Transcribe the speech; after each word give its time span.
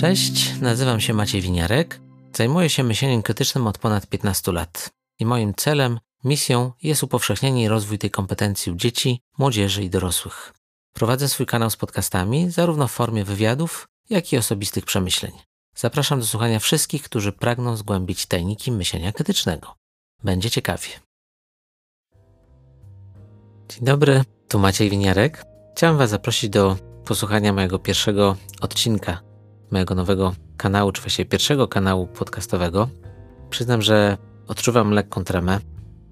Cześć, 0.00 0.60
nazywam 0.60 1.00
się 1.00 1.14
Maciej 1.14 1.40
Winiarek. 1.40 2.00
Zajmuję 2.36 2.70
się 2.70 2.82
myśleniem 2.82 3.22
krytycznym 3.22 3.66
od 3.66 3.78
ponad 3.78 4.06
15 4.06 4.52
lat. 4.52 4.90
I 5.18 5.26
moim 5.26 5.54
celem, 5.54 6.00
misją 6.24 6.72
jest 6.82 7.02
upowszechnienie 7.02 7.64
i 7.64 7.68
rozwój 7.68 7.98
tej 7.98 8.10
kompetencji 8.10 8.72
u 8.72 8.74
dzieci, 8.74 9.20
młodzieży 9.38 9.84
i 9.84 9.90
dorosłych. 9.90 10.54
Prowadzę 10.94 11.28
swój 11.28 11.46
kanał 11.46 11.70
z 11.70 11.76
podcastami, 11.76 12.50
zarówno 12.50 12.88
w 12.88 12.92
formie 12.92 13.24
wywiadów, 13.24 13.88
jak 14.10 14.32
i 14.32 14.36
osobistych 14.36 14.84
przemyśleń. 14.84 15.32
Zapraszam 15.76 16.20
do 16.20 16.26
słuchania 16.26 16.58
wszystkich, 16.58 17.02
którzy 17.02 17.32
pragną 17.32 17.76
zgłębić 17.76 18.26
tajniki 18.26 18.72
myślenia 18.72 19.12
krytycznego. 19.12 19.74
Będzie 20.24 20.50
ciekawie. 20.50 20.88
Dzień 23.68 23.84
dobry, 23.84 24.24
tu 24.48 24.58
Maciej 24.58 24.90
Winiarek. 24.90 25.44
Chciałem 25.76 25.96
Was 25.98 26.10
zaprosić 26.10 26.50
do 26.50 26.76
posłuchania 27.04 27.52
mojego 27.52 27.78
pierwszego 27.78 28.36
odcinka 28.60 29.29
mojego 29.72 29.94
nowego 29.94 30.32
kanału, 30.56 30.92
czy 30.92 31.02
właściwie 31.02 31.28
pierwszego 31.28 31.68
kanału 31.68 32.06
podcastowego. 32.06 32.88
Przyznam, 33.50 33.82
że 33.82 34.18
odczuwam 34.48 34.90
lekką 34.90 35.24
tremę. 35.24 35.58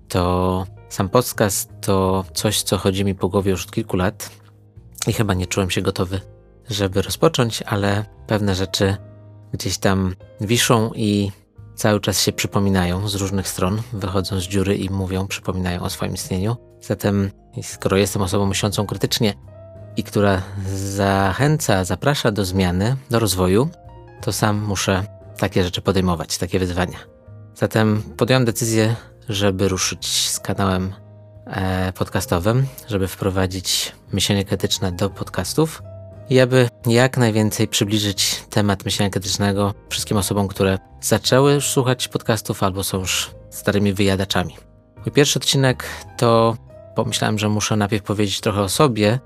To 0.08 0.66
sam 0.88 1.08
podcast 1.08 1.70
to 1.80 2.24
coś, 2.34 2.62
co 2.62 2.78
chodzi 2.78 3.04
mi 3.04 3.14
po 3.14 3.28
głowie 3.28 3.50
już 3.50 3.64
od 3.64 3.70
kilku 3.70 3.96
lat 3.96 4.30
i 5.06 5.12
chyba 5.12 5.34
nie 5.34 5.46
czułem 5.46 5.70
się 5.70 5.82
gotowy, 5.82 6.20
żeby 6.70 7.02
rozpocząć, 7.02 7.62
ale 7.62 8.04
pewne 8.26 8.54
rzeczy 8.54 8.96
gdzieś 9.52 9.78
tam 9.78 10.14
wiszą 10.40 10.90
i 10.94 11.32
cały 11.74 12.00
czas 12.00 12.22
się 12.22 12.32
przypominają 12.32 13.08
z 13.08 13.14
różnych 13.14 13.48
stron, 13.48 13.82
wychodzą 13.92 14.40
z 14.40 14.44
dziury 14.44 14.77
i 14.77 14.90
mówią, 14.90 15.27
przypominają 15.27 15.82
o 15.82 15.90
swoim 15.90 16.14
istnieniu. 16.14 16.56
Zatem, 16.80 17.30
skoro 17.62 17.96
jestem 17.96 18.22
osobą 18.22 18.46
myślącą 18.46 18.86
krytycznie 18.86 19.34
i 19.98 20.02
która 20.04 20.42
zachęca, 20.74 21.84
zaprasza 21.84 22.30
do 22.30 22.44
zmiany, 22.44 22.96
do 23.10 23.18
rozwoju, 23.18 23.68
to 24.20 24.32
sam 24.32 24.62
muszę 24.62 25.05
takie 25.38 25.64
rzeczy 25.64 25.82
podejmować, 25.82 26.38
takie 26.38 26.58
wyzwania. 26.58 26.98
Zatem 27.55 28.02
podjąłem 28.16 28.44
decyzję, 28.44 28.96
żeby 29.28 29.68
ruszyć 29.68 30.30
z 30.30 30.40
kanałem 30.40 30.92
e, 31.46 31.92
podcastowym, 31.92 32.66
żeby 32.88 33.08
wprowadzić 33.08 33.92
myślenie 34.12 34.44
krytyczne 34.44 34.92
do 34.92 35.10
podcastów 35.10 35.82
i 36.30 36.40
aby 36.40 36.68
jak 36.86 37.16
najwięcej 37.16 37.68
przybliżyć 37.68 38.42
temat 38.50 38.84
myślenia 38.84 39.10
krytycznego 39.10 39.74
wszystkim 39.88 40.16
osobom, 40.16 40.48
które 40.48 40.78
zaczęły 41.00 41.52
już 41.52 41.66
słuchać 41.66 42.08
podcastów 42.08 42.62
albo 42.62 42.84
są 42.84 42.98
już 42.98 43.30
starymi 43.50 43.92
wyjadaczami. 43.92 44.56
Mój 44.96 45.12
pierwszy 45.12 45.38
odcinek 45.38 45.84
to 46.16 46.56
pomyślałem, 46.94 47.38
że 47.38 47.48
muszę 47.48 47.77
najpierw 47.77 48.02
powiedzieć 48.02 48.40
trochę 48.40 48.60
o 48.60 48.68
sobie, 48.68 49.18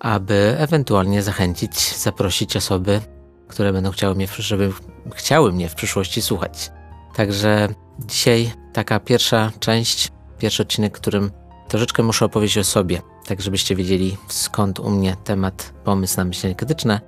aby 0.00 0.54
ewentualnie 0.58 1.22
zachęcić, 1.22 1.96
zaprosić 1.96 2.56
osoby, 2.56 3.00
które 3.48 3.72
będą 3.72 3.90
chciały 3.90 4.14
mnie, 4.14 4.28
żeby 4.38 4.72
chciały 5.14 5.52
mnie 5.52 5.68
w 5.68 5.74
przyszłości 5.74 6.22
słuchać. 6.22 6.70
Także 7.14 7.68
dzisiaj 7.98 8.52
taka 8.72 9.00
pierwsza 9.00 9.52
część, 9.60 10.08
pierwszy 10.38 10.62
odcinek, 10.62 10.92
którym 10.92 11.30
troszeczkę 11.68 12.02
muszę 12.02 12.24
opowiedzieć 12.24 12.58
o 12.58 12.64
sobie, 12.64 13.02
tak 13.26 13.42
żebyście 13.42 13.76
wiedzieli 13.76 14.16
skąd 14.28 14.80
u 14.80 14.90
mnie 14.90 15.16
temat, 15.24 15.72
pomysł 15.84 16.16
na 16.16 16.24
myślenie 16.24 16.54
krytyczne, 16.54 17.00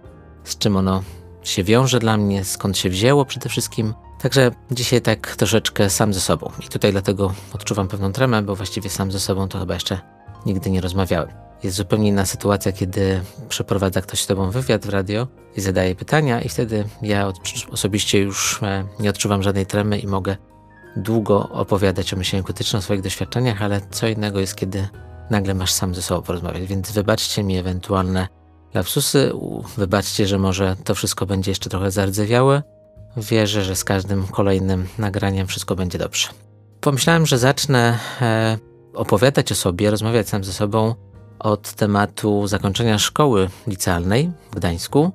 z 0.45 0.59
czym 0.59 0.77
ono 0.77 1.03
się 1.43 1.65
wiąże 1.65 1.99
dla 1.99 2.17
mnie, 2.17 2.45
skąd 2.45 2.79
się 2.79 2.91
wzięło 2.91 3.25
przede 3.25 3.49
wszystkim. 3.49 3.95
Także 4.21 4.51
dzisiaj 4.71 5.01
tak 5.01 5.37
troszeczkę 5.37 5.91
sam 5.91 6.15
ze 6.15 6.21
sobą. 6.21 6.51
I 6.67 6.69
tutaj 6.69 6.93
dlatego 6.93 7.35
odczuwam 7.53 7.89
pewną 7.89 8.13
tremę, 8.13 8.43
bo 8.43 8.57
właściwie 8.57 8.91
sam 8.91 9.13
ze 9.13 9.21
sobą 9.21 9.49
to 9.49 9.59
chyba 9.59 9.75
jeszcze 9.75 10.01
nigdy 10.47 10.71
nie 10.71 10.81
rozmawiałem. 10.81 11.52
Jest 11.63 11.77
zupełnie 11.77 12.09
inna 12.09 12.27
sytuacja, 12.27 12.73
kiedy 12.73 13.21
przeprowadza 13.49 14.01
ktoś 14.01 14.21
z 14.21 14.27
tobą 14.27 14.51
wywiad 14.51 14.87
w 14.87 14.89
radio 14.89 15.27
i 15.57 15.61
zadaje 15.61 15.95
pytania, 15.95 16.41
i 16.41 16.49
wtedy 16.49 16.85
ja 17.03 17.33
osobiście 17.71 18.19
już 18.19 18.63
e, 18.63 18.85
nie 19.01 19.11
odczuwam 19.11 19.43
żadnej 19.43 19.67
tremy 19.67 19.99
i 19.99 20.07
mogę 20.07 20.37
długo 20.97 21.49
opowiadać 21.49 22.15
o 22.15 22.17
myśleniu 22.17 22.45
krytycznym, 22.45 22.79
o 22.79 22.83
swoich 22.83 23.01
doświadczeniach, 23.01 23.63
ale 23.63 23.81
co 23.91 24.09
innego 24.09 24.41
jest, 24.41 24.55
kiedy 24.55 24.89
nagle 25.31 25.55
masz 25.55 25.73
sam 25.73 25.95
ze 25.95 26.03
sobą 26.03 26.23
porozmawiać. 26.23 26.63
Więc 26.63 26.93
wybaczcie 26.93 27.43
mi 27.43 27.59
ewentualne 27.59 28.29
lapsusy, 28.75 29.33
wybaczcie, 29.77 30.27
że 30.27 30.39
może 30.39 30.77
to 30.85 30.95
wszystko 30.95 31.27
będzie 31.27 31.51
jeszcze 31.51 31.71
trochę 31.71 31.91
zardzewiałe. 31.91 32.63
Wierzę, 33.17 33.65
że 33.65 33.77
z 33.77 33.85
każdym 33.85 34.27
kolejnym 34.27 34.89
nagraniem 34.99 35.47
wszystko 35.47 35.77
będzie 35.77 35.99
dobrze. 35.99 36.29
Pomyślałem, 36.81 37.27
że 37.27 37.39
zacznę 37.39 37.99
e, 38.21 38.59
opowiadać 38.95 39.53
o 39.53 39.55
sobie, 39.55 39.91
rozmawiać 39.91 40.29
sam 40.29 40.45
ze 40.45 40.53
sobą 40.53 40.95
od 41.43 41.73
tematu 41.73 42.47
zakończenia 42.47 42.99
szkoły 42.99 43.49
licealnej 43.67 44.33
w 44.51 44.55
Gdańsku, 44.55 45.13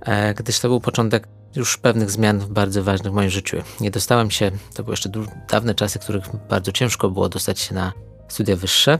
e, 0.00 0.34
gdyż 0.34 0.60
to 0.60 0.68
był 0.68 0.80
początek 0.80 1.28
już 1.56 1.78
pewnych 1.78 2.10
zmian 2.10 2.40
bardzo 2.48 2.82
ważnych 2.82 3.12
w 3.12 3.14
moim 3.16 3.30
życiu. 3.30 3.56
Nie 3.80 3.90
dostałem 3.90 4.30
się, 4.30 4.50
to 4.74 4.82
były 4.82 4.92
jeszcze 4.92 5.10
dawne 5.50 5.74
czasy, 5.74 5.98
w 5.98 6.02
których 6.02 6.24
bardzo 6.48 6.72
ciężko 6.72 7.10
było 7.10 7.28
dostać 7.28 7.60
się 7.60 7.74
na 7.74 7.92
studia 8.28 8.56
wyższe. 8.56 8.98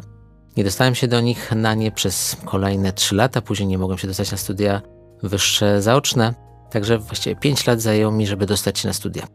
Nie 0.57 0.65
dostałem 0.65 0.95
się 0.95 1.09
do 1.09 1.21
nich 1.21 1.53
na 1.53 1.75
nie 1.75 1.93
przez 1.93 2.37
kolejne 2.45 2.93
3 2.93 3.15
lata, 3.15 3.43
później 3.43 3.69
nie 3.69 3.79
mogłem 3.79 3.99
się 3.99 4.09
dostać 4.09 4.33
na 4.33 4.39
studia 4.39 4.83
wyższe 5.23 5.83
zaoczne, 5.83 6.35
także 6.71 6.99
właściwie 6.99 7.37
5 7.37 7.67
lat 7.67 7.81
zajęło 7.81 8.13
mi, 8.13 8.27
żeby 8.27 8.47
dostać 8.47 8.79
się 8.79 8.89
na 8.89 8.95
studia. 8.95 9.27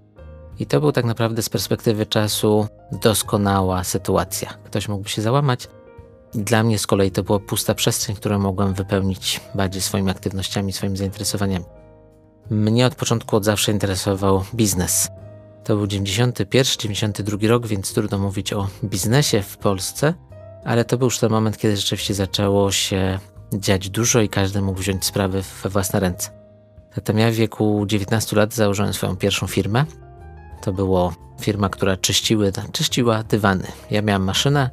I 0.59 0.65
to 0.65 0.79
był 0.79 0.91
tak 0.91 1.05
naprawdę 1.05 1.41
z 1.41 1.49
perspektywy 1.49 2.05
czasu 2.05 2.67
doskonała 3.01 3.83
sytuacja. 3.83 4.53
Ktoś 4.63 4.88
mógłby 4.88 5.09
się 5.09 5.21
załamać, 5.21 5.67
dla 6.33 6.63
mnie 6.63 6.79
z 6.79 6.88
kolei 6.88 7.11
to 7.11 7.23
była 7.23 7.39
pusta 7.39 7.73
przestrzeń, 7.73 8.15
którą 8.15 8.39
mogłem 8.39 8.73
wypełnić 8.73 9.41
bardziej 9.55 9.81
swoimi 9.81 10.11
aktywnościami, 10.11 10.73
swoimi 10.73 10.97
zainteresowaniami. 10.97 11.65
Mnie 12.49 12.85
od 12.85 12.95
początku 12.95 13.35
od 13.35 13.45
zawsze 13.45 13.71
interesował 13.71 14.43
biznes. 14.55 15.07
To 15.63 15.75
był 15.75 15.88
91, 15.88 16.73
92 16.79 17.47
rok, 17.47 17.67
więc 17.67 17.93
trudno 17.93 18.17
mówić 18.19 18.53
o 18.53 18.67
biznesie 18.83 19.41
w 19.41 19.57
Polsce, 19.57 20.13
ale 20.65 20.85
to 20.85 20.97
był 20.97 21.05
już 21.05 21.19
ten 21.19 21.31
moment, 21.31 21.57
kiedy 21.57 21.77
rzeczywiście 21.77 22.13
zaczęło 22.13 22.71
się 22.71 23.19
dziać 23.53 23.89
dużo 23.89 24.21
i 24.21 24.29
każdy 24.29 24.61
mógł 24.61 24.79
wziąć 24.79 25.05
sprawy 25.05 25.44
we 25.63 25.69
własne 25.69 25.99
ręce. 25.99 26.29
Zatem 26.95 27.17
ja 27.17 27.31
w 27.31 27.33
wieku 27.33 27.85
19 27.85 28.35
lat 28.35 28.53
założyłem 28.53 28.94
swoją 28.94 29.15
pierwszą 29.15 29.47
firmę. 29.47 29.85
To 30.61 30.73
była 30.73 31.13
firma, 31.41 31.69
która 31.69 31.97
czyściły, 31.97 32.51
czyściła 32.71 33.23
dywany. 33.23 33.67
Ja 33.91 34.01
miałem 34.01 34.23
maszynę, 34.23 34.69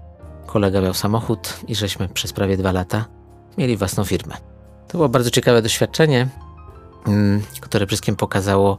Kolega 0.47 0.81
miał 0.81 0.95
samochód 0.95 1.61
i 1.69 1.75
żeśmy 1.75 2.09
przez 2.09 2.33
prawie 2.33 2.57
dwa 2.57 2.73
lata 2.73 3.05
mieli 3.59 3.77
własną 3.77 4.05
firmę. 4.05 4.35
To 4.89 4.99
było 4.99 5.09
bardzo 5.09 5.31
ciekawe 5.31 5.63
doświadczenie, 5.63 6.29
mm, 7.07 7.43
które 7.61 7.87
wszystkim 7.87 8.17
pokazało, 8.17 8.79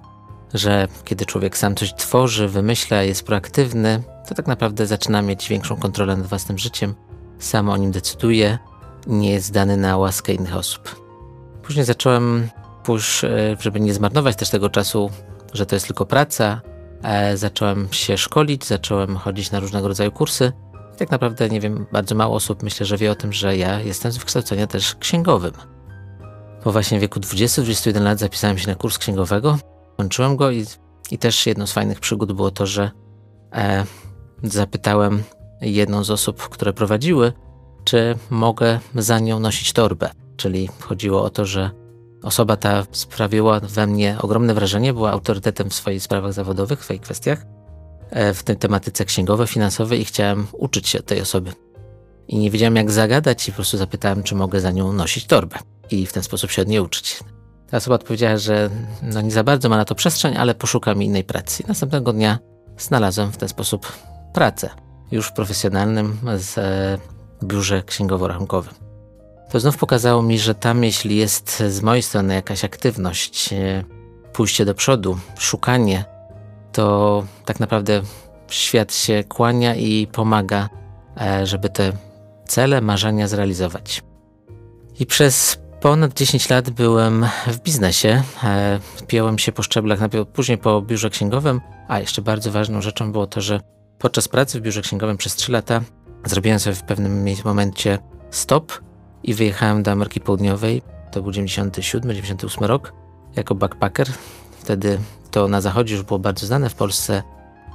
że 0.53 0.87
kiedy 1.05 1.25
człowiek 1.25 1.57
sam 1.57 1.75
coś 1.75 1.93
tworzy, 1.93 2.47
wymyśla, 2.47 3.03
jest 3.03 3.23
proaktywny, 3.25 4.03
to 4.29 4.35
tak 4.35 4.47
naprawdę 4.47 4.87
zaczyna 4.87 5.21
mieć 5.21 5.49
większą 5.49 5.75
kontrolę 5.75 6.17
nad 6.17 6.27
własnym 6.27 6.57
życiem, 6.57 6.95
sam 7.39 7.69
o 7.69 7.77
nim 7.77 7.91
decyduje, 7.91 8.59
nie 9.07 9.31
jest 9.31 9.47
zdany 9.47 9.77
na 9.77 9.97
łaskę 9.97 10.33
innych 10.33 10.55
osób. 10.55 11.05
Później 11.63 11.85
zacząłem, 11.85 12.49
już, 12.87 13.23
e, 13.23 13.57
żeby 13.59 13.79
nie 13.79 13.93
zmarnować 13.93 14.35
też 14.35 14.49
tego 14.49 14.69
czasu, 14.69 15.09
że 15.53 15.65
to 15.65 15.75
jest 15.75 15.87
tylko 15.87 16.05
praca, 16.05 16.61
e, 17.03 17.37
zacząłem 17.37 17.87
się 17.91 18.17
szkolić, 18.17 18.65
zacząłem 18.65 19.17
chodzić 19.17 19.51
na 19.51 19.59
różnego 19.59 19.87
rodzaju 19.87 20.11
kursy 20.11 20.51
tak 20.95 21.11
naprawdę, 21.11 21.49
nie 21.49 21.59
wiem, 21.59 21.85
bardzo 21.91 22.15
mało 22.15 22.35
osób 22.35 22.63
myślę, 22.63 22.85
że 22.85 22.97
wie 22.97 23.11
o 23.11 23.15
tym, 23.15 23.33
że 23.33 23.57
ja 23.57 23.79
jestem 23.79 24.11
z 24.11 24.17
wykształcenia 24.17 24.67
też 24.67 24.95
księgowym. 24.95 25.51
Po 26.63 26.71
właśnie 26.71 26.99
wieku 26.99 27.19
20-21 27.19 28.01
lat 28.01 28.19
zapisałem 28.19 28.57
się 28.57 28.67
na 28.67 28.75
kurs 28.75 28.97
księgowego, 28.97 29.57
kończyłem 29.97 30.35
go 30.35 30.51
i, 30.51 30.65
i 31.11 31.17
też 31.17 31.45
jedną 31.45 31.67
z 31.67 31.73
fajnych 31.73 31.99
przygód 31.99 32.33
było 32.33 32.51
to, 32.51 32.65
że 32.65 32.91
e, 33.53 33.85
zapytałem 34.43 35.23
jedną 35.61 36.03
z 36.03 36.11
osób, 36.11 36.49
które 36.49 36.73
prowadziły, 36.73 37.33
czy 37.83 38.15
mogę 38.29 38.79
za 38.95 39.19
nią 39.19 39.39
nosić 39.39 39.73
torbę. 39.73 40.09
Czyli 40.37 40.69
chodziło 40.79 41.23
o 41.23 41.29
to, 41.29 41.45
że 41.45 41.71
osoba 42.23 42.57
ta 42.57 42.83
sprawiła 42.91 43.59
we 43.59 43.87
mnie 43.87 44.17
ogromne 44.21 44.53
wrażenie, 44.53 44.93
była 44.93 45.11
autorytetem 45.11 45.69
w 45.69 45.73
swoich 45.73 46.03
sprawach 46.03 46.33
zawodowych, 46.33 46.79
w 46.79 46.83
swoich 46.83 47.01
kwestiach 47.01 47.45
w 48.11 48.43
tej 48.43 48.57
tematyce 48.57 49.05
księgowej, 49.05 49.47
finansowej 49.47 50.01
i 50.01 50.05
chciałem 50.05 50.47
uczyć 50.53 50.89
się 50.89 51.03
tej 51.03 51.21
osoby. 51.21 51.53
I 52.27 52.37
nie 52.37 52.51
wiedziałem 52.51 52.75
jak 52.75 52.91
zagadać 52.91 53.47
i 53.47 53.51
po 53.51 53.55
prostu 53.55 53.77
zapytałem, 53.77 54.23
czy 54.23 54.35
mogę 54.35 54.61
za 54.61 54.71
nią 54.71 54.93
nosić 54.93 55.25
torbę 55.25 55.57
i 55.91 56.05
w 56.05 56.13
ten 56.13 56.23
sposób 56.23 56.51
się 56.51 56.61
od 56.61 56.67
niej 56.67 56.79
uczyć. 56.79 57.19
Ta 57.69 57.77
osoba 57.77 57.95
odpowiedziała, 57.95 58.37
że 58.37 58.69
no 59.01 59.21
nie 59.21 59.31
za 59.31 59.43
bardzo 59.43 59.69
ma 59.69 59.77
na 59.77 59.85
to 59.85 59.95
przestrzeń, 59.95 60.37
ale 60.37 60.55
poszuka 60.55 60.95
mi 60.95 61.05
innej 61.05 61.23
pracy. 61.23 61.63
I 61.63 61.67
następnego 61.67 62.13
dnia 62.13 62.39
znalazłem 62.77 63.31
w 63.31 63.37
ten 63.37 63.49
sposób 63.49 63.91
pracę, 64.33 64.69
już 65.11 65.27
w 65.27 65.33
profesjonalnym 65.33 66.19
z, 66.37 66.57
e, 66.57 66.97
biurze 67.43 67.83
księgowo-rachunkowym. 67.83 68.73
To 69.51 69.59
znów 69.59 69.77
pokazało 69.77 70.21
mi, 70.21 70.39
że 70.39 70.55
tam, 70.55 70.83
jeśli 70.83 71.15
jest 71.15 71.63
z 71.69 71.81
mojej 71.81 72.03
strony 72.03 72.33
jakaś 72.33 72.65
aktywność, 72.65 73.53
e, 73.53 73.83
pójście 74.33 74.65
do 74.65 74.73
przodu, 74.73 75.17
szukanie 75.37 76.05
to 76.75 77.23
tak 77.45 77.59
naprawdę 77.59 78.01
świat 78.47 78.93
się 78.93 79.23
kłania 79.23 79.75
i 79.75 80.07
pomaga, 80.07 80.69
e, 81.21 81.45
żeby 81.45 81.69
te 81.69 81.91
cele, 82.47 82.81
marzenia 82.81 83.27
zrealizować. 83.27 84.03
I 84.99 85.05
przez 85.05 85.57
ponad 85.81 86.13
10 86.13 86.49
lat 86.49 86.69
byłem 86.69 87.25
w 87.47 87.59
biznesie. 87.59 88.23
E, 88.43 88.79
piąłem 89.07 89.39
się 89.39 89.51
po 89.51 89.63
szczeblach, 89.63 89.99
najpierw, 89.99 90.27
później 90.27 90.57
po 90.57 90.81
biurze 90.81 91.09
księgowym, 91.09 91.61
a 91.87 91.99
jeszcze 91.99 92.21
bardzo 92.21 92.51
ważną 92.51 92.81
rzeczą 92.81 93.11
było 93.11 93.27
to, 93.27 93.41
że 93.41 93.59
podczas 93.99 94.27
pracy 94.27 94.59
w 94.59 94.63
biurze 94.63 94.81
księgowym 94.81 95.17
przez 95.17 95.35
3 95.35 95.51
lata 95.51 95.81
zrobiłem 96.25 96.59
sobie 96.59 96.75
w 96.75 96.83
pewnym 96.83 97.25
momencie 97.45 97.99
stop 98.31 98.73
i 99.23 99.33
wyjechałem 99.33 99.83
do 99.83 99.91
Ameryki 99.91 100.19
Południowej. 100.19 100.81
To 101.11 101.21
był 101.21 101.31
97-98 101.31 102.65
rok 102.65 102.93
jako 103.35 103.55
backpacker. 103.55 104.07
Wtedy 104.65 104.99
to 105.31 105.47
na 105.47 105.61
zachodzie 105.61 105.95
już 105.95 106.03
było 106.03 106.19
bardzo 106.19 106.47
znane, 106.47 106.69
w 106.69 106.75
Polsce 106.75 107.23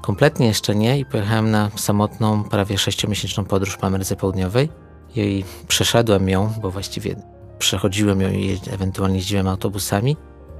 kompletnie 0.02 0.46
jeszcze 0.46 0.75
nie 0.75 0.98
i 0.98 1.04
pojechałem 1.04 1.50
na 1.50 1.70
samotną, 1.76 2.44
prawie 2.44 2.76
6-miesięczną 2.76 3.44
podróż 3.44 3.76
po 3.76 3.87
Ameryce 3.87 4.16
Południowej 4.16 4.69
i 5.16 5.44
przeszedłem 5.69 6.28
ją, 6.28 6.52
bo 6.62 6.70
właściwie 6.70 7.16
przechodziłem 7.58 8.20
ją 8.20 8.31
i 8.31 8.60
ewentualnie 8.70 9.16
jeździłem 9.16 9.48
autobusami 9.48 10.16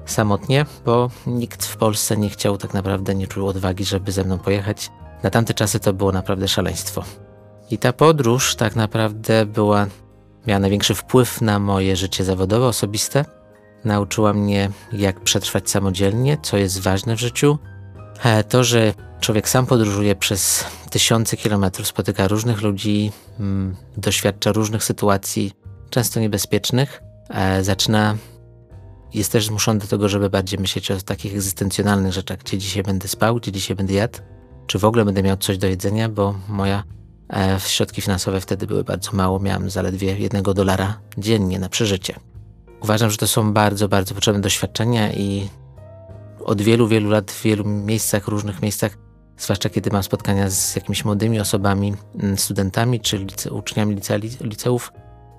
samotnie, 0.07 0.67
bo 0.85 1.11
nikt 1.27 1.67
w 1.67 1.77
Polsce 1.77 2.17
nie 2.17 2.31
chciał 2.31 2.59
tak 2.59 2.75
naprawdę, 2.75 3.15
nie 3.15 3.27
czuł 3.27 3.49
odwagi, 3.49 3.85
żeby 3.85 4.13
ze 4.13 4.25
mną 4.25 4.39
pojechać. 4.39 4.91
Na 5.23 5.31
tamte 5.31 5.55
czasy 5.55 5.81
to 5.81 5.93
było 5.93 6.13
naprawdę 6.13 6.49
szaleństwo. 6.49 7.05
I 7.71 7.79
ta 7.79 7.93
podróż 7.93 8.57
tak 8.57 8.77
naprawdę 8.77 9.47
była, 9.47 9.87
miała 10.47 10.61
największy 10.61 10.95
wpływ 10.95 11.41
na 11.41 11.59
moje 11.59 11.97
życie 11.97 12.25
zawodowe, 12.25 12.67
osobiste. 12.67 13.40
Nauczyła 13.85 14.33
mnie, 14.33 14.71
jak 14.93 15.21
przetrwać 15.21 15.71
samodzielnie, 15.71 16.39
co 16.43 16.57
jest 16.57 16.81
ważne 16.81 17.17
w 17.17 17.21
życiu. 17.21 17.59
E, 18.23 18.45
to, 18.45 18.65
że 18.65 18.95
człowiek 19.21 19.49
sam 19.49 19.67
podróżuje 19.67 20.17
przez 20.17 20.65
tysiące 20.91 21.37
kilometrów, 21.37 21.87
spotyka 21.87 22.29
różnych 22.29 22.63
ludzi, 22.63 23.13
mm, 23.41 23.77
doświadcza 23.97 24.53
różnych 24.53 24.85
sytuacji, 24.85 25.53
często 25.91 26.21
niebezpiecznych, 26.21 27.03
e, 27.31 27.65
zaczyna, 27.65 28.17
jest 29.15 29.33
też 29.33 29.47
zmuszony 29.47 29.81
do 29.81 29.87
tego, 29.87 30.09
żeby 30.09 30.31
bardziej 30.31 30.59
myśleć 30.59 30.91
o 30.91 30.97
takich 30.97 31.35
egzystencjonalnych 31.35 32.13
rzeczach, 32.13 32.39
gdzie 32.39 32.59
dzisiaj 32.59 32.83
będę 32.83 33.09
spał, 33.09 33.37
gdzie 33.37 33.53
dzisiaj 33.53 33.77
będę 33.77 33.93
jadł, 33.93 34.19
czy 34.67 34.79
w 34.79 34.85
ogóle 34.85 35.05
będę 35.05 35.23
miał 35.23 35.37
coś 35.37 35.59
do 35.59 35.67
jedzenia, 35.67 36.09
bo 36.09 36.35
moja 36.49 36.85
e, 37.33 37.61
środki 37.61 38.03
finansowe 38.03 38.41
wtedy 38.41 38.67
były 38.67 38.85
bardzo 38.85 39.13
mało, 39.13 39.41
miałem 39.41 39.71
zaledwie 39.71 40.19
jednego 40.19 40.55
dolara 40.55 41.01
dziennie 41.19 41.59
na 41.59 41.69
przeżycie. 41.69 42.30
Uważam, 42.83 43.11
że 43.11 43.17
to 43.17 43.27
są 43.27 43.53
bardzo, 43.53 43.89
bardzo 43.89 44.15
potrzebne 44.15 44.41
doświadczenia 44.41 45.13
i 45.13 45.49
od 46.45 46.63
wielu, 46.63 46.89
wielu 46.89 47.11
lat 47.11 47.31
w 47.31 47.43
wielu 47.43 47.65
miejscach, 47.65 48.29
różnych 48.29 48.63
miejscach, 48.63 48.99
zwłaszcza 49.37 49.69
kiedy 49.69 49.91
mam 49.91 50.03
spotkania 50.03 50.51
z 50.51 50.77
jakimiś 50.77 51.05
młodymi 51.05 51.41
osobami, 51.41 51.95
mm, 52.19 52.39
studentami 52.39 53.01
czy 53.01 53.19
lice, 53.19 53.53
uczniami 53.53 53.97
liceów, 54.41 54.93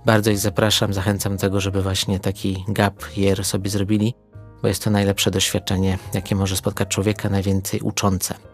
bardzo 0.05 0.31
ich 0.31 0.39
zapraszam, 0.39 0.93
zachęcam 0.93 1.35
do 1.35 1.41
tego, 1.41 1.61
żeby 1.61 1.81
właśnie 1.81 2.19
taki 2.19 2.65
gap 2.67 3.17
year 3.17 3.45
sobie 3.45 3.69
zrobili, 3.69 4.13
bo 4.61 4.67
jest 4.67 4.83
to 4.83 4.89
najlepsze 4.89 5.31
doświadczenie, 5.31 5.97
jakie 6.13 6.35
może 6.35 6.57
spotkać 6.57 6.87
człowieka, 6.87 7.29
najwięcej 7.29 7.79
uczące. 7.79 8.50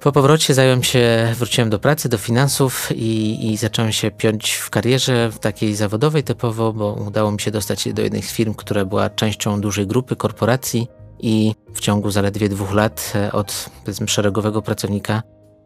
Po 0.00 0.12
powrocie 0.12 0.54
zająłem 0.54 0.82
się, 0.82 1.34
wróciłem 1.38 1.70
do 1.70 1.78
pracy, 1.78 2.08
do 2.08 2.18
finansów 2.18 2.88
i, 2.94 3.52
i 3.52 3.56
zacząłem 3.56 3.92
się 3.92 4.10
piąć 4.10 4.52
w 4.52 4.70
karierze 4.70 5.30
w 5.30 5.38
takiej 5.38 5.74
zawodowej 5.74 6.24
typowo, 6.24 6.72
bo 6.72 6.92
udało 6.92 7.32
mi 7.32 7.40
się 7.40 7.50
dostać 7.50 7.92
do 7.92 8.02
jednej 8.02 8.22
z 8.22 8.32
firm, 8.32 8.54
która 8.54 8.84
była 8.84 9.10
częścią 9.10 9.60
dużej 9.60 9.86
grupy 9.86 10.16
korporacji 10.16 10.88
i 11.20 11.54
w 11.74 11.80
ciągu 11.80 12.10
zaledwie 12.10 12.48
dwóch 12.48 12.72
lat 12.72 13.12
e, 13.14 13.32
od 13.32 13.70
szeregowego 14.06 14.62
pracownika 14.62 15.22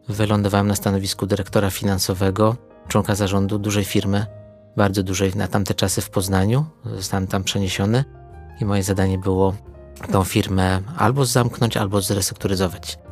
wylądowałem 0.09 0.67
na 0.67 0.75
stanowisku 0.75 1.25
dyrektora 1.25 1.69
finansowego, 1.69 2.55
członka 2.87 3.15
zarządu 3.15 3.59
dużej 3.59 3.85
firmy, 3.85 4.25
bardzo 4.77 5.03
dużej 5.03 5.35
na 5.35 5.47
tamte 5.47 5.73
czasy 5.73 6.01
w 6.01 6.09
Poznaniu. 6.09 6.65
Zostałem 6.85 7.27
tam 7.27 7.43
przeniesiony 7.43 8.05
i 8.61 8.65
moje 8.65 8.83
zadanie 8.83 9.17
było 9.17 9.53
tą 10.11 10.23
firmę 10.23 10.81
albo 10.97 11.25
zamknąć, 11.25 11.77
albo 11.77 12.01
zrestrukturyzować. 12.01 13.02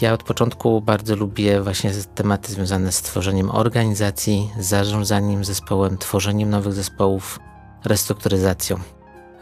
Ja 0.00 0.12
od 0.12 0.22
początku 0.22 0.80
bardzo 0.80 1.16
lubię 1.16 1.60
właśnie 1.62 1.90
tematy 2.14 2.52
związane 2.52 2.92
z 2.92 3.02
tworzeniem 3.02 3.50
organizacji, 3.50 4.50
zarządzaniem 4.58 5.44
zespołem, 5.44 5.98
tworzeniem 5.98 6.50
nowych 6.50 6.72
zespołów, 6.72 7.40
restrukturyzacją. 7.84 8.76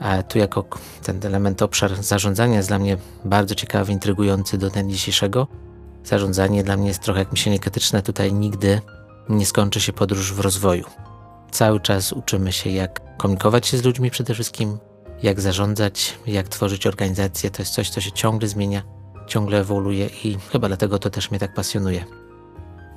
A 0.00 0.22
tu 0.22 0.38
jako 0.38 0.64
ten 1.02 1.26
element, 1.26 1.62
obszar 1.62 2.02
zarządzania 2.02 2.56
jest 2.56 2.68
dla 2.68 2.78
mnie 2.78 2.96
bardzo 3.24 3.54
ciekawy, 3.54 3.92
intrygujący 3.92 4.58
do 4.58 4.70
dnia 4.70 4.84
dzisiejszego. 4.84 5.46
Zarządzanie 6.04 6.64
dla 6.64 6.76
mnie 6.76 6.88
jest 6.88 7.02
trochę 7.02 7.20
jak 7.20 7.32
myślenie 7.32 7.58
krytyczne. 7.58 8.02
Tutaj 8.02 8.32
nigdy 8.32 8.80
nie 9.28 9.46
skończy 9.46 9.80
się 9.80 9.92
podróż 9.92 10.32
w 10.32 10.40
rozwoju. 10.40 10.84
Cały 11.50 11.80
czas 11.80 12.12
uczymy 12.12 12.52
się, 12.52 12.70
jak 12.70 13.16
komunikować 13.16 13.66
się 13.66 13.78
z 13.78 13.84
ludźmi 13.84 14.10
przede 14.10 14.34
wszystkim, 14.34 14.78
jak 15.22 15.40
zarządzać, 15.40 16.18
jak 16.26 16.48
tworzyć 16.48 16.86
organizacje. 16.86 17.50
To 17.50 17.62
jest 17.62 17.74
coś, 17.74 17.90
co 17.90 18.00
się 18.00 18.12
ciągle 18.12 18.48
zmienia, 18.48 18.82
ciągle 19.30 19.60
ewoluuje 19.60 20.10
i 20.24 20.38
chyba 20.52 20.68
dlatego 20.68 20.98
to 20.98 21.10
też 21.10 21.30
mnie 21.30 21.40
tak 21.40 21.54
pasjonuje. 21.54 22.04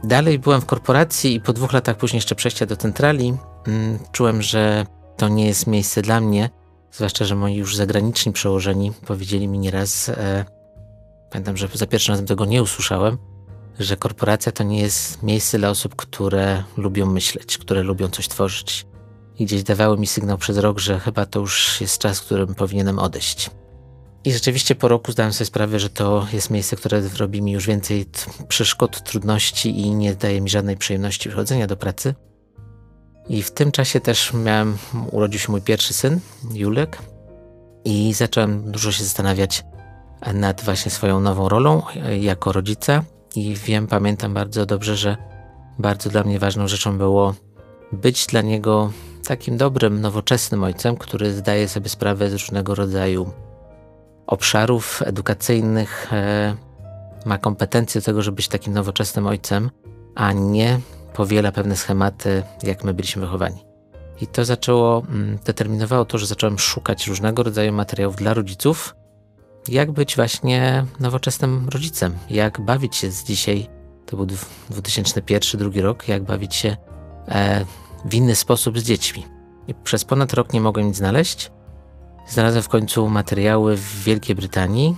Dalej 0.03 0.39
byłem 0.39 0.61
w 0.61 0.65
korporacji 0.65 1.35
i 1.35 1.41
po 1.41 1.53
dwóch 1.53 1.73
latach 1.73 1.97
później 1.97 2.17
jeszcze 2.17 2.35
przejścia 2.35 2.65
do 2.65 2.77
centrali 2.77 3.33
mm, 3.67 3.99
czułem, 4.11 4.41
że 4.41 4.85
to 5.17 5.27
nie 5.29 5.45
jest 5.45 5.67
miejsce 5.67 6.01
dla 6.01 6.21
mnie, 6.21 6.49
zwłaszcza, 6.91 7.25
że 7.25 7.35
moi 7.35 7.55
już 7.55 7.75
zagraniczni 7.75 8.33
przełożeni 8.33 8.91
powiedzieli 9.07 9.47
mi 9.47 9.59
nieraz, 9.59 10.09
e, 10.09 10.45
pamiętam, 11.31 11.57
że 11.57 11.67
za 11.73 11.87
pierwszym 11.87 12.13
razem 12.13 12.25
tego 12.25 12.45
nie 12.45 12.63
usłyszałem, 12.63 13.17
że 13.79 13.97
korporacja 13.97 14.51
to 14.51 14.63
nie 14.63 14.81
jest 14.81 15.23
miejsce 15.23 15.57
dla 15.57 15.69
osób, 15.69 15.95
które 15.95 16.63
lubią 16.77 17.05
myśleć, 17.05 17.57
które 17.57 17.83
lubią 17.83 18.07
coś 18.07 18.27
tworzyć. 18.27 18.85
I 19.39 19.45
gdzieś 19.45 19.63
dawały 19.63 19.97
mi 19.97 20.07
sygnał 20.07 20.37
przez 20.37 20.57
rok, 20.57 20.79
że 20.79 20.99
chyba 20.99 21.25
to 21.25 21.39
już 21.39 21.81
jest 21.81 21.97
czas, 21.97 22.19
w 22.19 22.25
którym 22.25 22.55
powinienem 22.55 22.99
odejść. 22.99 23.49
I 24.25 24.33
rzeczywiście 24.33 24.75
po 24.75 24.87
roku 24.87 25.11
zdałem 25.11 25.33
sobie 25.33 25.45
sprawę, 25.45 25.79
że 25.79 25.89
to 25.89 26.27
jest 26.33 26.49
miejsce, 26.49 26.75
które 26.75 27.01
robi 27.17 27.41
mi 27.41 27.51
już 27.51 27.67
więcej 27.67 28.05
przeszkód, 28.47 29.03
trudności 29.03 29.79
i 29.79 29.91
nie 29.91 30.15
daje 30.15 30.41
mi 30.41 30.49
żadnej 30.49 30.77
przyjemności 30.77 31.29
przychodzenia 31.29 31.67
do 31.67 31.77
pracy. 31.77 32.15
I 33.29 33.43
w 33.43 33.51
tym 33.51 33.71
czasie 33.71 33.99
też 33.99 34.33
miałem, 34.33 34.77
urodził 35.11 35.39
się 35.39 35.51
mój 35.51 35.61
pierwszy 35.61 35.93
syn, 35.93 36.19
Julek, 36.53 36.97
i 37.85 38.13
zacząłem 38.13 38.71
dużo 38.71 38.91
się 38.91 39.03
zastanawiać 39.03 39.63
nad 40.33 40.63
właśnie 40.63 40.91
swoją 40.91 41.19
nową 41.19 41.49
rolą 41.49 41.81
jako 42.19 42.51
rodzica. 42.51 43.03
I 43.35 43.55
wiem, 43.55 43.87
pamiętam 43.87 44.33
bardzo 44.33 44.65
dobrze, 44.65 44.97
że 44.97 45.17
bardzo 45.79 46.09
dla 46.09 46.23
mnie 46.23 46.39
ważną 46.39 46.67
rzeczą 46.67 46.97
było 46.97 47.33
być 47.91 48.27
dla 48.27 48.41
niego 48.41 48.91
takim 49.27 49.57
dobrym, 49.57 50.01
nowoczesnym 50.01 50.63
ojcem, 50.63 50.97
który 50.97 51.33
zdaje 51.33 51.67
sobie 51.67 51.89
sprawę 51.89 52.29
z 52.29 52.33
różnego 52.33 52.75
rodzaju 52.75 53.31
obszarów 54.27 55.01
edukacyjnych, 55.05 56.13
e, 56.13 56.55
ma 57.25 57.37
kompetencje 57.37 58.01
do 58.01 58.05
tego, 58.05 58.21
żeby 58.21 58.35
być 58.35 58.47
takim 58.47 58.73
nowoczesnym 58.73 59.27
ojcem, 59.27 59.69
a 60.15 60.33
nie 60.33 60.79
powiela 61.13 61.51
pewne 61.51 61.75
schematy, 61.75 62.43
jak 62.63 62.83
my 62.83 62.93
byliśmy 62.93 63.21
wychowani. 63.21 63.65
I 64.21 64.27
to 64.27 64.45
zaczęło, 64.45 65.03
mm, 65.09 65.37
determinowało 65.45 66.05
to, 66.05 66.17
że 66.17 66.25
zacząłem 66.25 66.59
szukać 66.59 67.07
różnego 67.07 67.43
rodzaju 67.43 67.73
materiałów 67.73 68.15
dla 68.15 68.33
rodziców, 68.33 68.95
jak 69.67 69.91
być 69.91 70.15
właśnie 70.15 70.85
nowoczesnym 70.99 71.69
rodzicem, 71.69 72.17
jak 72.29 72.61
bawić 72.61 72.95
się 72.95 73.11
z 73.11 73.23
dzisiaj, 73.23 73.67
to 74.05 74.17
był 74.17 74.25
2001-2002 74.71 75.81
rok, 75.81 76.07
jak 76.07 76.23
bawić 76.23 76.55
się 76.55 76.77
e, 77.27 77.65
w 78.05 78.13
inny 78.13 78.35
sposób 78.35 78.79
z 78.79 78.83
dziećmi. 78.83 79.25
I 79.67 79.73
przez 79.73 80.05
ponad 80.05 80.33
rok 80.33 80.53
nie 80.53 80.61
mogłem 80.61 80.87
nic 80.87 80.95
znaleźć. 80.95 81.51
Znalazłem 82.27 82.63
w 82.63 82.69
końcu 82.69 83.09
materiały 83.09 83.77
w 83.77 84.03
Wielkiej 84.03 84.35
Brytanii, 84.35 84.97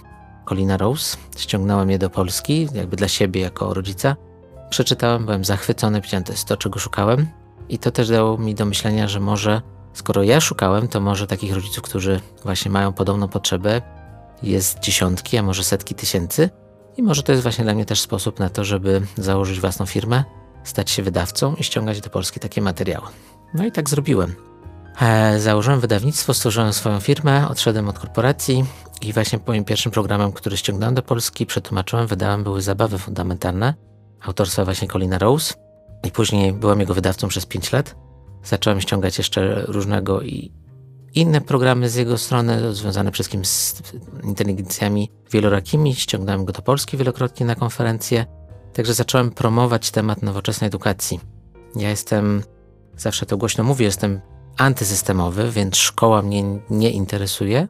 Colina 0.49 0.77
Rose, 0.77 1.17
ściągnąłem 1.37 1.89
je 1.89 1.99
do 1.99 2.09
Polski, 2.09 2.67
jakby 2.73 2.97
dla 2.97 3.07
siebie 3.07 3.41
jako 3.41 3.73
rodzica. 3.73 4.15
Przeczytałem, 4.69 5.25
byłem 5.25 5.45
zachwycony, 5.45 5.99
powiedziałem, 5.99 6.23
to 6.23 6.31
jest 6.31 6.47
to, 6.47 6.57
czego 6.57 6.79
szukałem. 6.79 7.27
I 7.69 7.79
to 7.79 7.91
też 7.91 8.09
dało 8.09 8.37
mi 8.37 8.55
do 8.55 8.65
myślenia, 8.65 9.07
że 9.07 9.19
może, 9.19 9.61
skoro 9.93 10.23
ja 10.23 10.41
szukałem, 10.41 10.87
to 10.87 10.99
może 10.99 11.27
takich 11.27 11.55
rodziców, 11.55 11.83
którzy 11.83 12.19
właśnie 12.43 12.71
mają 12.71 12.93
podobną 12.93 13.27
potrzebę, 13.27 13.81
jest 14.43 14.79
dziesiątki, 14.79 15.37
a 15.37 15.43
może 15.43 15.63
setki 15.63 15.95
tysięcy. 15.95 16.49
I 16.97 17.03
może 17.03 17.23
to 17.23 17.31
jest 17.31 17.43
właśnie 17.43 17.63
dla 17.63 17.73
mnie 17.73 17.85
też 17.85 18.01
sposób 18.01 18.39
na 18.39 18.49
to, 18.49 18.63
żeby 18.63 19.01
założyć 19.17 19.59
własną 19.59 19.85
firmę, 19.85 20.23
stać 20.63 20.91
się 20.91 21.03
wydawcą 21.03 21.55
i 21.55 21.63
ściągać 21.63 22.01
do 22.01 22.09
Polski 22.09 22.39
takie 22.39 22.61
materiały. 22.61 23.07
No 23.53 23.65
i 23.65 23.71
tak 23.71 23.89
zrobiłem. 23.89 24.35
E, 25.01 25.39
założyłem 25.39 25.79
wydawnictwo, 25.79 26.33
stworzyłem 26.33 26.73
swoją 26.73 26.99
firmę, 26.99 27.47
odszedłem 27.47 27.89
od 27.89 27.99
korporacji 27.99 28.65
i 29.01 29.13
właśnie 29.13 29.39
moim 29.47 29.65
pierwszym 29.65 29.91
programem, 29.91 30.31
który 30.31 30.57
ściągnąłem 30.57 30.95
do 30.95 31.01
Polski, 31.01 31.45
przetłumaczyłem, 31.45 32.07
wydałem, 32.07 32.43
były 32.43 32.61
zabawy 32.61 32.97
fundamentalne 32.97 33.73
autorstwa 34.21 34.65
właśnie 34.65 34.87
Colina 34.87 35.17
Rose 35.17 35.53
i 36.03 36.11
później 36.11 36.53
byłem 36.53 36.79
jego 36.79 36.93
wydawcą 36.93 37.27
przez 37.27 37.45
5 37.45 37.71
lat. 37.71 37.95
Zacząłem 38.43 38.81
ściągać 38.81 39.17
jeszcze 39.17 39.65
różnego 39.67 40.21
i 40.21 40.51
inne 41.15 41.41
programy 41.41 41.89
z 41.89 41.95
jego 41.95 42.17
strony, 42.17 42.75
związane 42.75 43.11
wszystkim 43.11 43.45
z 43.45 43.81
inteligencjami 44.23 45.11
wielorakimi. 45.31 45.95
Ściągnąłem 45.95 46.45
go 46.45 46.53
do 46.53 46.61
Polski 46.61 46.97
wielokrotnie 46.97 47.45
na 47.45 47.55
konferencje. 47.55 48.25
Także 48.73 48.93
zacząłem 48.93 49.31
promować 49.31 49.91
temat 49.91 50.21
nowoczesnej 50.21 50.67
edukacji. 50.67 51.19
Ja 51.75 51.89
jestem, 51.89 52.43
zawsze 52.97 53.25
to 53.25 53.37
głośno 53.37 53.63
mówię, 53.63 53.85
jestem 53.85 54.21
antysystemowy, 54.57 55.51
więc 55.51 55.77
szkoła 55.77 56.21
mnie 56.21 56.43
nie 56.69 56.91
interesuje, 56.91 57.67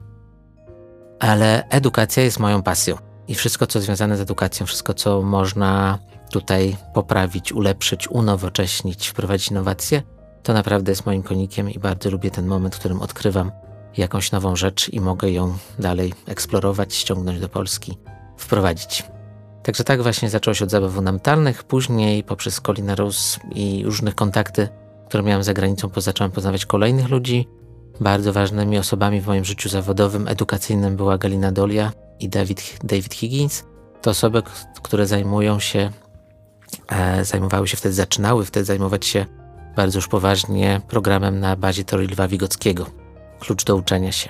ale 1.19 1.67
edukacja 1.69 2.23
jest 2.23 2.39
moją 2.39 2.63
pasją. 2.63 2.97
I 3.27 3.35
wszystko, 3.35 3.67
co 3.67 3.81
związane 3.81 4.17
z 4.17 4.21
edukacją, 4.21 4.65
wszystko, 4.65 4.93
co 4.93 5.21
można 5.21 5.99
tutaj 6.31 6.77
poprawić, 6.93 7.53
ulepszyć, 7.53 8.07
unowocześnić, 8.07 9.07
wprowadzić 9.07 9.51
innowacje, 9.51 10.03
to 10.43 10.53
naprawdę 10.53 10.91
jest 10.91 11.05
moim 11.05 11.23
konikiem 11.23 11.69
i 11.69 11.79
bardzo 11.79 12.09
lubię 12.09 12.31
ten 12.31 12.47
moment, 12.47 12.75
w 12.75 12.79
którym 12.79 13.01
odkrywam 13.01 13.51
jakąś 13.97 14.31
nową 14.31 14.55
rzecz 14.55 14.89
i 14.89 15.01
mogę 15.01 15.31
ją 15.31 15.57
dalej 15.79 16.13
eksplorować, 16.25 16.95
ściągnąć 16.95 17.39
do 17.39 17.49
Polski, 17.49 17.97
wprowadzić. 18.37 19.03
Także 19.63 19.83
tak 19.83 20.03
właśnie 20.03 20.29
zaczęło 20.29 20.53
się 20.53 20.65
od 20.65 20.71
zabaw 20.71 20.91
fundamentalnych, 20.91 21.63
później 21.63 22.23
poprzez 22.23 22.61
Colina 22.61 22.95
Rose 22.95 23.39
i 23.51 23.83
różnych 23.85 24.15
kontakty, 24.15 24.69
które 25.07 25.23
miałem 25.23 25.43
za 25.43 25.53
granicą, 25.53 25.89
zacząłem 25.97 26.31
poznawać 26.31 26.65
kolejnych 26.65 27.09
ludzi. 27.09 27.47
Bardzo 27.99 28.33
ważnymi 28.33 28.77
osobami 28.77 29.21
w 29.21 29.27
moim 29.27 29.45
życiu 29.45 29.69
zawodowym, 29.69 30.27
edukacyjnym 30.27 30.95
była 30.95 31.17
Galina 31.17 31.51
Dolia 31.51 31.91
i 32.19 32.29
David, 32.29 32.77
David 32.83 33.13
Higgins. 33.13 33.63
To 34.01 34.11
osoby, 34.11 34.43
które 34.83 35.07
zajmują 35.07 35.59
się, 35.59 35.91
e, 36.87 37.25
zajmowały 37.25 37.67
się 37.67 37.77
wtedy, 37.77 37.95
zaczynały 37.95 38.45
wtedy 38.45 38.65
zajmować 38.65 39.05
się 39.05 39.25
bardzo 39.75 39.97
już 39.97 40.07
poważnie 40.07 40.81
programem 40.87 41.39
na 41.39 41.55
bazie 41.55 41.83
teorii 41.83 42.07
Lwa 42.07 42.27
Wigockiego. 42.27 42.85
Klucz 43.39 43.63
do 43.63 43.75
uczenia 43.75 44.11
się. 44.11 44.29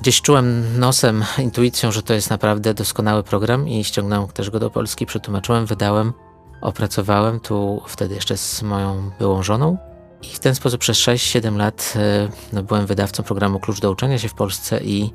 Gdzieś 0.00 0.22
czułem 0.22 0.78
nosem, 0.78 1.24
intuicją, 1.38 1.92
że 1.92 2.02
to 2.02 2.14
jest 2.14 2.30
naprawdę 2.30 2.74
doskonały 2.74 3.22
program 3.22 3.68
i 3.68 3.84
ściągnąłem 3.84 4.28
też 4.28 4.50
go 4.50 4.58
do 4.58 4.70
Polski, 4.70 5.06
przetłumaczyłem, 5.06 5.66
wydałem, 5.66 6.12
opracowałem 6.60 7.40
tu 7.40 7.82
wtedy 7.86 8.14
jeszcze 8.14 8.36
z 8.36 8.62
moją 8.62 9.10
byłą 9.18 9.42
żoną. 9.42 9.93
I 10.30 10.34
w 10.34 10.38
ten 10.38 10.54
sposób 10.54 10.80
przez 10.80 10.98
6-7 10.98 11.56
lat 11.56 11.94
e, 11.96 12.28
no, 12.52 12.62
byłem 12.62 12.86
wydawcą 12.86 13.22
programu 13.22 13.60
Klucz 13.60 13.80
do 13.80 13.90
uczenia 13.90 14.18
się 14.18 14.28
w 14.28 14.34
Polsce 14.34 14.80
i 14.84 15.10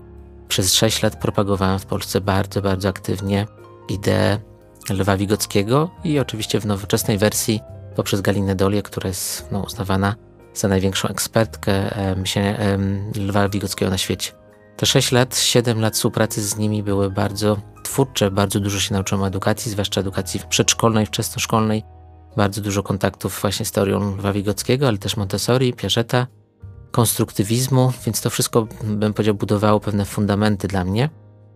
przez 0.47 0.73
6 0.73 1.03
lat 1.03 1.15
propagowałem 1.15 1.79
w 1.79 1.85
Polsce 1.85 2.21
bardzo, 2.21 2.61
bardzo 2.61 2.89
aktywnie 2.89 3.47
ideę 3.89 4.39
Lwa 4.89 5.17
Wigockiego 5.17 5.89
i 6.03 6.19
oczywiście 6.19 6.59
w 6.59 6.65
nowoczesnej 6.65 7.17
wersji 7.17 7.59
poprzez 7.95 8.21
Galinę 8.21 8.55
Dolię, 8.55 8.81
która 8.81 9.07
jest 9.07 9.47
no, 9.51 9.59
uznawana 9.59 10.15
za 10.53 10.67
największą 10.67 11.07
ekspertkę 11.07 11.95
myślenia 12.17 12.57
Lwa 13.15 13.49
Wigockiego 13.49 13.91
na 13.91 13.97
świecie. 13.97 14.31
Te 14.77 14.85
6 14.85 15.11
lat, 15.11 15.37
7 15.37 15.81
lat 15.81 15.95
współpracy 15.95 16.41
z 16.41 16.57
nimi 16.57 16.83
były 16.83 17.11
bardzo 17.11 17.57
twórcze, 17.83 18.31
bardzo 18.31 18.59
dużo 18.59 18.79
się 18.79 18.93
nauczyłem 18.93 19.23
edukacji, 19.23 19.71
zwłaszcza 19.71 20.01
edukacji 20.01 20.39
przedszkolnej, 20.49 21.05
wczesnoszkolnej. 21.05 21.83
Bardzo 22.39 22.61
dużo 22.61 22.83
kontaktów 22.83 23.39
właśnie 23.41 23.65
z 23.65 23.71
teorią 23.71 24.17
Lwa 24.17 24.33
Wigockiego, 24.33 24.87
ale 24.87 24.97
też 24.97 25.17
Montessori, 25.17 25.73
Piageta, 25.73 26.27
konstruktywizmu, 26.91 27.93
więc 28.05 28.21
to 28.21 28.29
wszystko, 28.29 28.67
bym 28.83 29.13
powiedział, 29.13 29.35
budowało 29.35 29.79
pewne 29.79 30.05
fundamenty 30.05 30.67
dla 30.67 30.85
mnie. 30.85 31.09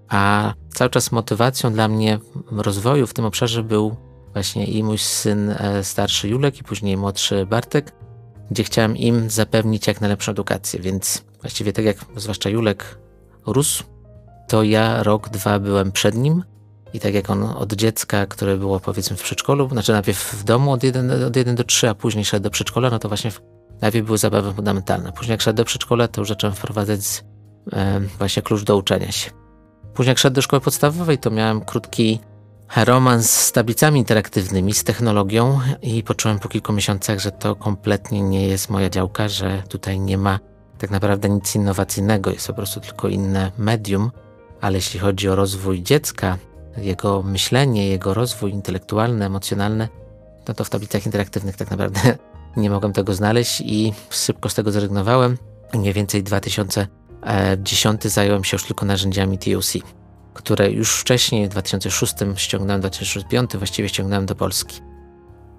A 0.10 0.54
cały 0.74 0.90
czas 0.90 1.12
motywacją 1.12 1.74
dla 1.74 1.88
mnie 1.88 2.20
rozwoju 2.52 3.08
w 3.08 3.14
tym 3.14 3.26
obszarze 3.26 3.64
był 3.64 3.96
właśnie 4.34 4.66
i 4.66 4.84
mój 4.84 4.98
syn 4.98 5.50
e, 5.50 5.84
starszy 5.84 6.30
Julek 6.30 6.60
i 6.60 6.64
później 6.64 6.98
młodszy 6.98 7.46
Bartek, 7.46 7.92
gdzie 8.52 8.64
chciałem 8.64 8.98
im 8.98 9.30
zapewnić 9.30 9.88
jak 9.88 10.02
najlepszą 10.02 10.32
edukację, 10.32 10.80
więc 10.80 11.24
właściwie 11.42 11.74
tak 11.74 11.86
jak 11.86 11.98
zwłaszcza 12.16 12.50
Julek 12.50 12.98
rósł, 13.46 13.84
to 14.48 14.64
ja 14.64 15.04
rok, 15.04 15.30
dwa 15.30 15.60
byłem 15.60 15.92
przed 15.92 16.16
nim 16.16 16.44
i 16.94 17.00
tak 17.00 17.14
jak 17.14 17.30
on 17.30 17.44
od 17.44 17.74
dziecka, 17.74 18.26
które 18.26 18.58
było 18.58 18.80
powiedzmy 18.80 19.18
w 19.18 19.24
przedszkolu, 19.24 19.70
znaczy 19.70 19.92
najpierw 19.92 20.34
w 20.34 20.44
domu 20.44 20.72
od 20.72 20.84
1, 20.84 21.24
od 21.24 21.36
1 21.36 21.56
do 21.56 21.64
3, 21.64 21.90
a 21.90 21.96
później 21.96 22.26
szedł 22.26 22.44
do 22.44 22.50
przedszkola, 22.50 22.90
no 22.90 23.00
to 23.00 23.08
właśnie 23.08 23.32
w, 23.32 23.42
najpierw 23.82 24.06
były 24.06 24.18
zabawy 24.18 24.54
fundamentalne. 24.54 25.12
Później 25.12 25.32
jak 25.32 25.42
szedł 25.42 25.58
do 25.58 25.66
przedszkola, 25.66 26.08
to 26.08 26.22
już 26.22 26.28
zacząłem 26.28 26.56
wprowadzać 26.56 27.24
e, 27.74 28.00
właśnie 28.18 28.42
klucz 28.42 28.64
do 28.64 28.78
uczenia 28.78 29.12
się. 29.12 29.32
Później 29.94 30.12
jak 30.12 30.18
szedł 30.18 30.36
do 30.36 30.42
szkoły 30.42 30.62
podstawowej, 30.62 31.18
to 31.18 31.32
miałem 31.32 31.62
krótki 31.62 32.20
romans 32.76 33.30
z 33.30 33.52
tablicami 33.52 34.00
interaktywnymi, 34.00 34.74
z 34.74 34.84
technologią 34.84 35.60
i 35.82 36.04
poczułem 36.04 36.40
po 36.40 36.50
kilku 36.50 36.74
miesiącach, 36.74 37.20
że 37.20 37.32
to 37.32 37.56
kompletnie 37.56 38.22
nie 38.22 38.48
jest 38.48 38.70
moja 38.70 38.90
działka, 38.90 39.28
że 39.30 39.64
tutaj 39.70 40.00
nie 40.00 40.18
ma 40.18 40.40
tak 40.78 40.92
naprawdę 40.92 41.30
nic 41.30 41.56
innowacyjnego, 41.56 42.32
jest 42.32 42.48
po 42.48 42.54
prostu 42.54 42.80
tylko 42.80 43.08
inne 43.08 43.52
medium, 43.58 44.12
ale 44.62 44.76
jeśli 44.76 45.00
chodzi 45.00 45.30
o 45.30 45.36
rozwój 45.36 45.84
dziecka, 45.84 46.38
jego 46.78 47.24
myślenie, 47.24 47.88
jego 47.88 48.14
rozwój 48.14 48.52
intelektualny, 48.52 49.26
emocjonalny, 49.26 49.90
no 50.48 50.54
to 50.54 50.64
w 50.64 50.70
tablicach 50.70 51.06
interaktywnych 51.06 51.58
tak 51.58 51.72
naprawdę 51.72 52.00
nie 52.58 52.70
mogłem 52.70 52.94
tego 52.94 53.14
znaleźć 53.14 53.62
i 53.62 53.94
szybko 54.10 54.50
z 54.50 54.54
tego 54.56 54.72
zrezygnowałem. 54.72 55.38
Mniej 55.74 55.94
więcej 55.94 56.24
2010 56.24 58.04
zająłem 58.04 58.44
się 58.44 58.56
już 58.56 58.64
tylko 58.64 58.86
narzędziami 58.86 59.38
TOC 59.38 59.74
które 60.34 60.72
już 60.72 61.00
wcześniej, 61.00 61.46
w 61.46 61.50
2006 61.50 62.14
ściągnąłem, 62.36 62.82
w 62.82 62.84
2005 62.84 63.58
właściwie 63.58 63.90
ściągnąłem 63.90 64.26
do 64.26 64.36
Polski. 64.36 64.82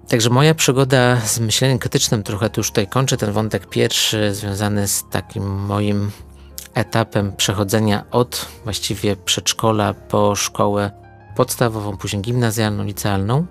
Także 0.07 0.29
moja 0.29 0.55
przygoda 0.55 1.21
z 1.25 1.39
myśleniem 1.39 1.79
krytycznym, 1.79 2.23
trochę 2.23 2.49
tu 2.49 2.59
już 2.59 2.67
tutaj 2.67 2.87
kończę 2.87 3.17
ten 3.17 3.31
wątek 3.31 3.69
pierwszy, 3.69 4.33
związany 4.33 4.87
z 4.87 5.03
takim 5.11 5.65
moim 5.65 6.11
etapem 6.73 7.33
przechodzenia 7.35 8.05
od 8.11 8.45
właściwie 8.63 9.15
przedszkola 9.15 9.93
po 9.93 10.35
szkołę 10.35 11.04
podstawową, 11.35 11.97
później 11.97 12.21
gimnazjalną, 12.21 12.83
licealną, 12.83 13.45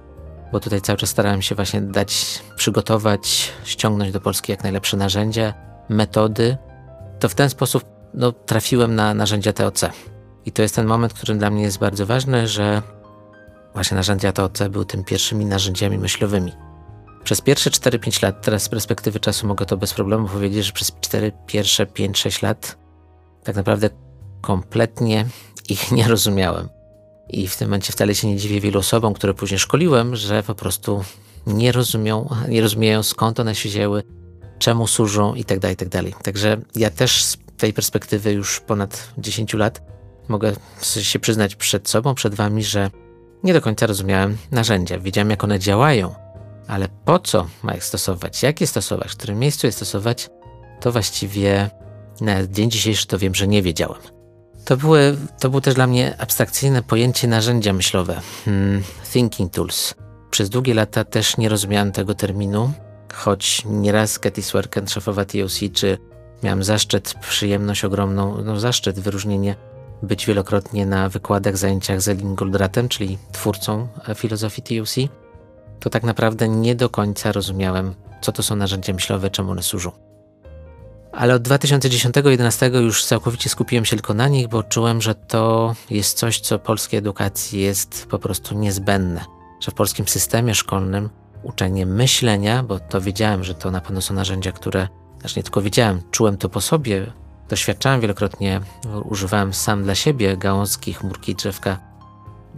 bo 0.52 0.60
tutaj 0.60 0.80
cały 0.80 0.96
czas 0.96 1.10
starałem 1.10 1.42
się 1.42 1.54
właśnie 1.54 1.80
dać, 1.80 2.42
przygotować, 2.56 3.52
ściągnąć 3.64 4.12
do 4.12 4.20
Polski 4.20 4.52
jak 4.52 4.62
najlepsze 4.62 4.96
narzędzia, 4.96 5.54
metody, 5.88 6.56
to 7.20 7.28
w 7.28 7.34
ten 7.34 7.50
sposób 7.50 7.84
no, 8.14 8.32
trafiłem 8.32 8.94
na 8.94 9.14
narzędzia 9.14 9.52
TOC. 9.52 9.84
I 10.46 10.52
to 10.52 10.62
jest 10.62 10.74
ten 10.74 10.86
moment, 10.86 11.12
który 11.12 11.34
dla 11.34 11.50
mnie 11.50 11.62
jest 11.62 11.78
bardzo 11.78 12.06
ważny, 12.06 12.48
że 12.48 12.82
właśnie 13.72 13.94
narzędzia 13.94 14.32
TOC 14.32 14.62
były 14.70 14.86
tym 14.86 15.04
pierwszymi 15.04 15.46
narzędziami 15.46 15.98
myślowymi. 15.98 16.52
Przez 17.24 17.40
pierwsze 17.40 17.70
4-5 17.70 18.22
lat, 18.22 18.42
teraz 18.42 18.62
z 18.62 18.68
perspektywy 18.68 19.20
czasu 19.20 19.46
mogę 19.46 19.66
to 19.66 19.76
bez 19.76 19.94
problemu 19.94 20.28
powiedzieć, 20.28 20.64
że 20.64 20.72
przez 20.72 20.92
4 21.00 21.32
pierwsze 21.46 21.86
5-6 21.86 22.42
lat 22.42 22.76
tak 23.44 23.56
naprawdę 23.56 23.90
kompletnie 24.40 25.26
ich 25.68 25.92
nie 25.92 26.08
rozumiałem. 26.08 26.68
I 27.28 27.48
w 27.48 27.56
tym 27.56 27.68
momencie 27.68 27.92
wcale 27.92 28.14
się 28.14 28.28
nie 28.28 28.36
dziwię 28.36 28.60
wielu 28.60 28.78
osobom, 28.78 29.14
które 29.14 29.34
później 29.34 29.58
szkoliłem, 29.58 30.16
że 30.16 30.42
po 30.42 30.54
prostu 30.54 31.04
nie 31.46 31.72
rozumią, 31.72 32.28
nie 32.48 32.60
rozumieją 32.60 33.02
skąd 33.02 33.40
one 33.40 33.54
się 33.54 33.68
wzięły, 33.68 34.02
czemu 34.58 34.86
służą 34.86 35.34
i 35.34 35.44
tak 35.44 35.58
dalej, 35.58 35.76
tak. 35.76 36.22
Także 36.22 36.60
ja 36.76 36.90
też 36.90 37.24
z 37.24 37.36
tej 37.56 37.72
perspektywy 37.72 38.32
już 38.32 38.60
ponad 38.60 39.08
10 39.18 39.54
lat 39.54 39.82
mogę 40.28 40.52
się 41.02 41.18
przyznać 41.18 41.56
przed 41.56 41.88
sobą, 41.88 42.14
przed 42.14 42.34
wami, 42.34 42.64
że 42.64 42.90
nie 43.44 43.52
do 43.52 43.60
końca 43.60 43.86
rozumiałem 43.86 44.36
narzędzia. 44.50 44.98
Wiedziałem, 44.98 45.30
jak 45.30 45.44
one 45.44 45.58
działają, 45.58 46.14
ale 46.68 46.88
po 47.04 47.18
co 47.18 47.46
ma 47.62 47.74
je 47.74 47.80
stosować, 47.80 48.42
jak 48.42 48.60
je 48.60 48.66
stosować, 48.66 49.12
w 49.12 49.16
którym 49.16 49.38
miejscu 49.38 49.66
je 49.66 49.72
stosować, 49.72 50.28
to 50.80 50.92
właściwie 50.92 51.70
na 52.20 52.46
dzień 52.46 52.70
dzisiejszy 52.70 53.06
to 53.06 53.18
wiem, 53.18 53.34
że 53.34 53.46
nie 53.46 53.62
wiedziałem. 53.62 54.13
To, 54.64 54.76
były, 54.76 55.16
to 55.40 55.50
było 55.50 55.60
też 55.60 55.74
dla 55.74 55.86
mnie 55.86 56.14
abstrakcyjne 56.18 56.82
pojęcie 56.82 57.28
narzędzia 57.28 57.72
myślowe, 57.72 58.20
hmm, 58.44 58.82
thinking 59.12 59.52
tools. 59.52 59.94
Przez 60.30 60.50
długie 60.50 60.74
lata 60.74 61.04
też 61.04 61.36
nie 61.36 61.48
rozumiałem 61.48 61.92
tego 61.92 62.14
terminu, 62.14 62.72
choć 63.14 63.62
nieraz 63.64 64.18
Katy 64.18 64.42
Swerken, 64.42 64.88
szefowa 64.88 65.24
TOC, 65.24 65.60
czy 65.72 65.98
miałem 66.42 66.64
zaszczyt, 66.64 67.14
przyjemność 67.20 67.84
ogromną, 67.84 68.42
no 68.44 68.60
zaszczyt, 68.60 69.00
wyróżnienie 69.00 69.56
być 70.02 70.26
wielokrotnie 70.26 70.86
na 70.86 71.08
wykładach, 71.08 71.56
zajęciach 71.56 72.00
z 72.02 72.08
Elim 72.08 72.34
Goldratem, 72.34 72.88
czyli 72.88 73.18
twórcą 73.32 73.88
filozofii 74.14 74.62
TUC, 74.62 74.94
to 75.80 75.90
tak 75.90 76.02
naprawdę 76.02 76.48
nie 76.48 76.74
do 76.74 76.90
końca 76.90 77.32
rozumiałem, 77.32 77.94
co 78.20 78.32
to 78.32 78.42
są 78.42 78.56
narzędzia 78.56 78.92
myślowe, 78.92 79.30
czemu 79.30 79.50
one 79.50 79.62
służą. 79.62 80.13
Ale 81.16 81.34
od 81.34 81.42
2010-2011 81.42 82.74
już 82.74 83.04
całkowicie 83.04 83.50
skupiłem 83.50 83.84
się 83.84 83.96
tylko 83.96 84.14
na 84.14 84.28
nich, 84.28 84.48
bo 84.48 84.62
czułem, 84.62 85.02
że 85.02 85.14
to 85.14 85.74
jest 85.90 86.18
coś, 86.18 86.40
co 86.40 86.58
polskiej 86.58 86.98
edukacji 86.98 87.60
jest 87.60 88.06
po 88.10 88.18
prostu 88.18 88.58
niezbędne. 88.58 89.24
Że 89.60 89.70
w 89.70 89.74
polskim 89.74 90.08
systemie 90.08 90.54
szkolnym 90.54 91.10
uczenie 91.42 91.86
myślenia, 91.86 92.62
bo 92.62 92.78
to 92.78 93.00
wiedziałem, 93.00 93.44
że 93.44 93.54
to 93.54 93.70
na 93.70 93.80
pewno 93.80 94.00
są 94.00 94.14
narzędzia, 94.14 94.52
które, 94.52 94.88
znaczy 95.20 95.38
nie 95.38 95.42
tylko 95.42 95.62
wiedziałem, 95.62 96.02
czułem 96.10 96.36
to 96.36 96.48
po 96.48 96.60
sobie, 96.60 97.12
Doświadczałem 97.48 98.00
wielokrotnie, 98.00 98.60
używałem 99.04 99.54
sam 99.54 99.84
dla 99.84 99.94
siebie 99.94 100.36
gałązki, 100.36 100.92
chmurki, 100.92 101.34
drzewka 101.34 101.78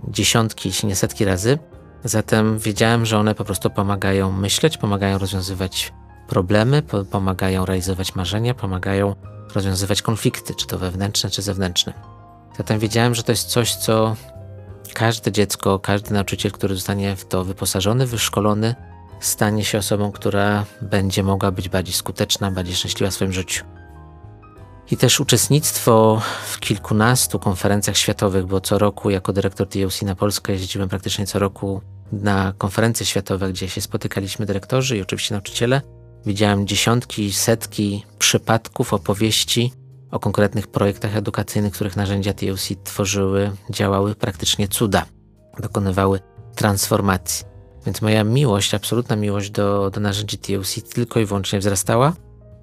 dziesiątki, 0.08 0.68
jeśli 0.68 0.88
nie 0.88 0.96
setki 0.96 1.24
razy. 1.24 1.58
Zatem 2.04 2.58
wiedziałem, 2.58 3.06
że 3.06 3.18
one 3.18 3.34
po 3.34 3.44
prostu 3.44 3.70
pomagają 3.70 4.32
myśleć, 4.32 4.78
pomagają 4.78 5.18
rozwiązywać 5.18 5.92
problemy, 6.28 6.82
po 6.82 7.04
pomagają 7.04 7.66
realizować 7.66 8.14
marzenia, 8.14 8.54
pomagają 8.54 9.14
rozwiązywać 9.54 10.02
konflikty, 10.02 10.54
czy 10.54 10.66
to 10.66 10.78
wewnętrzne, 10.78 11.30
czy 11.30 11.42
zewnętrzne. 11.42 11.92
Zatem 12.56 12.78
wiedziałem, 12.78 13.14
że 13.14 13.22
to 13.22 13.32
jest 13.32 13.48
coś, 13.48 13.74
co 13.74 14.16
każde 14.94 15.32
dziecko, 15.32 15.78
każdy 15.78 16.14
nauczyciel, 16.14 16.52
który 16.52 16.74
zostanie 16.74 17.16
w 17.16 17.24
to 17.24 17.44
wyposażony, 17.44 18.06
wyszkolony, 18.06 18.74
stanie 19.20 19.64
się 19.64 19.78
osobą, 19.78 20.12
która 20.12 20.64
będzie 20.82 21.22
mogła 21.22 21.50
być 21.50 21.68
bardziej 21.68 21.94
skuteczna, 21.94 22.50
bardziej 22.50 22.74
szczęśliwa 22.74 23.10
w 23.10 23.14
swoim 23.14 23.32
życiu. 23.32 23.64
I 24.90 24.96
też 24.96 25.20
uczestnictwo 25.20 26.22
w 26.46 26.60
kilkunastu 26.60 27.38
konferencjach 27.38 27.96
światowych, 27.96 28.46
bo 28.46 28.60
co 28.60 28.78
roku 28.78 29.10
jako 29.10 29.32
dyrektor 29.32 29.68
TLC 29.68 30.02
na 30.02 30.14
Polskę 30.14 30.52
jeździłem 30.52 30.88
praktycznie 30.88 31.26
co 31.26 31.38
roku 31.38 31.80
na 32.12 32.52
konferencje 32.58 33.06
światowe, 33.06 33.52
gdzie 33.52 33.68
się 33.68 33.80
spotykaliśmy 33.80 34.46
dyrektorzy 34.46 34.96
i 34.96 35.02
oczywiście 35.02 35.34
nauczyciele. 35.34 35.95
Widziałem 36.26 36.66
dziesiątki, 36.66 37.32
setki 37.32 38.04
przypadków, 38.18 38.94
opowieści 38.94 39.72
o 40.10 40.18
konkretnych 40.18 40.66
projektach 40.66 41.16
edukacyjnych, 41.16 41.72
których 41.72 41.96
narzędzia 41.96 42.32
TLC 42.32 42.68
tworzyły, 42.84 43.50
działały 43.70 44.14
praktycznie 44.14 44.68
cuda, 44.68 45.06
dokonywały 45.58 46.20
transformacji. 46.54 47.46
Więc 47.86 48.02
moja 48.02 48.24
miłość, 48.24 48.74
absolutna 48.74 49.16
miłość 49.16 49.50
do, 49.50 49.90
do 49.90 50.00
narzędzi 50.00 50.38
TLC 50.38 50.82
tylko 50.94 51.20
i 51.20 51.26
wyłącznie 51.26 51.58
wzrastała, 51.58 52.12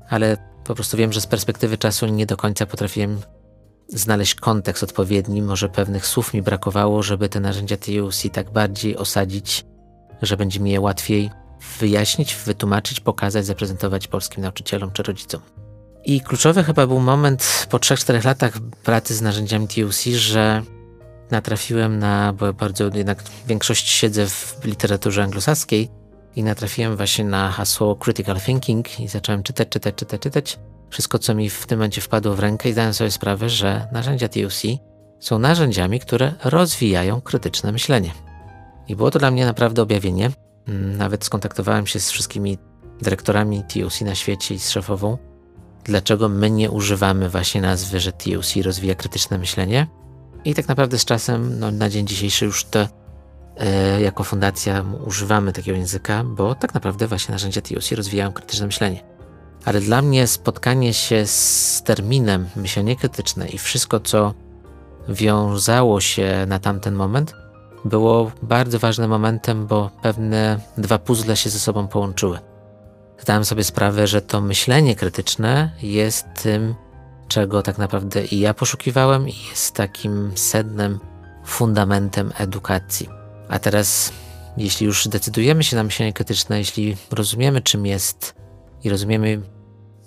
ale 0.10 0.38
po 0.64 0.76
prostu 0.76 0.98
wiem, 0.98 1.14
że 1.14 1.22
z 1.22 1.28
perspektywy 1.28 1.78
czasu 1.78 2.08
nie 2.08 2.26
do 2.26 2.38
końca 2.38 2.66
potrafiłem 2.66 3.22
znaleźć 3.88 4.36
kontekst 4.36 4.84
odpowiedni. 4.84 5.42
Może 5.42 5.70
pewnych 5.70 6.08
słów 6.08 6.34
mi 6.34 6.42
brakowało, 6.42 7.04
żeby 7.04 7.30
te 7.30 7.40
narzędzia 7.40 7.78
TUC 7.78 8.24
tak 8.32 8.52
bardziej 8.52 8.98
osadzić, 8.98 9.66
że 10.22 10.38
będzie 10.38 10.60
mi 10.60 10.72
je 10.72 10.82
łatwiej 10.82 11.43
wyjaśnić, 11.80 12.36
wytłumaczyć, 12.36 13.00
pokazać, 13.00 13.46
zaprezentować 13.46 14.08
polskim 14.08 14.44
nauczycielom 14.44 14.92
czy 14.92 15.04
rodzicom. 15.04 15.42
I 16.06 16.22
kluczowy 16.22 16.64
chyba 16.64 16.88
był 16.88 17.00
moment 17.00 17.68
po 17.70 17.78
3-4 17.78 18.26
latach 18.26 18.60
pracy 18.84 19.16
z 19.16 19.22
narzędziami 19.22 19.68
TUC, 19.68 20.04
że 20.04 20.62
natrafiłem 21.32 22.00
na, 22.00 22.34
bo 22.34 22.54
bardzo 22.54 22.90
jednak 22.94 23.24
większość 23.48 23.90
siedzę 23.90 24.28
w 24.28 24.60
literaturze 24.66 25.24
anglosaskiej, 25.24 25.90
i 26.36 26.44
natrafiłem 26.44 26.98
właśnie 26.98 27.26
na 27.26 27.52
hasło 27.52 27.96
critical 27.96 28.40
thinking 28.42 29.00
i 29.00 29.08
zacząłem 29.08 29.44
czytać, 29.44 29.70
czytać, 29.70 29.96
czytać, 29.96 30.22
czytać. 30.22 30.60
Wszystko, 30.90 31.20
co 31.20 31.36
mi 31.36 31.50
w 31.50 31.66
tym 31.66 31.80
momencie 31.80 32.02
wpadło 32.02 32.36
w 32.36 32.40
rękę 32.40 32.70
i 32.70 32.72
zdałem 32.72 32.94
sobie 32.94 33.12
sprawę, 33.12 33.50
że 33.50 33.88
narzędzia 33.92 34.28
TUC 34.28 34.62
są 35.20 35.40
narzędziami, 35.40 36.00
które 36.00 36.34
rozwijają 36.44 37.22
krytyczne 37.22 37.72
myślenie. 37.72 38.12
I 38.88 38.96
było 38.96 39.12
to 39.12 39.20
dla 39.20 39.32
mnie 39.32 39.46
naprawdę 39.46 39.82
objawienie. 39.82 40.32
Nawet 40.68 41.26
skontaktowałem 41.26 41.88
się 41.88 42.00
z 42.00 42.12
wszystkimi 42.12 42.58
dyrektorami 43.02 43.64
TUC 43.64 44.02
na 44.02 44.16
świecie 44.16 44.56
i 44.56 44.60
z 44.60 44.70
szefową, 44.70 45.18
dlaczego 45.84 46.30
my 46.30 46.52
nie 46.52 46.72
używamy 46.72 47.30
właśnie 47.30 47.62
nazwy, 47.62 48.00
że 48.00 48.12
TUC 48.12 48.56
rozwija 48.56 48.96
krytyczne 48.96 49.38
myślenie. 49.38 49.88
I 50.46 50.54
tak 50.54 50.68
naprawdę 50.68 51.00
z 51.00 51.06
czasem, 51.06 51.60
no, 51.60 51.72
na 51.72 51.90
dzień 51.90 52.08
dzisiejszy 52.08 52.46
już 52.46 52.66
te 52.66 52.88
E, 53.58 54.02
jako 54.02 54.24
fundacja 54.24 54.86
używamy 55.06 55.54
takiego 55.54 55.78
języka, 55.78 56.24
bo 56.24 56.56
tak 56.56 56.74
naprawdę 56.74 57.08
właśnie 57.08 57.32
narzędzia 57.32 57.62
TUC 57.62 57.92
rozwijają 57.92 58.32
krytyczne 58.32 58.66
myślenie. 58.66 59.04
Ale 59.66 59.82
dla 59.82 60.02
mnie 60.02 60.28
spotkanie 60.28 60.94
się 60.94 61.28
z 61.28 61.82
terminem 61.86 62.50
myślenie 62.56 62.96
krytyczne 62.96 63.48
i 63.48 63.58
wszystko, 63.58 64.00
co 64.00 64.34
wiązało 65.10 66.02
się 66.02 66.46
na 66.48 66.60
tamten 66.60 66.96
moment, 66.96 67.36
było 67.86 68.32
bardzo 68.42 68.80
ważnym 68.80 69.10
momentem, 69.10 69.68
bo 69.68 69.90
pewne 70.02 70.60
dwa 70.78 70.98
puzzle 70.98 71.38
się 71.38 71.50
ze 71.50 71.60
sobą 71.60 71.88
połączyły. 71.88 72.40
Zdałem 73.20 73.46
sobie 73.46 73.64
sprawę, 73.64 74.08
że 74.08 74.22
to 74.22 74.42
myślenie 74.42 74.96
krytyczne 74.96 75.72
jest 75.82 76.26
tym, 76.44 76.76
czego 77.28 77.62
tak 77.62 77.78
naprawdę 77.78 78.26
i 78.26 78.40
ja 78.40 78.54
poszukiwałem, 78.54 79.30
i 79.30 79.34
jest 79.50 79.76
takim 79.76 80.32
sednem, 80.36 81.00
fundamentem 81.46 82.32
edukacji. 82.38 83.10
A 83.50 83.60
teraz, 83.60 84.14
jeśli 84.58 84.86
już 84.86 85.08
decydujemy 85.08 85.64
się 85.64 85.76
na 85.76 85.84
myślenie 85.84 86.14
krytyczne, 86.14 86.58
jeśli 86.58 86.98
rozumiemy, 87.12 87.62
czym 87.62 87.86
jest 87.86 88.36
i 88.84 88.90
rozumiemy, 88.90 89.42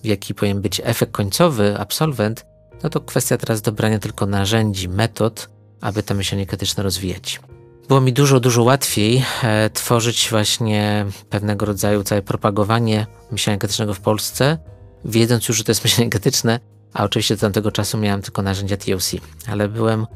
jaki 0.05 0.35
powinien 0.35 0.61
być 0.61 0.81
efekt 0.85 1.13
końcowy, 1.13 1.79
absolwent, 1.79 2.47
no 2.83 2.91
to 2.91 3.01
kwestia 3.01 3.37
teraz 3.37 3.63
dobrania 3.63 3.99
tylko 3.99 4.27
narzędzi, 4.27 4.89
metod, 4.89 5.49
aby 5.81 6.03
to 6.03 6.15
myślenie 6.15 6.47
krytyczne 6.47 6.83
rozwijać. 6.83 7.41
Było 7.89 8.01
mi 8.01 8.13
dużo, 8.13 8.41
dużo 8.41 8.63
łatwiej 8.63 9.25
e, 9.43 9.71
tworzyć 9.71 10.29
właśnie 10.31 11.07
pewnego 11.31 11.67
rodzaju 11.67 12.03
całe 12.03 12.23
propagowanie 12.23 13.07
myślenia 13.31 13.59
krytycznego 13.59 13.95
w 13.95 14.01
Polsce, 14.01 14.59
wiedząc 15.05 15.49
już, 15.49 15.57
że 15.57 15.65
to 15.65 15.71
jest 15.71 15.85
myślenie 15.85 16.11
krytyczne, 16.11 16.61
a 16.95 17.05
oczywiście 17.05 17.35
do 17.35 17.41
tamtego 17.41 17.73
czasu 17.73 17.99
miałem 17.99 18.23
tylko 18.23 18.43
narzędzia 18.43 18.77
TOC, 18.77 19.11
ale 19.49 19.69
byłem 19.69 20.07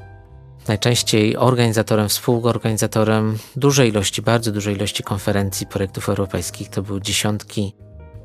najczęściej 0.69 1.37
organizatorem, 1.37 2.09
współorganizatorem 2.09 3.39
dużej 3.57 3.89
ilości, 3.89 4.23
bardzo 4.23 4.53
dużej 4.53 4.77
ilości 4.77 5.03
konferencji, 5.03 5.67
projektów 5.67 6.09
europejskich. 6.09 6.69
To 6.69 6.83
były 6.83 7.01
dziesiątki, 7.01 7.75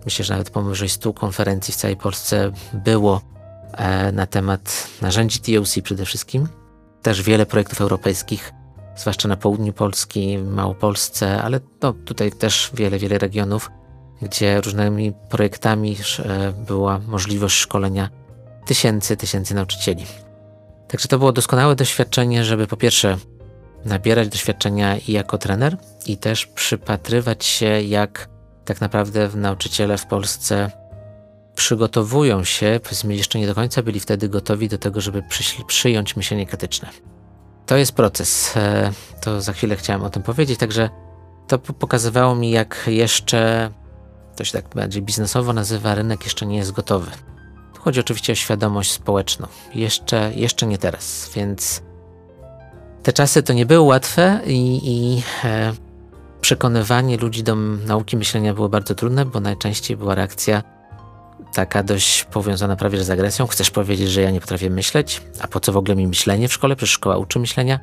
myślę, 0.05 0.25
że 0.25 0.33
nawet 0.33 0.49
powyżej 0.49 0.89
stu 0.89 1.13
konferencji 1.13 1.73
w 1.73 1.77
całej 1.77 1.97
Polsce 1.97 2.51
było 2.73 3.21
e, 3.73 4.11
na 4.11 4.25
temat 4.25 4.87
narzędzi 5.01 5.39
TOC 5.39 5.75
przede 5.83 6.05
wszystkim. 6.05 6.47
Też 7.01 7.21
wiele 7.21 7.45
projektów 7.45 7.81
europejskich, 7.81 8.51
zwłaszcza 8.95 9.27
na 9.27 9.37
południu 9.37 9.73
Polski, 9.73 10.37
Małopolsce, 10.37 11.41
ale 11.41 11.59
no, 11.81 11.93
tutaj 11.93 12.31
też 12.31 12.71
wiele, 12.73 12.99
wiele 12.99 13.17
regionów, 13.17 13.71
gdzie 14.21 14.61
różnymi 14.61 15.13
projektami 15.29 15.97
e, 16.19 16.51
była 16.51 16.99
możliwość 16.99 17.55
szkolenia 17.55 18.09
tysięcy, 18.65 19.17
tysięcy 19.17 19.55
nauczycieli. 19.55 20.05
Także 20.87 21.07
to 21.07 21.19
było 21.19 21.31
doskonałe 21.31 21.75
doświadczenie, 21.75 22.43
żeby 22.45 22.67
po 22.67 22.77
pierwsze 22.77 23.17
nabierać 23.85 24.29
doświadczenia 24.29 24.97
i 24.97 25.11
jako 25.11 25.37
trener, 25.37 25.77
i 26.05 26.17
też 26.17 26.45
przypatrywać 26.45 27.45
się, 27.45 27.81
jak 27.81 28.29
tak 28.65 28.81
naprawdę 28.81 29.29
nauczyciele 29.35 29.97
w 29.97 30.05
Polsce 30.05 30.71
przygotowują 31.55 32.43
się, 32.43 32.79
powiedzmy, 32.83 33.15
jeszcze 33.15 33.39
nie 33.39 33.47
do 33.47 33.55
końca 33.55 33.83
byli 33.83 33.99
wtedy 33.99 34.29
gotowi 34.29 34.69
do 34.69 34.77
tego, 34.77 35.01
żeby 35.01 35.23
przyjąć 35.67 36.15
myślenie 36.15 36.45
krytyczne. 36.45 37.14
To 37.65 37.77
jest 37.77 37.91
proces. 37.91 38.57
E, 38.57 38.91
to 39.21 39.41
za 39.41 39.53
chwilę 39.53 39.75
chciałem 39.75 40.03
o 40.03 40.09
tym 40.09 40.23
powiedzieć, 40.23 40.59
także 40.59 40.89
to 41.47 41.59
pokazywało 41.59 42.35
mi, 42.35 42.51
jak 42.51 42.83
jeszcze, 42.87 43.71
to 44.35 44.43
się 44.43 44.51
tak 44.51 44.75
bardziej 44.75 45.01
biznesowo 45.01 45.53
nazywa, 45.53 45.95
rynek 45.95 46.23
jeszcze 46.23 46.45
nie 46.45 46.57
jest 46.57 46.71
gotowy. 46.71 47.11
Chodzi 47.79 47.99
oczywiście 47.99 48.33
o 48.33 48.35
świadomość 48.35 48.91
społeczną. 48.91 49.47
Jeszcze, 49.75 50.31
jeszcze 50.35 50.67
nie 50.67 50.77
teraz, 50.77 51.31
więc 51.35 51.81
te 53.03 53.13
czasy 53.13 53.43
to 53.43 53.53
nie 53.53 53.65
były 53.65 53.87
łatwe 53.87 54.39
i, 54.45 54.81
i 54.83 55.23
e, 55.43 55.73
przekonywanie 56.41 57.17
ludzi 57.17 57.43
do 57.43 57.55
nauki 57.55 58.17
myślenia 58.17 58.53
było 58.53 58.69
bardzo 58.69 58.95
trudne, 58.95 59.25
bo 59.25 59.39
najczęściej 59.39 59.97
była 59.97 60.15
reakcja 60.15 60.63
taka 61.55 61.83
dość 61.83 62.23
powiązana 62.23 62.75
prawie 62.75 63.03
z 63.03 63.09
agresją. 63.09 63.47
Chcesz 63.47 63.71
powiedzieć, 63.71 64.09
że 64.09 64.21
ja 64.21 64.31
nie 64.31 64.41
potrafię 64.41 64.69
myśleć? 64.69 65.21
A 65.41 65.47
po 65.47 65.59
co 65.59 65.71
w 65.71 65.77
ogóle 65.77 65.95
mi 65.95 66.07
myślenie 66.07 66.47
w 66.47 66.53
szkole? 66.53 66.75
Przecież 66.75 66.93
szkoła 66.93 67.17
uczy 67.17 67.39
myślenia. 67.39 67.79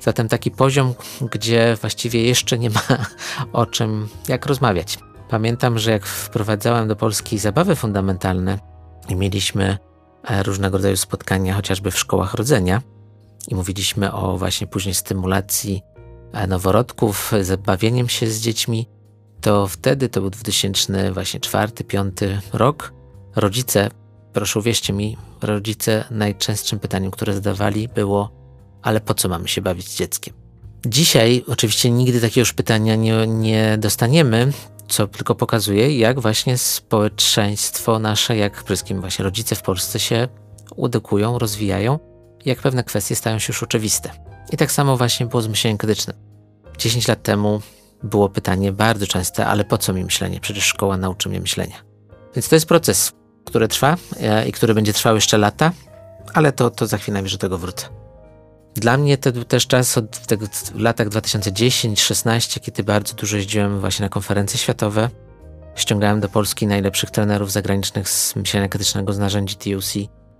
Zatem 0.00 0.28
taki 0.28 0.50
poziom, 0.50 0.94
gdzie 1.32 1.76
właściwie 1.80 2.22
jeszcze 2.22 2.58
nie 2.58 2.70
ma 2.70 2.82
o 3.52 3.66
czym, 3.66 4.08
jak 4.28 4.46
rozmawiać. 4.46 4.98
Pamiętam, 5.28 5.78
że 5.78 5.90
jak 5.90 6.06
wprowadzałem 6.06 6.88
do 6.88 6.96
Polski 6.96 7.38
zabawy 7.38 7.76
fundamentalne, 7.76 8.58
i 9.08 9.16
mieliśmy 9.16 9.78
e, 10.24 10.42
różnego 10.42 10.76
rodzaju 10.76 10.96
spotkania, 10.96 11.54
chociażby 11.54 11.90
w 11.90 11.98
szkołach 11.98 12.34
rodzenia, 12.34 12.82
i 13.48 13.54
mówiliśmy 13.54 14.12
o 14.12 14.38
właśnie 14.38 14.66
później 14.66 14.94
stymulacji 14.94 15.82
e, 16.32 16.46
noworodków, 16.46 17.32
zabawieniem 17.42 18.08
się 18.08 18.26
z 18.26 18.40
dziećmi, 18.40 18.88
to 19.40 19.66
wtedy, 19.66 20.08
to 20.08 20.20
był 20.20 20.30
2000 20.30 21.12
właśnie 21.12 21.40
czwarty, 21.40 21.84
piąty 21.84 22.40
rok, 22.52 22.97
rodzice, 23.36 23.90
proszę 24.32 24.58
uwierzcie 24.58 24.92
mi, 24.92 25.16
rodzice 25.42 26.04
najczęstszym 26.10 26.78
pytaniem, 26.78 27.10
które 27.10 27.34
zadawali 27.34 27.88
było, 27.88 28.30
ale 28.82 29.00
po 29.00 29.14
co 29.14 29.28
mamy 29.28 29.48
się 29.48 29.62
bawić 29.62 29.88
z 29.88 29.96
dzieckiem? 29.96 30.34
Dzisiaj 30.86 31.44
oczywiście 31.48 31.90
nigdy 31.90 32.20
takiego 32.20 32.40
już 32.40 32.52
pytania 32.52 32.96
nie, 32.96 33.26
nie 33.26 33.78
dostaniemy, 33.78 34.52
co 34.88 35.06
tylko 35.08 35.34
pokazuje, 35.34 35.98
jak 35.98 36.20
właśnie 36.20 36.58
społeczeństwo 36.58 37.98
nasze, 37.98 38.36
jak 38.36 38.52
przede 38.52 38.66
wszystkim 38.66 39.00
właśnie 39.00 39.22
rodzice 39.22 39.54
w 39.54 39.62
Polsce 39.62 40.00
się 40.00 40.28
edukują, 40.84 41.38
rozwijają, 41.38 41.98
jak 42.44 42.58
pewne 42.58 42.84
kwestie 42.84 43.16
stają 43.16 43.38
się 43.38 43.50
już 43.52 43.62
oczywiste. 43.62 44.10
I 44.52 44.56
tak 44.56 44.72
samo 44.72 44.96
właśnie 44.96 45.26
było 45.26 45.42
z 45.42 45.48
myśleniem 45.48 45.78
krytycznym. 45.78 46.16
10 46.78 47.08
lat 47.08 47.22
temu 47.22 47.60
było 48.02 48.28
pytanie 48.28 48.72
bardzo 48.72 49.06
częste, 49.06 49.46
ale 49.46 49.64
po 49.64 49.78
co 49.78 49.92
mi 49.92 50.04
myślenie? 50.04 50.40
Przecież 50.40 50.64
szkoła 50.64 50.96
nauczy 50.96 51.28
mnie 51.28 51.40
myślenia. 51.40 51.76
Więc 52.34 52.48
to 52.48 52.56
jest 52.56 52.66
proces, 52.66 53.12
który 53.48 53.68
trwa 53.68 53.96
e, 54.20 54.48
i 54.48 54.52
który 54.52 54.74
będzie 54.74 54.92
trwał 54.92 55.14
jeszcze 55.14 55.38
lata, 55.38 55.72
ale 56.34 56.52
to, 56.52 56.70
to 56.70 56.86
za 56.86 56.98
chwilę 56.98 57.22
do 57.22 57.38
tego 57.38 57.58
wrócę. 57.58 57.88
Dla 58.74 58.96
mnie 58.96 59.18
to 59.18 59.32
był 59.32 59.44
też 59.44 59.66
czas 59.66 59.98
od 59.98 60.26
tego, 60.26 60.46
w 60.74 60.80
latach 60.80 61.08
2010-16, 61.08 62.60
kiedy 62.60 62.84
bardzo 62.84 63.14
dużo 63.14 63.36
jeździłem 63.36 63.80
właśnie 63.80 64.04
na 64.04 64.08
konferencje 64.08 64.58
światowe. 64.58 65.10
Ściągałem 65.74 66.20
do 66.20 66.28
Polski 66.28 66.66
najlepszych 66.66 67.10
trenerów 67.10 67.52
zagranicznych 67.52 68.08
z 68.08 68.36
myślenia 68.36 68.68
krytycznego 68.68 69.12
z 69.12 69.18
narzędzi 69.18 69.56
TUC 69.56 69.92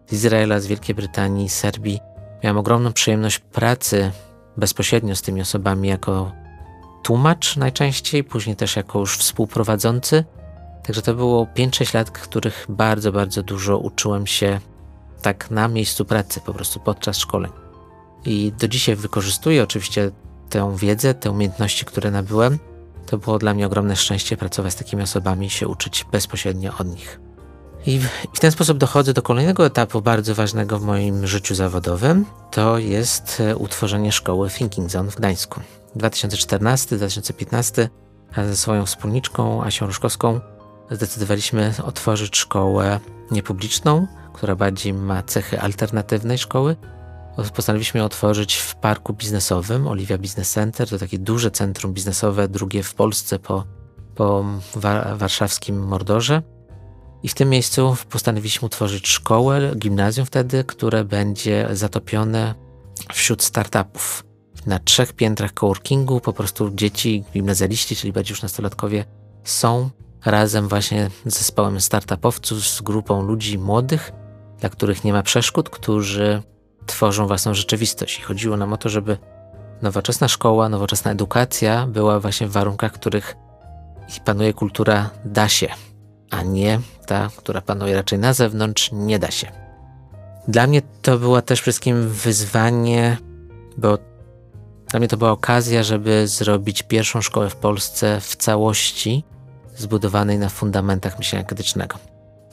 z 0.09 0.13
Izraela, 0.13 0.61
z 0.61 0.67
Wielkiej 0.67 0.95
Brytanii, 0.95 1.49
z 1.49 1.55
Serbii. 1.55 2.01
Miałem 2.45 2.59
ogromną 2.59 2.93
przyjemność 2.93 3.39
pracy 3.39 4.13
bezpośrednio 4.57 5.17
z 5.17 5.23
tymi 5.23 5.41
osobami 5.41 5.89
jako 5.89 6.33
tłumacz 7.03 7.57
najczęściej, 7.57 8.25
później 8.25 8.57
też 8.57 8.77
jako 8.77 8.99
już 8.99 9.19
współprowadzący. 9.19 10.25
Także 10.89 11.03
to 11.03 11.15
było 11.15 11.47
5-6 11.57 11.95
lat, 11.95 12.11
których 12.11 12.67
bardzo, 12.69 13.13
bardzo 13.13 13.43
dużo 13.43 13.79
uczyłem 13.79 14.27
się 14.27 14.61
tak 15.23 15.51
na 15.51 15.69
miejscu 15.69 16.05
pracy, 16.05 16.41
po 16.41 16.55
prostu 16.55 16.81
podczas 16.81 17.19
szkoleń. 17.19 17.53
I 18.25 18.53
do 18.59 18.69
dzisiaj 18.69 18.97
wykorzystuję 18.97 19.63
oczywiście 19.63 20.11
tę 20.51 20.77
wiedzę, 20.77 21.15
te 21.15 21.31
umiejętności, 21.31 21.85
które 21.85 22.11
nabyłem. 22.11 22.59
To 23.07 23.19
było 23.19 23.39
dla 23.39 23.55
mnie 23.55 23.67
ogromne 23.67 23.97
szczęście 23.97 24.37
pracować 24.37 24.73
z 24.73 24.77
takimi 24.77 25.03
osobami 25.03 25.51
się 25.51 25.69
uczyć 25.69 26.07
bezpośrednio 26.13 26.73
od 26.79 26.87
nich. 26.87 27.21
I 27.87 27.99
w, 28.35 28.41
ten 28.41 28.53
sposób 28.53 28.79
dochodzę 28.79 29.13
do 29.13 29.23
kolejnego 29.23 29.67
etapu 29.67 30.03
bardzo 30.03 30.35
ważnego 30.35 30.79
w 30.79 30.85
moim 30.85 31.27
życiu 31.27 31.55
zawodowym. 31.55 32.25
To 32.51 32.79
jest 32.79 33.41
e, 33.41 33.57
utworzenie 33.57 34.13
szkoły 34.13 34.51
Thinking 34.51 34.91
Zone 34.91 35.11
w 35.11 35.17
Gdańsku. 35.17 35.61
2014-2015 35.97 37.89
ze 38.37 38.57
swoją 38.57 38.87
wspólniczką 38.87 39.65
Asią 39.65 39.87
Ruszkowską 39.87 40.41
zdecydowaliśmy 40.91 41.75
otworzyć 41.85 42.37
szkołę 42.37 43.01
niepubliczną, 43.31 44.07
która 44.33 44.57
bardziej 44.57 44.93
ma 44.93 45.23
cechy 45.23 45.61
alternatywnej 45.61 46.39
szkoły. 46.39 46.77
Postanowiliśmy 47.55 48.05
otworzyć 48.05 48.57
w 48.57 48.75
parku 48.75 49.13
biznesowym 49.13 49.87
Oliwia 49.87 50.19
Business 50.19 50.53
Center. 50.53 50.89
To 50.89 50.99
takie 50.99 51.19
duże 51.19 51.51
centrum 51.51 51.93
biznesowe, 51.93 52.49
drugie 52.49 52.83
w 52.83 52.95
Polsce 52.95 53.39
po, 53.39 53.65
po 54.15 54.45
wa 54.75 55.17
warszawskim 55.17 55.87
Mordorze. 55.87 56.43
I 57.23 57.29
w 57.29 57.35
tym 57.35 57.49
miejscu 57.49 57.97
postanowiliśmy 58.11 58.67
utworzyć 58.67 59.09
szkołę, 59.09 59.73
gimnazjum 59.77 60.27
wtedy, 60.27 60.65
które 60.65 61.05
będzie 61.05 61.69
zatopione 61.73 62.55
wśród 63.13 63.43
startupów. 63.43 64.25
Na 64.67 64.79
trzech 64.79 65.13
piętrach 65.13 65.55
coworkingu 65.55 66.21
po 66.21 66.33
prostu 66.33 66.71
dzieci, 66.71 67.25
gimnazjaliści, 67.35 67.97
czyli 67.97 68.13
bardziej 68.13 68.33
już 68.33 68.43
nastolatkowie, 68.43 69.05
są 69.45 69.91
razem 70.31 70.69
właśnie 70.69 71.11
z 71.27 71.39
zespołem 71.39 71.81
startupowców, 71.81 72.67
z 72.67 72.83
grupą 72.83 73.23
ludzi 73.23 73.59
młodych, 73.59 74.13
dla 74.61 74.69
których 74.69 75.05
nie 75.05 75.13
ma 75.13 75.23
przeszkód, 75.23 75.71
którzy 75.71 76.43
tworzą 76.87 77.27
własną 77.27 77.55
rzeczywistość. 77.55 78.19
I 78.19 78.23
chodziło 78.23 78.57
nam 78.57 78.73
o 78.73 78.77
to, 78.77 78.89
żeby 78.89 79.19
nowoczesna 79.83 80.29
szkoła, 80.29 80.69
nowoczesna 80.69 81.11
edukacja 81.11 81.87
była 81.87 82.21
właśnie 82.21 82.47
w 82.47 82.53
warunkach, 82.53 82.93
w 82.93 82.99
których 82.99 83.37
panuje 84.25 84.53
kultura 84.53 85.11
da 85.25 85.49
się, 85.49 85.69
a 86.31 86.43
nie 86.43 86.81
ta, 87.07 87.31
która 87.37 87.61
panuje 87.61 87.95
raczej 87.95 88.19
na 88.19 88.33
zewnątrz, 88.33 88.91
nie 88.93 89.19
da 89.19 89.31
się. 89.31 89.53
Dla 90.49 90.67
mnie 90.67 90.83
to 91.03 91.19
była 91.19 91.43
też 91.43 91.61
wszystkim 91.61 92.09
wyzwanie, 92.09 93.17
bo 93.77 93.99
dla 94.91 94.99
mnie 94.99 95.09
to 95.09 95.17
była 95.17 95.31
okazja, 95.31 95.83
żeby 95.83 96.29
zrobić 96.29 96.83
pierwszą 96.83 97.23
szkołę 97.23 97.51
w 97.51 97.57
Polsce 97.57 98.21
w 98.21 98.37
całości 98.37 99.25
zbudowanej 99.79 100.39
na 100.39 100.49
fundamentach 100.49 101.19
myślenia 101.19 101.45
krytycznego. 101.45 101.99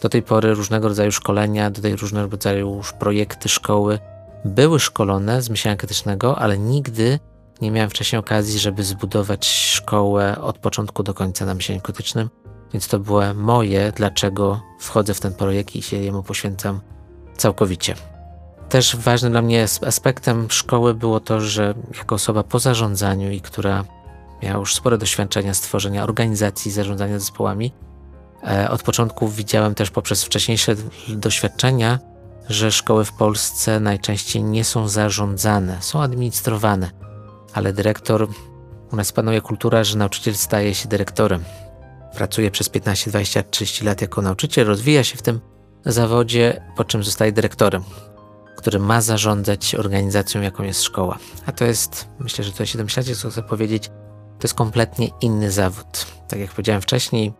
Do 0.01 0.09
tej 0.09 0.23
pory 0.23 0.53
różnego 0.53 0.87
rodzaju 0.87 1.11
szkolenia, 1.11 1.69
do 1.69 1.81
tej 1.81 1.95
różnego 1.95 2.27
rodzaju 2.29 2.81
projekty 2.99 3.49
szkoły 3.49 3.99
były 4.45 4.79
szkolone 4.79 5.41
z 5.41 5.49
myślenia 5.49 5.77
krytycznego, 5.77 6.39
ale 6.39 6.57
nigdy 6.57 7.19
nie 7.61 7.71
miałem 7.71 7.89
wcześniej 7.89 8.19
okazji, 8.19 8.59
żeby 8.59 8.83
zbudować 8.83 9.47
szkołę 9.47 10.41
od 10.41 10.57
początku 10.57 11.03
do 11.03 11.13
końca 11.13 11.45
na 11.45 11.53
myśleniu 11.53 11.81
krytycznym, 11.81 12.29
więc 12.73 12.87
to 12.87 12.99
było 12.99 13.33
moje, 13.33 13.91
dlaczego 13.95 14.61
wchodzę 14.79 15.13
w 15.13 15.19
ten 15.19 15.33
projekt 15.33 15.75
i 15.75 15.81
się 15.81 15.97
jemu 15.97 16.23
poświęcam 16.23 16.79
całkowicie. 17.37 17.95
Też 18.69 18.95
ważnym 18.95 19.31
dla 19.31 19.41
mnie 19.41 19.65
aspektem 19.87 20.47
szkoły 20.49 20.93
było 20.93 21.19
to, 21.19 21.41
że 21.41 21.73
jako 21.97 22.15
osoba 22.15 22.43
po 22.43 22.59
zarządzaniu 22.59 23.31
i 23.31 23.41
która 23.41 23.83
miała 24.43 24.59
już 24.59 24.75
spore 24.75 24.97
doświadczenia 24.97 25.53
z 25.53 25.61
tworzenia 25.61 26.03
organizacji, 26.03 26.71
zarządzania 26.71 27.19
zespołami, 27.19 27.73
e, 28.47 28.69
od 28.69 28.83
początku 28.83 29.27
widziałem 29.27 29.75
też 29.75 29.91
poprzez 29.91 30.23
wcześniejsze 30.23 30.75
doświadczenia, 31.07 31.99
że 32.49 32.71
szkoły 32.71 33.05
w 33.05 33.13
Polsce 33.13 33.79
najczęściej 33.79 34.43
nie 34.43 34.63
są 34.63 34.87
zarządzane, 34.87 35.77
są 35.81 36.01
administrowane, 36.01 36.91
ale 37.53 37.73
dyrektor, 37.73 38.27
u 38.91 38.95
nas 38.95 39.11
panuje 39.11 39.41
kultura, 39.41 39.83
że 39.83 39.97
nauczyciel 39.97 40.35
staje 40.35 40.75
się 40.75 40.89
dyrektorem. 40.89 41.43
Pracuje 42.15 42.51
przez 42.51 42.69
15, 42.69 43.09
20, 43.09 43.43
30 43.43 43.85
lat 43.85 44.01
jako 44.01 44.21
nauczyciel, 44.21 44.67
rozwija 44.67 45.03
się 45.03 45.17
w 45.17 45.21
tym 45.21 45.39
zawodzie, 45.85 46.61
po 46.75 46.83
czym 46.83 47.03
zostaje 47.03 47.31
dyrektorem, 47.31 47.83
który 48.57 48.79
ma 48.79 49.01
zarządzać 49.01 49.75
organizacją, 49.75 50.41
jaką 50.41 50.63
jest 50.63 50.83
szkoła. 50.83 51.17
A 51.45 51.51
to 51.51 51.65
jest, 51.65 52.07
myślę, 52.19 52.43
że 52.43 52.51
to 52.51 52.65
się 52.65 52.77
domyślacie, 52.77 53.15
co 53.15 53.29
chcę 53.29 53.43
powiedzieć, 53.43 53.89
to 54.39 54.47
jest 54.47 54.53
kompletnie 54.53 55.09
inny 55.21 55.51
zawód. 55.51 56.05
Tak 56.27 56.39
jak 56.39 56.51
powiedziałem 56.51 56.81
wcześniej, 56.81 57.33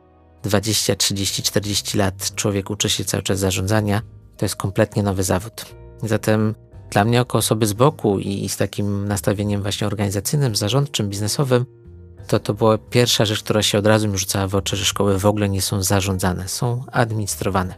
20, 0.44 0.96
30, 0.96 1.44
40 1.44 1.98
lat 1.98 2.36
człowiek 2.36 2.70
uczy 2.70 2.90
się 2.90 3.06
cały 3.06 3.24
czas 3.24 3.40
zarządzania, 3.40 4.02
to 4.38 4.46
jest 4.46 4.56
kompletnie 4.56 5.04
nowy 5.04 5.24
zawód. 5.24 5.66
Zatem 6.04 6.56
dla 6.92 7.06
mnie, 7.06 7.18
jako 7.18 7.38
osoby 7.38 7.68
z 7.68 7.74
boku 7.74 8.20
i 8.20 8.50
z 8.50 8.58
takim 8.58 9.08
nastawieniem 9.08 9.62
właśnie 9.62 9.88
organizacyjnym, 9.88 10.56
zarządczym, 10.56 11.10
biznesowym, 11.10 11.66
to 12.28 12.40
to 12.40 12.54
była 12.54 12.78
pierwsza 12.78 13.26
rzecz, 13.26 13.44
która 13.44 13.64
się 13.64 13.78
od 13.78 13.88
razu 13.88 14.08
mi 14.08 14.18
rzucała 14.18 14.48
w 14.48 14.56
oczy, 14.56 14.76
że 14.76 14.86
szkoły 14.86 15.20
w 15.20 15.26
ogóle 15.26 15.50
nie 15.50 15.62
są 15.62 15.84
zarządzane, 15.84 16.48
są 16.48 16.84
administrowane. 16.92 17.76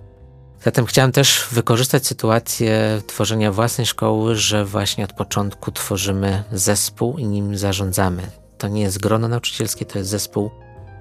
Zatem 0.64 0.86
chciałem 0.86 1.12
też 1.12 1.48
wykorzystać 1.52 2.08
sytuację 2.08 3.02
tworzenia 3.08 3.52
własnej 3.52 3.88
szkoły, 3.88 4.36
że 4.36 4.66
właśnie 4.66 5.04
od 5.04 5.14
początku 5.14 5.72
tworzymy 5.72 6.44
zespół 6.52 7.18
i 7.18 7.26
nim 7.26 7.58
zarządzamy. 7.58 8.32
To 8.58 8.68
nie 8.68 8.82
jest 8.82 9.00
grono 9.00 9.28
nauczycielskie, 9.28 9.86
to 9.86 9.98
jest 9.98 10.10
zespół 10.10 10.52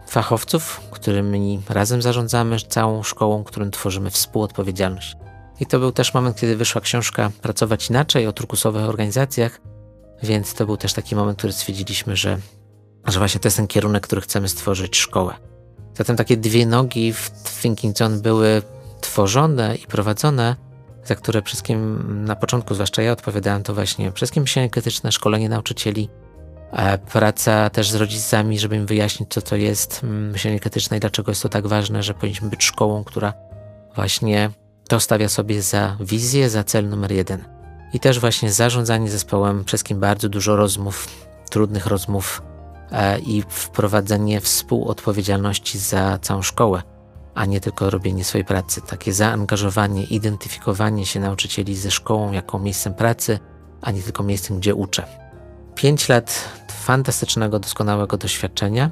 fachowców, 0.09 0.81
którymi 0.91 1.63
razem 1.69 2.03
zarządzamy 2.03 2.57
całą 2.61 3.03
szkołą, 3.03 3.45
którym 3.45 3.71
tworzymy 3.71 4.11
współodpowiedzialność. 4.11 5.17
I 5.61 5.67
to 5.67 5.79
był 5.79 5.93
też 5.93 6.15
moment, 6.15 6.41
kiedy 6.41 6.57
wyszła 6.57 6.81
książka 6.81 7.31
Pracować 7.43 7.91
inaczej 7.91 8.27
o 8.27 8.33
turkusowych 8.33 8.85
organizacjach, 8.85 9.61
więc 10.23 10.55
to 10.55 10.67
był 10.67 10.77
też 10.77 10.93
taki 10.93 11.17
moment, 11.17 11.39
który 11.39 11.53
stwierdziliśmy, 11.53 12.17
że, 12.17 12.39
że 13.07 13.19
właśnie 13.19 13.41
to 13.41 13.47
jest 13.47 13.57
ten 13.57 13.67
kierunek, 13.67 14.03
który 14.03 14.21
chcemy 14.21 14.49
stworzyć 14.49 14.97
szkołę. 14.97 15.35
Zatem 15.95 16.17
takie 16.17 16.37
dwie 16.37 16.67
nogi 16.67 17.13
w 17.13 17.31
Thinking 17.63 17.99
Zone 17.99 18.19
były 18.19 18.63
tworzone 19.01 19.77
i 19.77 19.87
prowadzone, 19.87 20.57
za 21.05 21.15
które 21.15 21.43
wszystkim 21.43 22.03
na 22.25 22.37
początku, 22.37 22.75
zwłaszcza 22.75 23.03
ja 23.03 23.13
odpowiadałem, 23.13 23.63
to 23.63 23.75
właśnie 23.75 24.13
wszystkim 24.13 24.43
myślenie 24.43 24.71
krytyczne, 24.71 25.13
szkolenie 25.13 25.49
nauczycieli, 25.49 26.09
praca 27.13 27.71
też 27.71 27.91
z 27.91 27.95
rodzicami, 27.95 28.59
żeby 28.59 28.77
im 28.77 28.87
wyjaśnić, 28.87 29.31
co 29.31 29.43
to 29.43 29.57
jest 29.57 30.03
myślenie 30.03 30.61
krytyczne 30.61 30.97
i 30.97 31.01
dlaczego 31.01 31.31
jest 31.31 31.43
to 31.43 31.49
tak 31.49 31.67
ważne, 31.67 32.03
że 32.03 32.15
powinniśmy 32.15 32.51
być 32.51 32.65
szkołą, 32.65 33.05
która 33.05 33.33
właśnie 33.95 34.51
to 34.89 35.01
stawia 35.01 35.29
sobie 35.29 35.63
za 35.63 35.97
wizję, 36.01 36.51
za 36.51 36.65
cel 36.65 36.89
numer 36.89 37.13
jeden. 37.13 37.45
I 37.93 38.01
też 38.01 38.21
właśnie 38.21 38.53
zarządzanie 38.53 39.11
zespołem, 39.11 39.65
wszystkim 39.65 40.01
bardzo 40.01 40.29
dużo 40.29 40.57
rozmów, 40.57 41.27
trudnych 41.51 41.87
rozmów 41.87 42.43
e, 42.93 43.19
i 43.19 43.43
wprowadzenie 43.49 44.41
współodpowiedzialności 44.41 45.79
za 45.79 46.19
całą 46.23 46.43
szkołę, 46.43 46.83
a 47.35 47.45
nie 47.45 47.61
tylko 47.61 47.91
robienie 47.91 48.25
swojej 48.25 48.45
pracy. 48.45 48.81
Takie 48.81 49.13
zaangażowanie, 49.13 50.05
identyfikowanie 50.05 51.07
się 51.07 51.21
nauczycieli 51.21 51.77
ze 51.77 51.91
szkołą 51.91 52.33
jako 52.33 52.59
miejscem 52.59 52.95
pracy, 52.95 53.39
a 53.81 53.91
nie 53.91 54.03
tylko 54.03 54.23
miejscem, 54.23 54.59
gdzie 54.59 54.75
uczę. 54.75 55.26
Pięć 55.77 56.09
lat 56.09 56.49
fantastycznego, 56.73 57.59
doskonałego 57.59 58.17
doświadczenia, 58.17 58.91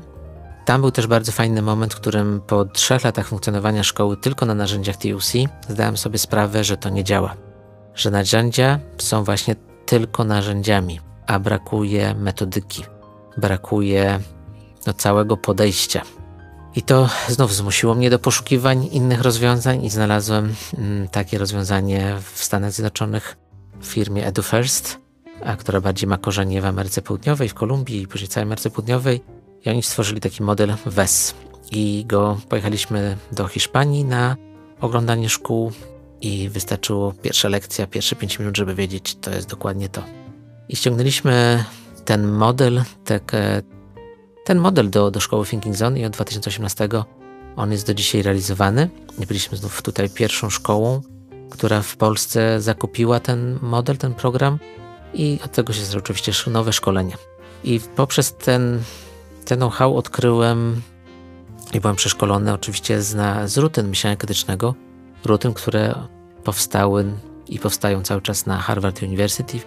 tam 0.64 0.80
był 0.80 0.90
też 0.90 1.06
bardzo 1.06 1.32
fajny 1.32 1.62
moment, 1.62 1.94
w 1.94 1.96
którym 1.96 2.40
po 2.46 2.64
trzech 2.64 3.04
latach 3.04 3.28
funkcjonowania 3.28 3.84
szkoły 3.84 4.16
tylko 4.16 4.46
na 4.46 4.54
narzędziach 4.54 4.96
TUC 4.96 5.32
zdałem 5.68 5.96
sobie 5.96 6.18
sprawę, 6.18 6.64
że 6.64 6.76
to 6.76 6.88
nie 6.88 7.04
działa. 7.04 7.36
Że 7.94 8.10
narzędzia 8.10 8.78
są 8.98 9.24
właśnie 9.24 9.56
tylko 9.86 10.24
narzędziami, 10.24 11.00
a 11.26 11.38
brakuje 11.38 12.14
metodyki, 12.14 12.84
brakuje 13.36 14.20
no, 14.86 14.92
całego 14.92 15.36
podejścia. 15.36 16.02
I 16.76 16.82
to 16.82 17.08
znów 17.28 17.54
zmusiło 17.54 17.94
mnie 17.94 18.10
do 18.10 18.18
poszukiwań 18.18 18.88
innych 18.92 19.20
rozwiązań 19.20 19.84
i 19.84 19.90
znalazłem 19.90 20.54
mm, 20.78 21.08
takie 21.08 21.38
rozwiązanie 21.38 22.16
w 22.32 22.44
Stanach 22.44 22.72
Zjednoczonych 22.72 23.36
w 23.80 23.86
firmie 23.86 24.26
EduFirst, 24.26 25.03
a 25.44 25.56
która 25.56 25.80
bardziej 25.80 26.08
ma 26.08 26.18
korzenie 26.18 26.62
w 26.62 26.64
Ameryce 26.64 27.02
Południowej, 27.02 27.48
w 27.48 27.54
Kolumbii 27.54 28.02
i 28.02 28.06
później 28.06 28.28
całej 28.28 28.46
Ameryce 28.46 28.70
Południowej 28.70 29.20
i 29.64 29.70
oni 29.70 29.82
stworzyli 29.82 30.20
taki 30.20 30.42
model 30.42 30.74
WES. 30.86 31.34
I 31.72 32.04
go 32.08 32.40
pojechaliśmy 32.48 33.16
do 33.32 33.48
Hiszpanii 33.48 34.04
na 34.04 34.36
oglądanie 34.80 35.28
szkół 35.28 35.72
i 36.20 36.48
wystarczyło 36.48 37.12
pierwsza 37.12 37.48
lekcja, 37.48 37.86
pierwsze 37.86 38.16
5 38.16 38.38
minut, 38.38 38.56
żeby 38.56 38.74
wiedzieć, 38.74 39.16
to 39.20 39.30
jest 39.30 39.48
dokładnie 39.48 39.88
to. 39.88 40.02
I 40.68 40.76
ściągnęliśmy 40.76 41.64
ten 42.04 42.28
model, 42.28 42.82
tak, 43.04 43.32
ten 44.44 44.58
model 44.58 44.90
do, 44.90 45.10
do 45.10 45.20
szkoły 45.20 45.46
Thinking 45.46 45.76
Zone 45.76 46.00
i 46.00 46.04
od 46.04 46.12
2018 46.12 46.88
on 47.56 47.72
jest 47.72 47.86
do 47.86 47.94
dzisiaj 47.94 48.22
realizowany. 48.22 48.90
Byliśmy 49.28 49.58
znów 49.58 49.82
tutaj 49.82 50.10
pierwszą 50.10 50.50
szkołą, 50.50 51.00
która 51.50 51.82
w 51.82 51.96
Polsce 51.96 52.60
zakupiła 52.60 53.20
ten 53.20 53.58
model, 53.62 53.96
ten 53.96 54.14
program 54.14 54.58
i 55.14 55.38
od 55.44 55.52
tego 55.52 55.72
się 55.72 55.84
zaczęły 55.84 56.02
oczywiście 56.02 56.50
nowe 56.50 56.72
szkolenia. 56.72 57.16
I 57.64 57.80
poprzez 57.96 58.34
ten 58.34 58.82
ten 59.44 59.58
know-how 59.58 59.96
odkryłem 59.96 60.82
i 61.74 61.80
byłem 61.80 61.96
przeszkolony 61.96 62.52
oczywiście 62.52 63.02
z, 63.02 63.14
na, 63.14 63.48
z 63.48 63.58
rutyn 63.58 63.88
myślenia 63.88 64.16
krytycznego, 64.16 64.74
rutyn, 65.24 65.54
które 65.54 65.94
powstały 66.44 67.04
i 67.48 67.58
powstają 67.58 68.02
cały 68.02 68.22
czas 68.22 68.46
na 68.46 68.58
Harvard 68.58 69.02
University, 69.02 69.60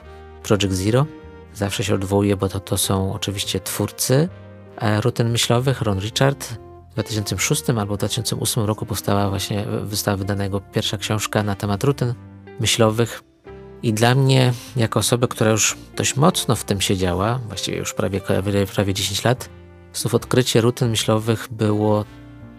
Project 0.43 0.73
Zero. 0.73 1.05
Zawsze 1.53 1.83
się 1.83 1.95
odwołuję, 1.95 2.37
bo 2.37 2.49
to, 2.49 2.59
to 2.59 2.77
są 2.77 3.13
oczywiście 3.13 3.59
twórcy 3.59 4.29
e, 4.77 5.01
rutyn 5.01 5.29
myślowych, 5.29 5.81
Ron 5.81 5.99
Richard. 5.99 6.47
W 6.89 6.93
2006 6.93 7.69
albo 7.69 7.97
2008 7.97 8.65
roku 8.65 8.85
powstała 8.85 9.29
właśnie, 9.29 9.65
została 9.89 10.17
wydana 10.17 10.43
jego 10.43 10.61
pierwsza 10.61 10.97
książka 10.97 11.43
na 11.43 11.55
temat 11.55 11.83
rutyn 11.83 12.13
myślowych. 12.59 13.26
I 13.83 13.93
dla 13.93 14.15
mnie, 14.15 14.53
jako 14.75 14.99
osoby, 14.99 15.27
która 15.27 15.51
już 15.51 15.77
dość 15.95 16.15
mocno 16.15 16.55
w 16.55 16.63
tym 16.63 16.81
siedziała, 16.81 17.39
właściwie 17.47 17.77
już 17.77 17.93
prawie, 17.93 18.21
prawie 18.73 18.93
10 18.93 19.23
lat, 19.23 19.49
znów 19.93 20.15
odkrycie 20.15 20.61
rutyn 20.61 20.89
myślowych 20.89 21.47
było 21.51 22.05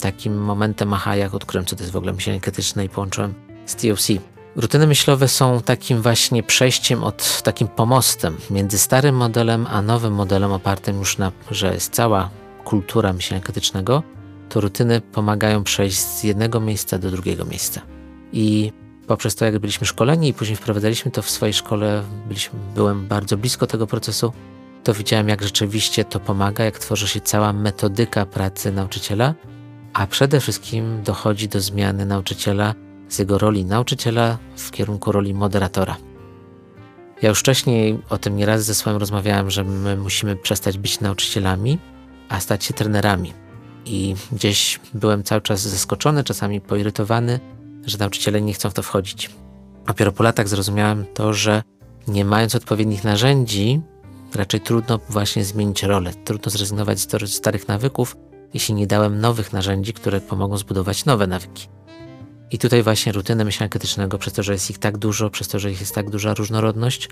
takim 0.01 0.39
momentem 0.39 0.93
aha, 0.93 1.17
jak 1.17 1.35
odkryłem, 1.35 1.67
co 1.67 1.77
to 1.77 1.83
jest 1.83 1.93
w 1.93 1.97
ogóle 1.97 2.13
myślenie 2.13 2.41
krytyczne 2.41 2.85
i 2.85 2.89
połączyłem 2.89 3.35
z 3.67 3.77
TOC. 3.77 4.09
Rutyny 4.57 4.87
myślowe 4.87 5.29
są 5.29 5.63
takim 5.63 6.03
właśnie 6.03 6.43
przejściem 6.43 7.05
od 7.05 7.43
takim 7.43 7.69
pomostem 7.69 8.37
między 8.51 8.79
starym 8.79 9.15
modelem 9.15 9.67
a 9.71 9.83
nowym 9.83 10.13
modelem 10.13 10.53
opartym 10.53 10.99
już 10.99 11.19
na, 11.19 11.33
że 11.51 11.75
jest 11.75 11.93
cała 11.93 12.31
kultura 12.65 13.13
myślenia 13.13 13.43
krytycznego, 13.43 14.03
to 14.49 14.61
rutyny 14.61 15.01
pomagają 15.01 15.65
przejść 15.65 15.99
z 15.99 16.25
jednego 16.25 16.61
miejsca 16.61 16.99
do 16.99 17.11
drugiego 17.11 17.45
miejsca. 17.45 17.81
I 18.33 18.73
poprzez 19.09 19.35
to, 19.35 19.45
jak 19.45 19.59
byliśmy 19.59 19.87
szkoleni 19.87 20.29
i 20.29 20.35
później 20.35 20.57
wprowadzaliśmy 20.57 21.11
to 21.11 21.23
w 21.23 21.31
swojej 21.31 21.53
szkole, 21.53 22.03
byliśmy, 22.27 22.59
byłem 22.75 23.07
bardzo 23.09 23.37
blisko 23.37 23.67
tego 23.67 23.87
procesu, 23.87 24.33
to 24.85 24.95
widziałem, 24.95 25.29
jak 25.29 25.43
rzeczywiście 25.43 26.05
to 26.05 26.21
pomaga, 26.21 26.65
jak 26.65 26.79
tworzy 26.79 27.09
się 27.09 27.21
cała 27.21 27.53
metodyka 27.53 28.27
pracy 28.27 28.73
nauczyciela, 28.73 29.35
a 29.93 30.07
przede 30.07 30.41
wszystkim 30.41 31.03
dochodzi 31.03 31.49
do 31.49 31.61
zmiany 31.61 32.07
nauczyciela 32.07 32.75
z 33.09 33.19
jego 33.19 33.39
roli 33.39 33.65
nauczyciela 33.65 34.39
w 34.57 34.71
kierunku 34.71 35.13
roli 35.13 35.35
moderatora. 35.35 35.97
Ja 37.23 37.29
już 37.29 37.41
wcześniej 37.41 37.99
o 38.11 38.19
tym 38.19 38.37
nieraz 38.37 38.65
ze 38.65 38.75
swoim 38.75 38.97
rozmawiałem, 38.97 39.51
że 39.51 39.65
my 39.65 39.97
musimy 39.97 40.37
przestać 40.37 40.79
być 40.79 41.01
nauczycielami, 41.01 41.79
a 42.29 42.41
stać 42.41 42.65
się 42.65 42.75
trenerami. 42.75 43.33
I 43.85 44.15
gdzieś 44.33 44.81
byłem 44.95 45.23
cały 45.23 45.41
czas 45.41 45.61
zaskoczony, 45.61 46.25
czasami 46.25 46.61
poirytowany, 46.61 47.41
że 47.89 47.99
nauczyciele 47.99 48.41
nie 48.41 48.53
chcą 48.53 48.71
w 48.71 48.75
to 48.75 48.83
wchodzić. 48.83 49.31
Dopiero 49.87 50.13
po 50.13 50.23
latach 50.23 50.49
zrozumiałem 50.49 51.05
to, 51.15 51.33
że 51.33 51.63
nie 52.09 52.25
mając 52.25 52.55
odpowiednich 52.55 53.05
narzędzi, 53.05 53.81
raczej 54.35 54.61
trudno 54.61 54.99
właśnie 55.09 55.45
zmienić 55.45 55.83
rolę, 55.83 56.13
trudno 56.25 56.51
zrezygnować 56.51 56.99
z 57.01 57.35
starych 57.35 57.69
nawyków, 57.69 58.17
jeśli 58.55 58.75
nie 58.75 58.87
dałem 58.87 59.21
nowych 59.21 59.53
narzędzi, 59.53 59.93
które 59.93 60.21
pomogą 60.21 60.57
zbudować 60.57 61.05
nowe 61.05 61.27
nawyki. 61.27 61.69
I 62.51 62.59
tutaj 62.59 62.83
właśnie 62.83 63.13
rutyny 63.13 63.45
myślenia 63.45 63.69
krytycznego, 63.69 64.19
przez 64.19 64.33
to, 64.33 64.43
że 64.43 64.53
jest 64.53 64.71
ich 64.71 64.79
tak 64.79 64.99
dużo, 64.99 65.31
przez 65.31 65.49
to, 65.49 65.59
że 65.59 65.71
jest 65.71 65.95
tak 65.95 66.11
duża 66.11 66.35
różnorodność, 66.35 67.09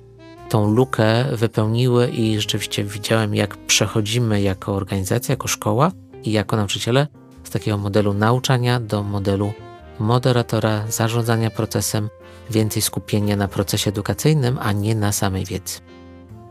tą 0.48 0.70
lukę 0.70 1.24
wypełniły 1.32 2.08
i 2.08 2.40
rzeczywiście 2.40 2.84
widziałem, 2.84 3.34
jak 3.34 3.56
przechodzimy 3.56 4.40
jako 4.42 4.74
organizacja, 4.74 5.32
jako 5.32 5.48
szkoła 5.48 5.92
i 6.24 6.32
jako 6.32 6.56
nauczyciele 6.56 7.06
z 7.44 7.50
takiego 7.50 7.78
modelu 7.78 8.14
nauczania 8.14 8.80
do 8.80 9.02
modelu 9.02 9.52
moderatora, 9.98 10.84
zarządzania 10.88 11.50
procesem, 11.50 12.08
więcej 12.50 12.82
skupienia 12.82 13.36
na 13.36 13.48
procesie 13.48 13.90
edukacyjnym, 13.90 14.58
a 14.60 14.72
nie 14.72 14.94
na 14.94 15.12
samej 15.12 15.44
wiedzy. 15.44 15.80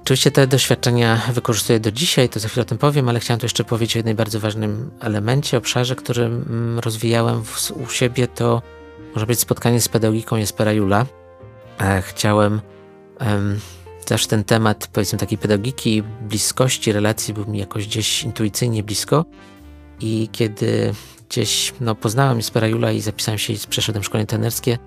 Oczywiście 0.04 0.32
te 0.32 0.48
doświadczenia 0.48 1.22
wykorzystuję 1.34 1.80
do 1.80 1.92
dzisiaj, 1.92 2.30
to 2.30 2.40
za 2.40 2.48
chwilę 2.48 2.62
o 2.62 2.66
tym 2.66 2.78
powiem, 2.78 3.10
ale 3.10 3.20
chciałem 3.20 3.40
tu 3.40 3.46
jeszcze 3.46 3.64
powiedzieć 3.64 3.96
o 3.96 4.00
jednym 4.00 4.16
bardzo 4.16 4.40
ważnym 4.40 4.92
elemencie, 5.00 5.58
obszarze, 5.58 5.96
który 5.96 6.24
mm, 6.24 6.80
rozwijałem 6.80 7.44
w, 7.44 7.72
u 7.72 7.90
siebie, 7.90 8.28
to 8.28 8.62
może 9.14 9.26
być 9.26 9.40
spotkanie 9.40 9.82
z 9.82 9.88
pedagogiką 9.88 10.36
Jespera 10.36 10.72
Jula. 10.72 11.06
E, 11.82 12.02
chciałem 12.02 12.62
um, 13.20 13.60
zawsze 14.08 14.28
ten 14.28 14.44
temat, 14.44 14.88
powiedzmy, 14.94 15.20
takiej 15.20 15.38
pedagogiki, 15.38 16.04
bliskości, 16.22 16.92
relacji 16.92 17.34
był 17.34 17.46
mi 17.46 17.60
jakoś 17.60 17.88
gdzieś 17.88 18.24
intuicyjnie 18.24 18.84
blisko. 18.84 19.26
I 20.00 20.30
kiedy 20.32 20.94
gdzieś 21.36 21.74
no, 21.82 21.96
poznałem 21.96 22.38
Jespera 22.38 22.68
Jula 22.68 22.92
i 22.92 23.02
zapisałem 23.02 23.38
się 23.38 23.54
i 23.54 23.58
przeszedłem 23.70 24.04
szkolenie 24.04 24.28
trenerskie, 24.28 24.78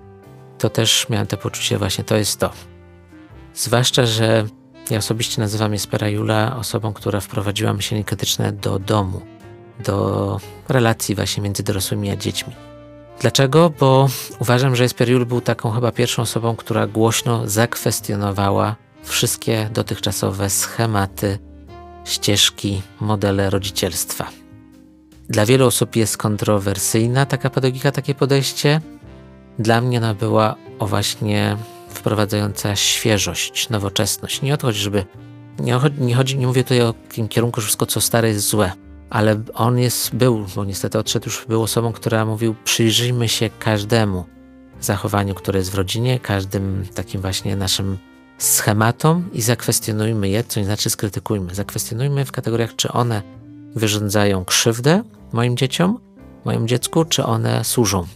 to 0.57 0.69
też 0.69 1.09
miałem 1.09 1.27
to 1.27 1.37
poczucie, 1.37 1.77
właśnie 1.77 2.03
to 2.03 2.17
jest 2.17 2.39
to. 2.39 2.51
Zwłaszcza, 3.55 4.05
że 4.05 4.45
ja 4.89 4.97
osobiście 4.97 5.41
nazywam 5.41 5.73
Jespera 5.73 6.07
Jula 6.07 6.55
osobą, 6.57 6.93
która 6.93 7.19
wprowadziła 7.19 7.73
myślenie 7.73 8.03
krytyczne 8.03 8.51
do 8.51 8.79
domu, 8.79 9.21
do 9.85 10.39
relacji 10.69 11.15
właśnie 11.15 11.43
między 11.43 11.63
dorosłymi 11.63 12.09
a 12.09 12.15
dziećmi. 12.15 12.53
Dlaczego? 13.19 13.71
Bo 13.79 14.09
uważam, 14.39 14.75
że 14.75 14.83
Jesper 14.83 15.09
Jul 15.09 15.25
był 15.25 15.41
taką 15.41 15.71
chyba 15.71 15.91
pierwszą 15.91 16.21
osobą, 16.21 16.55
która 16.55 16.87
głośno 16.87 17.47
zakwestionowała 17.47 18.75
wszystkie 19.03 19.69
dotychczasowe 19.73 20.49
schematy, 20.49 21.39
ścieżki, 22.05 22.81
modele 22.99 23.49
rodzicielstwa. 23.49 24.29
Dla 25.29 25.45
wielu 25.45 25.67
osób 25.67 25.95
jest 25.95 26.17
kontrowersyjna 26.17 27.25
taka 27.25 27.49
pedagogika, 27.49 27.91
takie 27.91 28.15
podejście. 28.15 28.81
Dla 29.59 29.81
mnie 29.81 29.97
ona 29.97 30.13
była 30.13 30.55
o 30.79 30.87
właśnie 30.87 31.57
wprowadzająca 31.89 32.75
świeżość, 32.75 33.69
nowoczesność. 33.69 34.41
Nie 34.41 34.53
odchodzi, 34.53 34.79
żeby. 34.79 35.05
Nie, 35.59 35.79
nie, 35.97 36.15
chodzi, 36.15 36.37
nie 36.37 36.47
mówię 36.47 36.63
tutaj 36.63 36.81
o 36.81 36.93
tym 36.93 37.27
kierunku, 37.27 37.61
że 37.61 37.65
wszystko 37.65 37.85
co 37.85 38.01
stare 38.01 38.27
jest 38.27 38.47
złe 38.47 38.71
ale 39.09 39.41
on 39.53 39.79
jest, 39.79 40.15
był, 40.15 40.45
bo 40.55 40.65
niestety 40.65 40.99
odszedł 40.99 41.25
już, 41.25 41.45
był 41.47 41.63
osobą, 41.63 41.93
która 41.93 42.25
mówił, 42.25 42.55
przyjrzyjmy 42.63 43.29
się 43.29 43.49
każdemu 43.59 44.25
zachowaniu, 44.81 45.35
które 45.35 45.59
jest 45.59 45.71
w 45.71 45.75
rodzinie, 45.75 46.19
każdym 46.19 46.85
takim 46.93 47.21
właśnie 47.21 47.55
naszym 47.55 47.97
schematom 48.37 49.29
i 49.33 49.41
zakwestionujmy 49.41 50.29
je, 50.29 50.43
co 50.43 50.59
nie 50.59 50.65
znaczy 50.65 50.89
skrytykujmy. 50.89 51.55
Zakwestionujmy 51.55 52.25
w 52.25 52.31
kategoriach, 52.31 52.75
czy 52.75 52.91
one 52.91 53.21
wyrządzają 53.75 54.45
krzywdę 54.45 55.03
moim 55.33 55.57
dzieciom, 55.57 55.99
mojemu 56.45 56.65
dziecku, 56.65 57.05
czy 57.05 57.23
one 57.23 57.63
służą. 57.63 58.07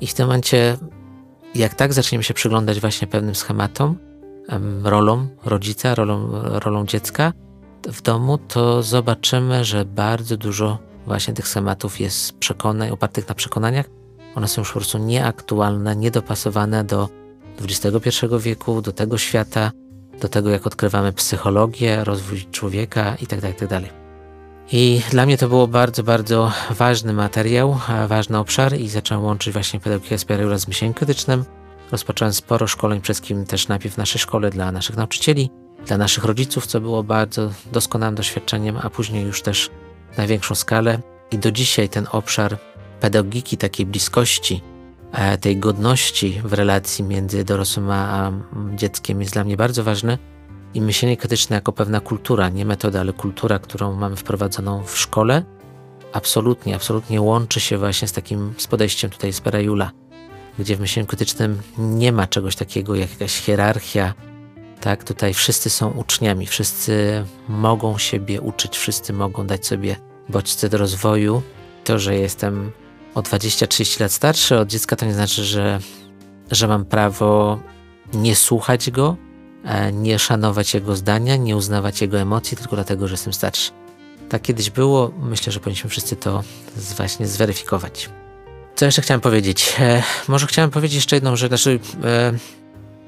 I 0.00 0.06
w 0.06 0.14
tym 0.14 0.26
momencie, 0.26 0.76
jak 1.54 1.74
tak 1.74 1.92
zaczniemy 1.92 2.24
się 2.24 2.34
przyglądać 2.34 2.80
właśnie 2.80 3.06
pewnym 3.06 3.34
schematom, 3.34 3.98
rolą 4.82 5.28
rodzica, 5.44 5.94
rolą, 5.94 6.28
rolą 6.42 6.86
dziecka, 6.86 7.32
w 7.86 8.02
domu, 8.02 8.38
to 8.38 8.82
zobaczymy, 8.82 9.64
że 9.64 9.84
bardzo 9.84 10.36
dużo 10.36 10.78
właśnie 11.06 11.34
tych 11.34 11.48
schematów 11.48 12.00
jest 12.00 12.38
przekonań, 12.38 12.90
opartych 12.90 13.28
na 13.28 13.34
przekonaniach. 13.34 13.86
One 14.34 14.48
są 14.48 14.60
już 14.60 14.68
po 14.68 14.78
prostu 14.78 14.98
nieaktualne, 14.98 15.96
niedopasowane 15.96 16.84
do 16.84 17.08
XXI 17.62 18.26
wieku, 18.38 18.82
do 18.82 18.92
tego 18.92 19.18
świata, 19.18 19.70
do 20.20 20.28
tego, 20.28 20.50
jak 20.50 20.66
odkrywamy 20.66 21.12
psychologię, 21.12 22.04
rozwój 22.04 22.46
człowieka 22.50 23.16
itd. 23.20 23.40
Tak 23.40 23.62
itd. 23.62 24.03
I 24.72 25.02
dla 25.10 25.26
mnie 25.26 25.38
to 25.38 25.48
było 25.48 25.66
bardzo, 25.66 26.02
bardzo 26.02 26.52
ważny 26.70 27.12
materiał, 27.12 27.78
ważny 28.08 28.38
obszar 28.38 28.78
i 28.78 28.88
zacząłem 28.88 29.24
łączyć 29.24 29.52
właśnie 29.52 29.80
pedagogikę 29.80 30.18
z 30.18 30.24
z 30.60 30.68
myśleniem 30.68 30.94
krytycznym. 30.94 31.44
Rozpocząłem 31.92 32.34
sporo 32.34 32.66
szkoleń, 32.66 33.00
przede 33.00 33.14
wszystkim 33.14 33.46
też 33.46 33.68
najpierw 33.68 33.94
w 33.94 33.98
naszej 33.98 34.20
szkole 34.20 34.50
dla 34.50 34.72
naszych 34.72 34.96
nauczycieli, 34.96 35.50
dla 35.86 35.98
naszych 35.98 36.24
rodziców, 36.24 36.66
co 36.66 36.80
było 36.80 37.02
bardzo 37.02 37.50
doskonałym 37.72 38.14
doświadczeniem, 38.14 38.78
a 38.82 38.90
później 38.90 39.24
już 39.24 39.42
też 39.42 39.70
na 40.18 40.26
większą 40.26 40.54
skalę. 40.54 40.98
I 41.30 41.38
do 41.38 41.52
dzisiaj 41.52 41.88
ten 41.88 42.06
obszar 42.12 42.58
pedagogiki, 43.00 43.56
takiej 43.56 43.86
bliskości, 43.86 44.62
e, 45.12 45.38
tej 45.38 45.56
godności 45.56 46.40
w 46.44 46.52
relacji 46.52 47.04
między 47.04 47.44
dorosłym 47.44 47.90
a 47.90 48.32
dzieckiem 48.74 49.20
jest 49.20 49.32
dla 49.32 49.44
mnie 49.44 49.56
bardzo 49.56 49.84
ważny. 49.84 50.18
I 50.74 50.80
myślenie 50.80 51.16
krytyczne 51.16 51.56
jako 51.56 51.72
pewna 51.72 52.00
kultura, 52.00 52.48
nie 52.48 52.64
metoda, 52.64 53.00
ale 53.00 53.12
kultura, 53.12 53.58
którą 53.58 53.94
mamy 53.94 54.16
wprowadzoną 54.16 54.84
w 54.84 54.98
szkole, 54.98 55.42
absolutnie, 56.12 56.74
absolutnie 56.74 57.20
łączy 57.20 57.60
się 57.60 57.78
właśnie 57.78 58.08
z 58.08 58.12
takim 58.12 58.54
z 58.58 58.66
podejściem 58.66 59.10
tutaj 59.10 59.32
z 59.32 59.40
Perajula, 59.40 59.90
gdzie 60.58 60.76
w 60.76 60.80
myśleniu 60.80 61.06
krytycznym 61.06 61.62
nie 61.78 62.12
ma 62.12 62.26
czegoś 62.26 62.56
takiego 62.56 62.94
jak 62.94 63.10
jakaś 63.10 63.40
hierarchia, 63.40 64.14
tak, 64.84 65.04
tutaj 65.04 65.34
wszyscy 65.34 65.70
są 65.70 65.90
uczniami, 65.90 66.46
wszyscy 66.46 67.24
mogą 67.48 67.98
siebie 67.98 68.40
uczyć, 68.40 68.78
wszyscy 68.78 69.12
mogą 69.12 69.46
dać 69.46 69.66
sobie 69.66 69.96
bodźce 70.28 70.68
do 70.68 70.78
rozwoju. 70.78 71.42
To, 71.84 71.98
że 71.98 72.16
jestem 72.16 72.72
o 73.14 73.20
20-30 73.20 74.00
lat 74.00 74.12
starszy 74.12 74.58
od 74.58 74.68
dziecka, 74.68 74.96
to 74.96 75.06
nie 75.06 75.14
znaczy, 75.14 75.44
że, 75.44 75.78
że 76.50 76.68
mam 76.68 76.84
prawo 76.84 77.58
nie 78.14 78.36
słuchać 78.36 78.90
go, 78.90 79.16
nie 79.92 80.18
szanować 80.18 80.74
jego 80.74 80.96
zdania, 80.96 81.36
nie 81.36 81.56
uznawać 81.56 82.00
jego 82.00 82.18
emocji, 82.18 82.56
tylko 82.56 82.76
dlatego, 82.76 83.08
że 83.08 83.14
jestem 83.14 83.32
starszy. 83.32 83.70
Tak 84.28 84.42
kiedyś 84.42 84.70
było, 84.70 85.12
myślę, 85.18 85.52
że 85.52 85.60
powinniśmy 85.60 85.90
wszyscy 85.90 86.16
to 86.16 86.42
właśnie 86.96 87.26
zweryfikować. 87.26 88.10
Co 88.74 88.84
jeszcze 88.84 89.02
chciałem 89.02 89.20
powiedzieć? 89.20 89.76
E, 89.80 90.02
może 90.28 90.46
chciałem 90.46 90.70
powiedzieć 90.70 90.94
jeszcze 90.94 91.16
jedną 91.16 91.36
rzecz, 91.36 91.50
znaczy 91.50 91.80
e, 92.04 92.32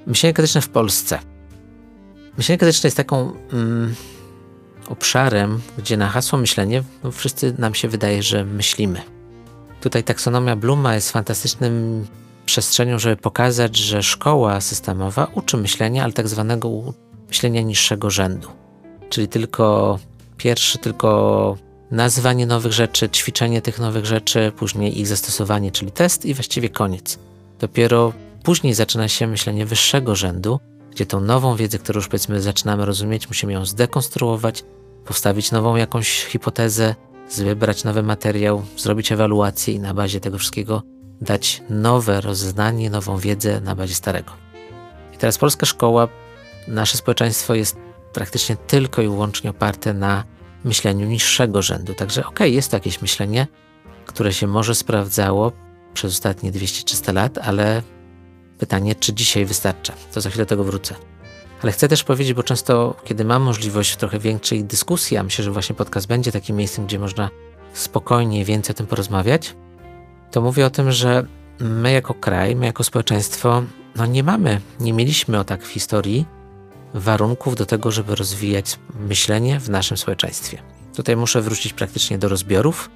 myślenie 0.07 0.35
krytyczne 0.35 0.61
w 0.61 0.69
Polsce. 0.69 1.19
Myślenie 2.39 2.59
krytyczne 2.59 2.87
jest 2.87 2.97
taką 2.97 3.33
mm, 3.53 3.95
obszarem, 4.89 5.61
gdzie 5.79 5.97
na 5.97 6.09
hasło 6.09 6.39
myślenie 6.39 6.83
no 7.05 7.11
wszyscy 7.11 7.55
nam 7.59 7.75
się 7.75 7.89
wydaje, 7.89 8.23
że 8.23 8.45
myślimy. 8.45 9.03
Tutaj 9.81 10.05
taksonomia 10.05 10.57
Bluma 10.57 10.95
jest 10.95 11.11
fantastycznym 11.11 12.07
przestrzenią, 12.47 12.99
żeby 12.99 13.17
pokazać, 13.17 13.77
że 13.77 14.03
szkoła 14.03 14.61
systemowa 14.61 15.27
uczy 15.35 15.57
myślenia, 15.57 16.05
ale 16.05 16.13
tak 16.13 16.29
zwanego 16.29 16.69
myślenia 17.29 17.63
niższego 17.63 18.11
rzędu. 18.11 18.49
Czyli 19.09 19.29
tylko 19.29 19.99
pierwszy, 20.37 20.79
tylko 20.79 21.57
nazwanie 21.91 22.47
nowych 22.47 22.73
rzeczy, 22.73 23.09
ćwiczenie 23.09 23.63
tych 23.63 23.79
nowych 23.79 24.07
rzeczy, 24.07 24.53
później 24.57 25.01
ich 25.01 25.07
zastosowanie, 25.07 25.73
czyli 25.73 25.93
test 25.93 26.25
i 26.25 26.35
właściwie 26.35 26.69
koniec. 26.69 27.19
Dopiero 27.59 28.13
później 28.43 28.75
zaczyna 28.75 29.09
się 29.09 29.27
myślenie 29.27 29.67
wyższego 29.67 30.17
rzędu, 30.17 30.61
gdzie 30.91 31.07
tą 31.07 31.21
nową 31.21 31.57
wiedzę, 31.57 31.79
którą 31.79 31.99
już 31.99 32.09
powiedzmy 32.09 32.41
zaczynamy 32.43 32.87
rozumieć, 32.87 33.29
musimy 33.29 33.53
ją 33.53 33.67
zdekonstruować, 33.67 34.65
postawić 35.05 35.53
nową 35.53 35.77
jakąś 35.77 36.25
hipotezę, 36.25 36.95
wybrać 37.37 37.85
nowy 37.85 38.03
materiał, 38.03 38.63
zrobić 38.77 39.13
ewaluację 39.13 39.75
i 39.75 39.81
na 39.81 39.95
bazie 39.95 40.21
tego 40.21 40.39
wszystkiego 40.39 40.83
dać 41.21 41.63
nowe 41.71 42.21
rozeznanie, 42.21 42.91
nową 42.91 43.19
wiedzę 43.19 43.61
na 43.61 43.75
bazie 43.75 43.95
starego. 43.95 44.33
I 45.15 45.17
teraz 45.17 45.39
polska 45.39 45.67
szkoła, 45.67 46.09
nasze 46.69 46.99
społeczeństwo 46.99 47.55
jest 47.55 47.77
praktycznie 48.13 48.57
tylko 48.57 49.03
i 49.03 49.09
wyłącznie 49.09 49.51
oparte 49.51 49.95
na 49.95 50.25
myśleniu 50.65 51.07
niższego 51.07 51.63
rzędu. 51.63 51.95
Także 51.95 52.21
okej, 52.21 52.35
okay, 52.35 52.51
jest 52.51 52.71
to 52.71 52.77
jakieś 52.77 53.03
myślenie, 53.03 53.47
które 54.07 54.33
się 54.33 54.47
może 54.47 54.75
sprawdzało 54.75 55.53
przez 55.95 56.13
ostatnie 56.13 56.53
200-300 56.53 57.15
lat, 57.15 57.39
ale 57.39 57.83
pytanie, 58.59 58.95
czy 58.95 59.15
dzisiaj 59.15 59.45
wystarcza. 59.45 59.93
To 60.13 60.21
za 60.21 60.31
chwilę 60.31 60.45
do 60.45 60.49
tego 60.49 60.65
wrócę. 60.65 60.95
Ale 61.63 61.73
chcę 61.73 61.89
też 61.89 62.05
powiedzieć, 62.05 62.35
bo 62.35 62.43
często, 62.43 62.97
kiedy 63.05 63.25
mam 63.25 63.43
możliwość 63.43 63.97
trochę 63.97 64.19
większej 64.19 64.65
dyskusji, 64.65 65.17
a 65.17 65.23
myślę, 65.23 65.45
że 65.45 65.51
właśnie 65.51 65.75
podcast 65.75 66.07
będzie 66.07 66.33
takim 66.33 66.57
miejscem, 66.57 66.87
gdzie 66.87 66.99
można 66.99 67.31
spokojnie 67.73 68.45
więcej 68.45 68.75
o 68.75 68.77
tym 68.77 68.87
porozmawiać, 68.87 69.55
to 70.31 70.41
mówię 70.41 70.67
o 70.67 70.71
tym, 70.71 70.93
że 70.93 71.27
my 71.61 71.93
jako 71.93 72.15
kraj, 72.15 72.57
my 72.57 72.67
jako 72.67 72.85
społeczeństwo, 72.85 73.63
no 73.97 74.07
nie 74.07 74.23
mamy, 74.23 74.61
nie 74.81 74.93
mieliśmy 74.93 75.39
o 75.39 75.45
tak 75.45 75.63
w 75.63 75.69
historii 75.69 76.27
warunków 76.95 77.57
do 77.57 77.67
tego, 77.67 77.91
żeby 77.91 78.15
rozwijać 78.15 78.79
myślenie 79.09 79.61
w 79.61 79.71
naszym 79.71 79.97
społeczeństwie. 79.97 80.63
Tutaj 80.97 81.17
muszę 81.17 81.41
wrócić 81.43 81.73
praktycznie 81.73 82.19
do 82.19 82.29
rozbiorów. 82.29 82.91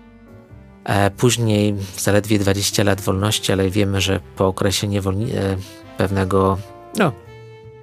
E, 0.85 1.11
później 1.11 1.75
zaledwie 1.99 2.39
20 2.39 2.85
lat 2.85 3.01
wolności, 3.01 3.53
ale 3.53 3.71
wiemy, 3.71 4.01
że 4.01 4.21
po 4.37 4.47
okresie 4.47 4.89
niewolni- 4.89 5.35
e, 5.35 5.57
pewnego, 5.99 6.59
no 6.99 7.13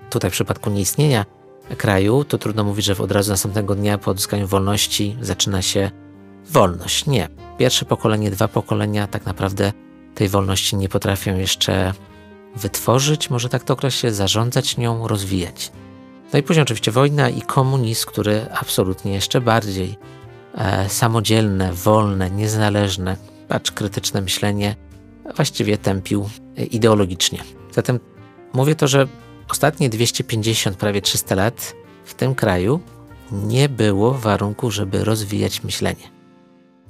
tutaj 0.10 0.32
w 0.32 0.34
przypadku 0.34 0.70
nieistnienia 0.70 1.26
kraju, 1.78 2.24
to 2.24 2.38
trudno 2.38 2.64
mówić, 2.64 2.86
że 2.86 2.98
od 2.98 3.12
razu 3.12 3.32
następnego 3.32 3.76
dnia 3.76 3.98
po 3.98 4.12
odzyskaniu 4.12 4.48
wolności 4.48 5.18
zaczyna 5.22 5.62
się 5.62 5.92
wolność. 6.50 7.06
Nie. 7.06 7.47
Pierwsze 7.58 7.86
pokolenie, 7.86 8.32
dwa 8.32 8.48
pokolenia 8.48 9.08
tak 9.08 9.26
naprawdę 9.26 9.72
tej 10.16 10.30
wolności 10.30 10.76
nie 10.76 10.90
potrafią 10.90 11.38
jeszcze 11.38 11.94
wytworzyć, 12.56 13.30
może 13.30 13.50
tak 13.50 13.64
to 13.64 13.74
określę, 13.74 14.14
zarządzać 14.14 14.78
nią, 14.78 15.08
rozwijać. 15.08 15.72
No 16.34 16.40
i 16.40 16.44
później 16.44 16.64
oczywiście 16.64 16.92
wojna 16.92 17.30
i 17.30 17.42
komunizm, 17.42 18.08
który 18.08 18.46
absolutnie 18.52 19.14
jeszcze 19.14 19.42
bardziej 19.42 19.98
e, 20.56 20.90
samodzielne, 20.90 21.74
wolne, 21.74 22.32
niezależne, 22.32 23.18
patrz 23.48 23.72
krytyczne 23.72 24.22
myślenie 24.22 24.76
właściwie 25.36 25.78
tępił 25.78 26.30
e, 26.58 26.64
ideologicznie. 26.64 27.40
Zatem 27.72 28.00
mówię 28.54 28.76
to, 28.76 28.88
że 28.88 29.08
ostatnie 29.50 29.90
250, 29.90 30.78
prawie 30.78 31.02
300 31.02 31.36
lat 31.36 31.76
w 32.06 32.14
tym 32.14 32.36
kraju 32.36 32.80
nie 33.32 33.70
było 33.70 34.14
warunku, 34.14 34.72
żeby 34.72 35.04
rozwijać 35.04 35.64
myślenie. 35.64 36.17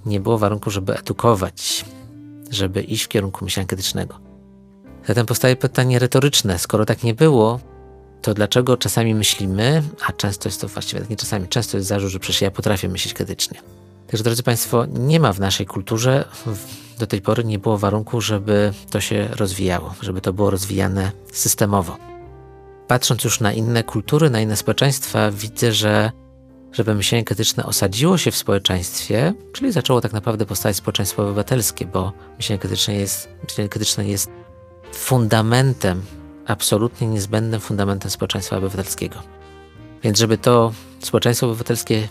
Nie 0.07 0.19
było 0.19 0.37
warunku, 0.37 0.69
żeby 0.69 0.97
edukować, 0.97 1.85
żeby 2.51 2.81
iść 2.81 3.03
w 3.03 3.07
kierunku 3.07 3.45
myślenia 3.45 3.67
krytycznego. 3.67 4.19
Zatem 5.07 5.25
powstaje 5.25 5.55
pytanie 5.55 5.99
retoryczne: 5.99 6.59
skoro 6.59 6.85
tak 6.85 7.03
nie 7.03 7.13
było, 7.13 7.59
to 8.21 8.33
dlaczego 8.33 8.77
czasami 8.77 9.15
myślimy, 9.15 9.83
a 10.07 10.11
często 10.11 10.49
jest 10.49 10.61
to 10.61 10.67
właściwie 10.67 11.01
nie 11.09 11.15
czasami, 11.15 11.47
często 11.47 11.77
jest 11.77 11.89
zarzut, 11.89 12.11
że 12.11 12.19
przecież 12.19 12.41
ja 12.41 12.51
potrafię 12.51 12.89
myśleć 12.89 13.13
krytycznie. 13.13 13.59
Także 14.07 14.23
drodzy 14.23 14.43
Państwo, 14.43 14.85
nie 14.85 15.19
ma 15.19 15.33
w 15.33 15.39
naszej 15.39 15.65
kulturze, 15.65 16.25
do 16.99 17.07
tej 17.07 17.21
pory 17.21 17.43
nie 17.43 17.59
było 17.59 17.77
warunku, 17.77 18.21
żeby 18.21 18.73
to 18.89 19.01
się 19.01 19.27
rozwijało, 19.31 19.93
żeby 20.01 20.21
to 20.21 20.33
było 20.33 20.49
rozwijane 20.49 21.11
systemowo. 21.33 21.97
Patrząc 22.87 23.23
już 23.23 23.39
na 23.39 23.53
inne 23.53 23.83
kultury, 23.83 24.29
na 24.29 24.41
inne 24.41 24.55
społeczeństwa, 24.55 25.31
widzę, 25.31 25.71
że 25.71 26.11
żeby 26.71 26.95
myślenie 26.95 27.23
krytyczne 27.23 27.65
osadziło 27.65 28.17
się 28.17 28.31
w 28.31 28.35
społeczeństwie, 28.35 29.33
czyli 29.53 29.71
zaczęło 29.71 30.01
tak 30.01 30.13
naprawdę 30.13 30.45
powstać 30.45 30.75
społeczeństwo 30.75 31.23
obywatelskie, 31.23 31.85
bo 31.85 32.13
myślenie 32.37 32.59
krytyczne 32.59 32.93
jest, 32.93 33.29
myślenie 33.43 33.69
krytyczne 33.69 34.07
jest 34.07 34.29
fundamentem 34.93 36.01
absolutnie 36.47 37.07
niezbędnym 37.07 37.59
fundamentem 37.59 38.11
społeczeństwa 38.11 38.57
obywatelskiego. 38.57 39.15
Więc 40.03 40.17
żeby 40.17 40.37
to 40.37 40.73
społeczeństwo 40.99 41.47
obywatelskie 41.47 42.07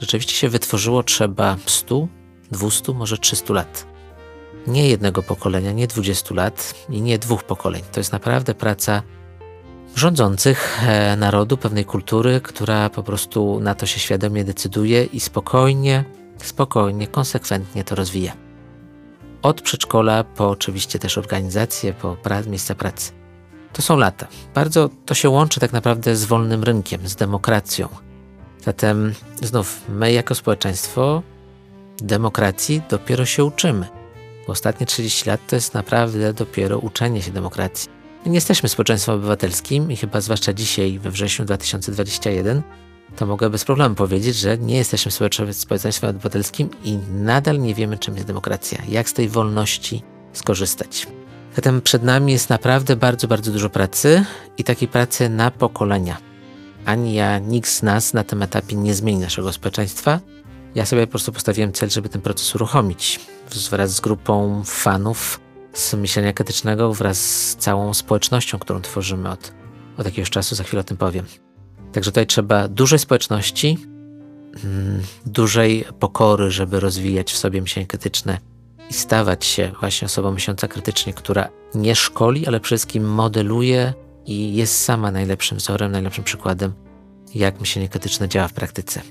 rzeczywiście 0.00 0.32
się 0.32 0.48
wytworzyło, 0.48 1.02
trzeba 1.02 1.56
100, 1.66 2.08
200, 2.50 2.92
może 2.92 3.18
300 3.18 3.54
lat. 3.54 3.86
Nie 4.66 4.88
jednego 4.88 5.22
pokolenia, 5.22 5.72
nie 5.72 5.86
20 5.86 6.34
lat 6.34 6.74
i 6.88 7.02
nie 7.02 7.18
dwóch 7.18 7.44
pokoleń. 7.44 7.82
To 7.92 8.00
jest 8.00 8.12
naprawdę 8.12 8.54
praca 8.54 9.02
rządzących 9.98 10.78
e, 10.86 11.16
narodu, 11.16 11.56
pewnej 11.56 11.84
kultury, 11.84 12.40
która 12.40 12.90
po 12.90 13.02
prostu 13.02 13.60
na 13.60 13.74
to 13.74 13.86
się 13.86 14.00
świadomie 14.00 14.44
decyduje 14.44 15.04
i 15.04 15.20
spokojnie, 15.20 16.04
spokojnie, 16.38 17.06
konsekwentnie 17.06 17.84
to 17.84 17.94
rozwija. 17.94 18.32
Od 19.42 19.62
przedszkola 19.62 20.24
po 20.24 20.50
oczywiście 20.50 20.98
też 20.98 21.18
organizacje, 21.18 21.92
po 21.92 22.16
pra 22.16 22.42
miejsca 22.42 22.74
pracy. 22.74 23.12
To 23.72 23.82
są 23.82 23.96
lata. 23.96 24.26
Bardzo 24.54 24.90
to 25.06 25.14
się 25.14 25.28
łączy 25.28 25.60
tak 25.60 25.72
naprawdę 25.72 26.16
z 26.16 26.24
wolnym 26.24 26.64
rynkiem, 26.64 27.08
z 27.08 27.16
demokracją. 27.16 27.88
Zatem 28.64 29.14
znów 29.42 29.80
my 29.88 30.12
jako 30.12 30.34
społeczeństwo 30.34 31.22
demokracji 32.02 32.82
dopiero 32.90 33.24
się 33.24 33.44
uczymy. 33.44 33.86
Bo 34.46 34.52
ostatnie 34.52 34.86
30 34.86 35.28
lat 35.28 35.40
to 35.46 35.56
jest 35.56 35.74
naprawdę 35.74 36.32
dopiero 36.32 36.78
uczenie 36.78 37.22
się 37.22 37.30
demokracji. 37.30 37.97
Nie 38.26 38.34
jesteśmy 38.34 38.68
społeczeństwem 38.68 39.14
obywatelskim 39.14 39.92
i 39.92 39.96
chyba 39.96 40.20
zwłaszcza 40.20 40.52
dzisiaj, 40.52 40.98
we 40.98 41.10
wrześniu 41.10 41.44
2021, 41.44 42.62
to 43.16 43.26
mogę 43.26 43.50
bez 43.50 43.64
problemu 43.64 43.94
powiedzieć, 43.94 44.36
że 44.36 44.58
nie 44.58 44.76
jesteśmy 44.76 45.12
społeczeństwem 45.52 46.10
obywatelskim 46.10 46.70
i 46.84 46.98
nadal 47.12 47.60
nie 47.60 47.74
wiemy, 47.74 47.98
czym 47.98 48.14
jest 48.14 48.26
demokracja, 48.26 48.82
jak 48.88 49.08
z 49.08 49.12
tej 49.12 49.28
wolności 49.28 50.02
skorzystać. 50.32 51.06
Zatem 51.56 51.82
przed 51.82 52.02
nami 52.02 52.32
jest 52.32 52.50
naprawdę 52.50 52.96
bardzo, 52.96 53.28
bardzo 53.28 53.52
dużo 53.52 53.70
pracy 53.70 54.24
i 54.58 54.64
takiej 54.64 54.88
pracy 54.88 55.28
na 55.28 55.50
pokolenia. 55.50 56.16
Ani 56.84 57.14
ja, 57.14 57.38
nikt 57.38 57.70
z 57.70 57.82
nas 57.82 58.14
na 58.14 58.24
tym 58.24 58.42
etapie 58.42 58.76
nie 58.76 58.94
zmieni 58.94 59.20
naszego 59.20 59.52
społeczeństwa. 59.52 60.20
Ja 60.74 60.86
sobie 60.86 61.06
po 61.06 61.10
prostu 61.10 61.32
postawiłem 61.32 61.72
cel, 61.72 61.90
żeby 61.90 62.08
ten 62.08 62.20
proces 62.20 62.54
uruchomić 62.54 63.20
wraz 63.70 63.90
z 63.90 64.00
grupą 64.00 64.62
fanów 64.64 65.40
z 65.72 65.94
myślenia 65.94 66.32
krytycznego, 66.32 66.94
wraz 66.94 67.18
z 67.18 67.56
całą 67.56 67.94
społecznością, 67.94 68.58
którą 68.58 68.80
tworzymy 68.80 69.30
od, 69.30 69.52
od 69.98 70.06
jakiegoś 70.06 70.30
czasu, 70.30 70.54
za 70.54 70.64
chwilę 70.64 70.80
o 70.80 70.84
tym 70.84 70.96
powiem. 70.96 71.24
Także 71.92 72.10
tutaj 72.10 72.26
trzeba 72.26 72.68
dużej 72.68 72.98
społeczności, 72.98 73.78
mm, 74.64 75.02
dużej 75.26 75.84
pokory, 75.98 76.50
żeby 76.50 76.80
rozwijać 76.80 77.32
w 77.32 77.36
sobie 77.36 77.60
myślenie 77.60 77.86
krytyczne 77.86 78.38
i 78.90 78.94
stawać 78.94 79.44
się 79.44 79.72
właśnie 79.80 80.06
osobą 80.06 80.32
myśląca 80.32 80.68
krytycznie, 80.68 81.12
która 81.12 81.48
nie 81.74 81.94
szkoli, 81.94 82.46
ale 82.46 82.60
przede 82.60 82.78
wszystkim 82.78 83.04
modeluje 83.04 83.94
i 84.26 84.54
jest 84.54 84.84
sama 84.84 85.10
najlepszym 85.10 85.58
wzorem, 85.58 85.92
najlepszym 85.92 86.24
przykładem, 86.24 86.72
jak 87.34 87.60
myślenie 87.60 87.88
krytyczne 87.88 88.28
działa 88.28 88.48
w 88.48 88.52
praktyce. 88.52 89.02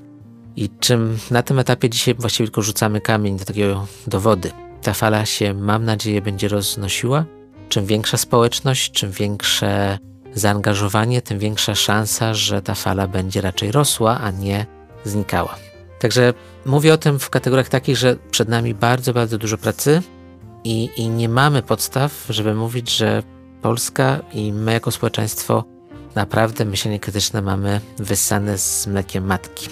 I 0.55 0.69
czym 0.79 1.17
na 1.31 1.43
tym 1.43 1.59
etapie 1.59 1.89
dzisiaj 1.89 2.15
właściwie 2.15 2.47
tylko 2.47 2.61
rzucamy 2.61 3.01
kamień 3.01 3.37
do 3.37 3.45
takiego 3.45 3.87
do 4.07 4.19
wody. 4.19 4.51
Ta 4.87 4.93
fala 4.93 5.25
się, 5.25 5.53
mam 5.53 5.85
nadzieję, 5.85 6.21
będzie 6.21 6.47
roznosiła. 6.47 7.25
Czym 7.69 7.85
większa 7.85 8.17
społeczność, 8.17 8.91
czym 8.91 9.11
większe 9.11 9.97
zaangażowanie, 10.33 11.21
tym 11.21 11.39
większa 11.39 11.75
szansa, 11.75 12.33
że 12.33 12.61
ta 12.61 12.75
fala 12.75 13.07
będzie 13.07 13.41
raczej 13.41 13.71
rosła, 13.71 14.19
a 14.19 14.31
nie 14.31 14.65
znikała. 15.03 15.55
Także 15.99 16.33
mówię 16.65 16.93
o 16.93 16.97
tym 16.97 17.19
w 17.19 17.29
kategoriach 17.29 17.69
takich, 17.69 17.97
że 17.97 18.15
przed 18.31 18.49
nami 18.49 18.73
bardzo, 18.73 19.13
bardzo 19.13 19.37
dużo 19.37 19.57
pracy 19.57 20.01
i, 20.63 20.89
i 20.97 21.09
nie 21.09 21.29
mamy 21.29 21.61
podstaw, 21.61 22.25
żeby 22.29 22.55
mówić, 22.55 22.97
że 22.97 23.23
Polska 23.61 24.19
i 24.33 24.53
my 24.53 24.73
jako 24.73 24.91
społeczeństwo 24.91 25.63
naprawdę 26.15 26.65
myślenie 26.65 26.99
krytyczne 26.99 27.41
mamy 27.41 27.81
wyssane 27.97 28.57
z 28.57 28.87
mlekiem 28.87 29.25
matki. 29.25 29.69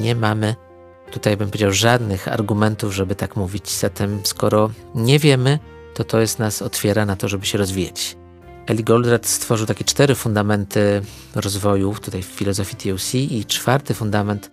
Nie 0.00 0.14
mamy 0.14 0.54
tutaj, 1.10 1.36
bym 1.36 1.48
powiedział, 1.48 1.72
żadnych 1.72 2.28
argumentów, 2.28 2.94
żeby 2.94 3.14
tak 3.14 3.36
mówić. 3.36 3.70
Zatem, 3.70 4.20
skoro 4.24 4.70
nie 4.94 5.18
wiemy, 5.18 5.58
to 5.94 6.04
to 6.04 6.20
jest 6.20 6.38
nas 6.38 6.62
otwiera 6.62 7.06
na 7.06 7.16
to, 7.16 7.28
żeby 7.28 7.46
się 7.46 7.58
rozwijać. 7.58 8.16
Eli 8.66 8.84
Goldratt 8.84 9.26
stworzył 9.26 9.66
takie 9.66 9.84
cztery 9.84 10.14
fundamenty 10.14 11.02
rozwoju 11.34 11.94
tutaj 12.02 12.22
w 12.22 12.26
filozofii 12.26 12.76
TOC 12.76 13.14
i 13.14 13.44
czwarty 13.44 13.94
fundament 13.94 14.50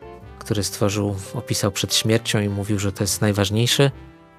który 0.48 0.64
stworzył, 0.64 1.16
opisał 1.34 1.72
przed 1.72 1.96
śmiercią 1.96 2.40
i 2.40 2.50
mówił, 2.50 2.80
że 2.80 2.92
to 2.92 3.04
jest 3.04 3.22
najważniejsze, 3.22 3.92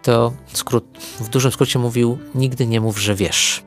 to 0.02 0.32
skrót, 0.52 0.84
w 1.20 1.28
dużym 1.28 1.52
skrócie 1.52 1.78
mówił: 1.78 2.18
Nigdy 2.34 2.66
nie 2.66 2.80
mów, 2.80 3.00
że 3.00 3.14
wiesz. 3.14 3.62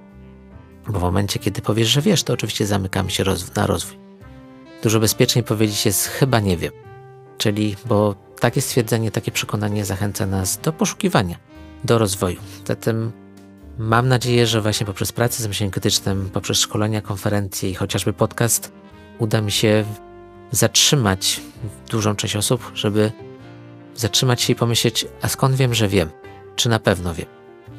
Bo 0.88 1.00
w 1.00 1.02
momencie, 1.02 1.40
kiedy 1.40 1.62
powiesz, 1.62 1.88
że 1.88 2.02
wiesz, 2.02 2.24
to 2.24 2.34
oczywiście 2.34 2.66
zamykamy 2.66 3.12
się 3.12 3.24
na 3.56 3.68
rozwój. 3.68 3.98
Dużo 4.84 5.00
bezpieczniej 5.00 5.44
powiedzieć 5.44 5.86
jest 5.86 6.06
chyba 6.08 6.40
nie 6.40 6.58
wiem. 6.58 6.72
Czyli, 7.38 7.76
bo 7.86 8.16
takie 8.42 8.62
stwierdzenie, 8.62 9.12
takie 9.12 9.32
przekonanie 9.32 9.86
zachęca 9.86 10.26
nas 10.26 10.58
do 10.58 10.74
poszukiwania, 10.74 11.36
do 11.84 11.98
rozwoju. 11.98 12.40
Zatem 12.68 13.12
mam 13.78 14.08
nadzieję, 14.08 14.48
że 14.48 14.62
właśnie 14.62 14.86
poprzez 14.86 15.12
pracę 15.12 15.44
z 15.44 15.48
myśleniem 15.48 15.72
krytycznym, 15.72 16.30
poprzez 16.34 16.58
szkolenia, 16.58 17.02
konferencje 17.02 17.70
i 17.70 17.76
chociażby 17.76 18.14
podcast 18.14 18.72
uda 19.20 19.42
mi 19.42 19.52
się 19.52 19.86
zatrzymać 20.52 21.42
dużą 21.90 22.16
część 22.16 22.36
osób, 22.36 22.72
żeby 22.76 23.12
zatrzymać 23.96 24.42
się 24.42 24.54
i 24.54 24.56
pomyśleć, 24.56 25.06
a 25.22 25.28
skąd 25.28 25.56
wiem, 25.56 25.74
że 25.74 25.88
wiem? 25.88 26.10
Czy 26.56 26.70
na 26.70 26.80
pewno 26.80 27.14
wiem? 27.14 27.28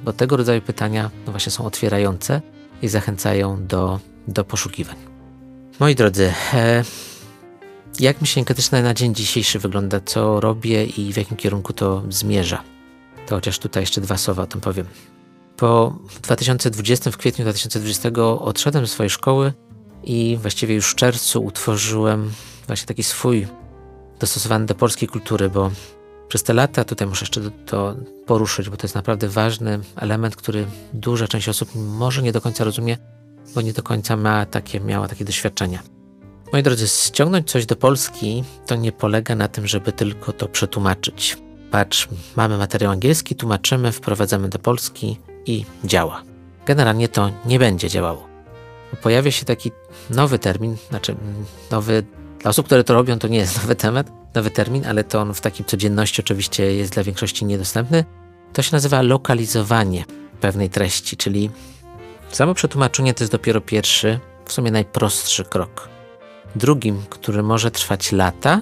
Bo 0.04 0.12
tego 0.12 0.36
rodzaju 0.36 0.60
pytania 0.62 1.10
no 1.26 1.32
właśnie 1.32 1.52
są 1.52 1.64
otwierające 1.64 2.40
i 2.82 2.88
zachęcają 2.88 3.66
do, 3.66 4.00
do 4.28 4.44
poszukiwań. 4.44 4.96
Moi 5.80 5.94
drodzy, 5.94 6.32
e, 6.54 6.84
jak 8.01 8.20
myślenie 8.20 8.47
krytyczne 8.47 8.82
na 8.82 8.95
dzień 8.95 9.14
dzisiejszy 9.14 9.59
wygląda, 9.59 10.01
co 10.01 10.40
robię 10.40 10.84
i 10.84 11.12
w 11.12 11.16
jakim 11.16 11.36
kierunku 11.36 11.72
to 11.72 12.03
zmierza? 12.09 12.62
To 13.26 13.34
chociaż 13.34 13.59
tutaj 13.59 13.82
jeszcze 13.82 14.01
dwa 14.01 14.16
słowa 14.16 14.43
o 14.43 14.47
tym 14.47 14.61
powiem. 14.61 14.86
Po 15.57 15.99
2020, 16.22 17.11
w 17.11 17.16
kwietniu 17.16 17.45
2020 17.45 18.11
odszedłem 18.40 18.86
ze 18.86 18.93
swojej 18.93 19.11
szkoły 19.11 19.53
i 20.05 20.38
właściwie 20.40 20.74
już 20.74 20.90
w 20.90 20.95
czerwcu 20.95 21.45
utworzyłem 21.45 22.30
właśnie 22.66 22.86
taki 22.86 23.03
swój 23.03 23.47
dostosowany 24.18 24.66
do 24.66 24.74
polskiej 24.74 25.09
kultury, 25.09 25.51
bo 25.51 25.70
przez 26.28 26.43
te 26.43 26.55
lata, 26.55 26.84
tutaj 26.84 27.09
muszę 27.09 27.22
jeszcze 27.22 27.40
to 27.66 27.97
poruszyć, 28.26 28.70
bo 28.70 28.76
to 28.76 28.84
jest 28.84 28.95
naprawdę 28.95 29.28
ważny 29.28 29.80
element, 29.97 30.36
który 30.36 30.66
duża 30.93 31.28
część 31.28 31.49
osób 31.49 31.70
może 31.74 32.22
nie 32.22 32.32
do 32.32 32.40
końca 32.40 32.64
rozumie, 32.64 32.99
bo 33.55 33.61
nie 33.61 33.72
do 33.72 33.82
końca 33.82 34.16
ma 34.16 34.47
takie, 34.47 34.80
miała 34.80 35.09
takie 35.09 35.24
doświadczenia. 35.24 35.82
Moi 36.53 36.62
drodzy, 36.62 36.88
ściągnąć 36.88 37.50
coś 37.50 37.66
do 37.66 37.76
Polski 37.76 38.44
to 38.66 38.76
nie 38.76 38.92
polega 38.92 39.34
na 39.34 39.48
tym, 39.48 39.66
żeby 39.66 39.92
tylko 39.92 40.32
to 40.32 40.48
przetłumaczyć. 40.48 41.38
Patrz, 41.70 42.09
mamy 42.36 42.59
materiał 42.59 42.92
angielski, 42.92 43.34
tłumaczymy, 43.34 43.92
wprowadzamy 43.92 44.48
do 44.48 44.59
Polski 44.59 45.18
i 45.46 45.64
działa. 45.84 46.22
Generalnie 46.66 47.09
to 47.09 47.30
nie 47.46 47.59
będzie 47.59 47.88
działało. 47.88 48.26
Pojawia 49.03 49.30
się 49.30 49.44
taki 49.44 49.70
nowy 50.11 50.38
termin, 50.38 50.76
znaczy 50.88 51.16
nowy 51.70 52.05
dla 52.38 52.50
osób, 52.50 52.66
które 52.66 52.84
to 52.84 52.94
robią, 52.94 53.18
to 53.18 53.28
nie 53.28 53.38
jest 53.38 53.57
nowy 53.62 53.74
temat, 53.74 54.11
nowy 54.34 54.50
termin, 54.50 54.86
ale 54.86 55.05
to 55.05 55.20
on 55.20 55.34
w 55.34 55.40
takim 55.40 55.66
codzienności 55.66 56.22
oczywiście 56.22 56.74
jest 56.74 56.92
dla 56.92 57.03
większości 57.03 57.44
niedostępny. 57.44 58.05
To 58.53 58.62
się 58.62 58.72
nazywa 58.72 59.03
lokalizowanie 59.03 60.05
pewnej 60.40 60.70
treści, 60.70 61.16
czyli 61.16 61.50
samo 62.30 62.55
przetłumaczenie 62.55 63.14
to 63.14 63.24
jest 63.24 63.32
dopiero 63.32 63.61
pierwszy, 63.61 64.20
w 64.46 64.53
sumie 64.53 64.70
najprostszy 64.70 65.44
krok. 65.44 65.91
Drugim, 66.57 67.03
który 67.11 67.42
może 67.42 67.70
trwać 67.70 68.12
lata, 68.12 68.61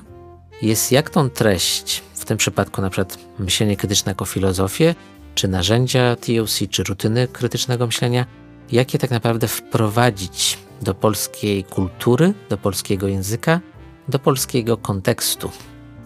jest 0.62 0.92
jak 0.92 1.10
tą 1.10 1.30
treść, 1.30 2.02
w 2.14 2.24
tym 2.24 2.38
przypadku 2.38 2.82
na 2.82 2.90
przykład 2.90 3.18
myślenie 3.38 3.76
krytyczne 3.76 4.10
jako 4.10 4.24
filozofię, 4.24 4.94
czy 5.34 5.48
narzędzia 5.48 6.16
TOC, 6.16 6.58
czy 6.70 6.84
rutyny 6.84 7.28
krytycznego 7.28 7.86
myślenia, 7.86 8.26
jak 8.72 8.92
je 8.92 8.98
tak 8.98 9.10
naprawdę 9.10 9.48
wprowadzić 9.48 10.58
do 10.82 10.94
polskiej 10.94 11.64
kultury, 11.64 12.34
do 12.48 12.58
polskiego 12.58 13.08
języka, 13.08 13.60
do 14.08 14.18
polskiego 14.18 14.76
kontekstu. 14.76 15.50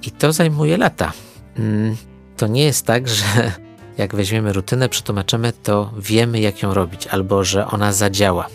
I 0.03 0.11
to 0.11 0.33
zajmuje 0.33 0.77
lata. 0.77 1.13
Mm, 1.59 1.97
to 2.37 2.47
nie 2.47 2.65
jest 2.65 2.87
tak, 2.87 3.09
że 3.09 3.53
jak 3.99 4.15
weźmiemy 4.15 4.53
rutynę, 4.53 4.89
przetłumaczymy, 4.89 5.53
to 5.53 5.93
wiemy, 5.99 6.41
jak 6.41 6.63
ją 6.63 6.75
robić, 6.75 7.07
albo 7.07 7.45
że 7.45 7.67
ona 7.67 7.93
zadziała. 7.93 8.47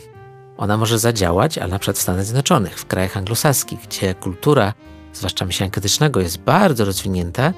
Ona 0.60 0.78
może 0.78 1.00
zadziałać, 1.00 1.58
ale 1.58 1.72
na 1.72 1.80
przykład 1.80 1.98
w 1.98 2.02
Stanach 2.02 2.26
Zjednoczonych, 2.26 2.80
w 2.80 2.86
krajach 2.86 3.18
anglosaskich, 3.18 3.80
gdzie 3.80 4.16
kultura, 4.16 4.74
zwłaszcza 5.14 5.46
myślenia 5.46 5.72
krytycznego, 5.72 6.20
jest 6.20 6.38
bardzo 6.38 6.86
rozwinięta 6.86 7.54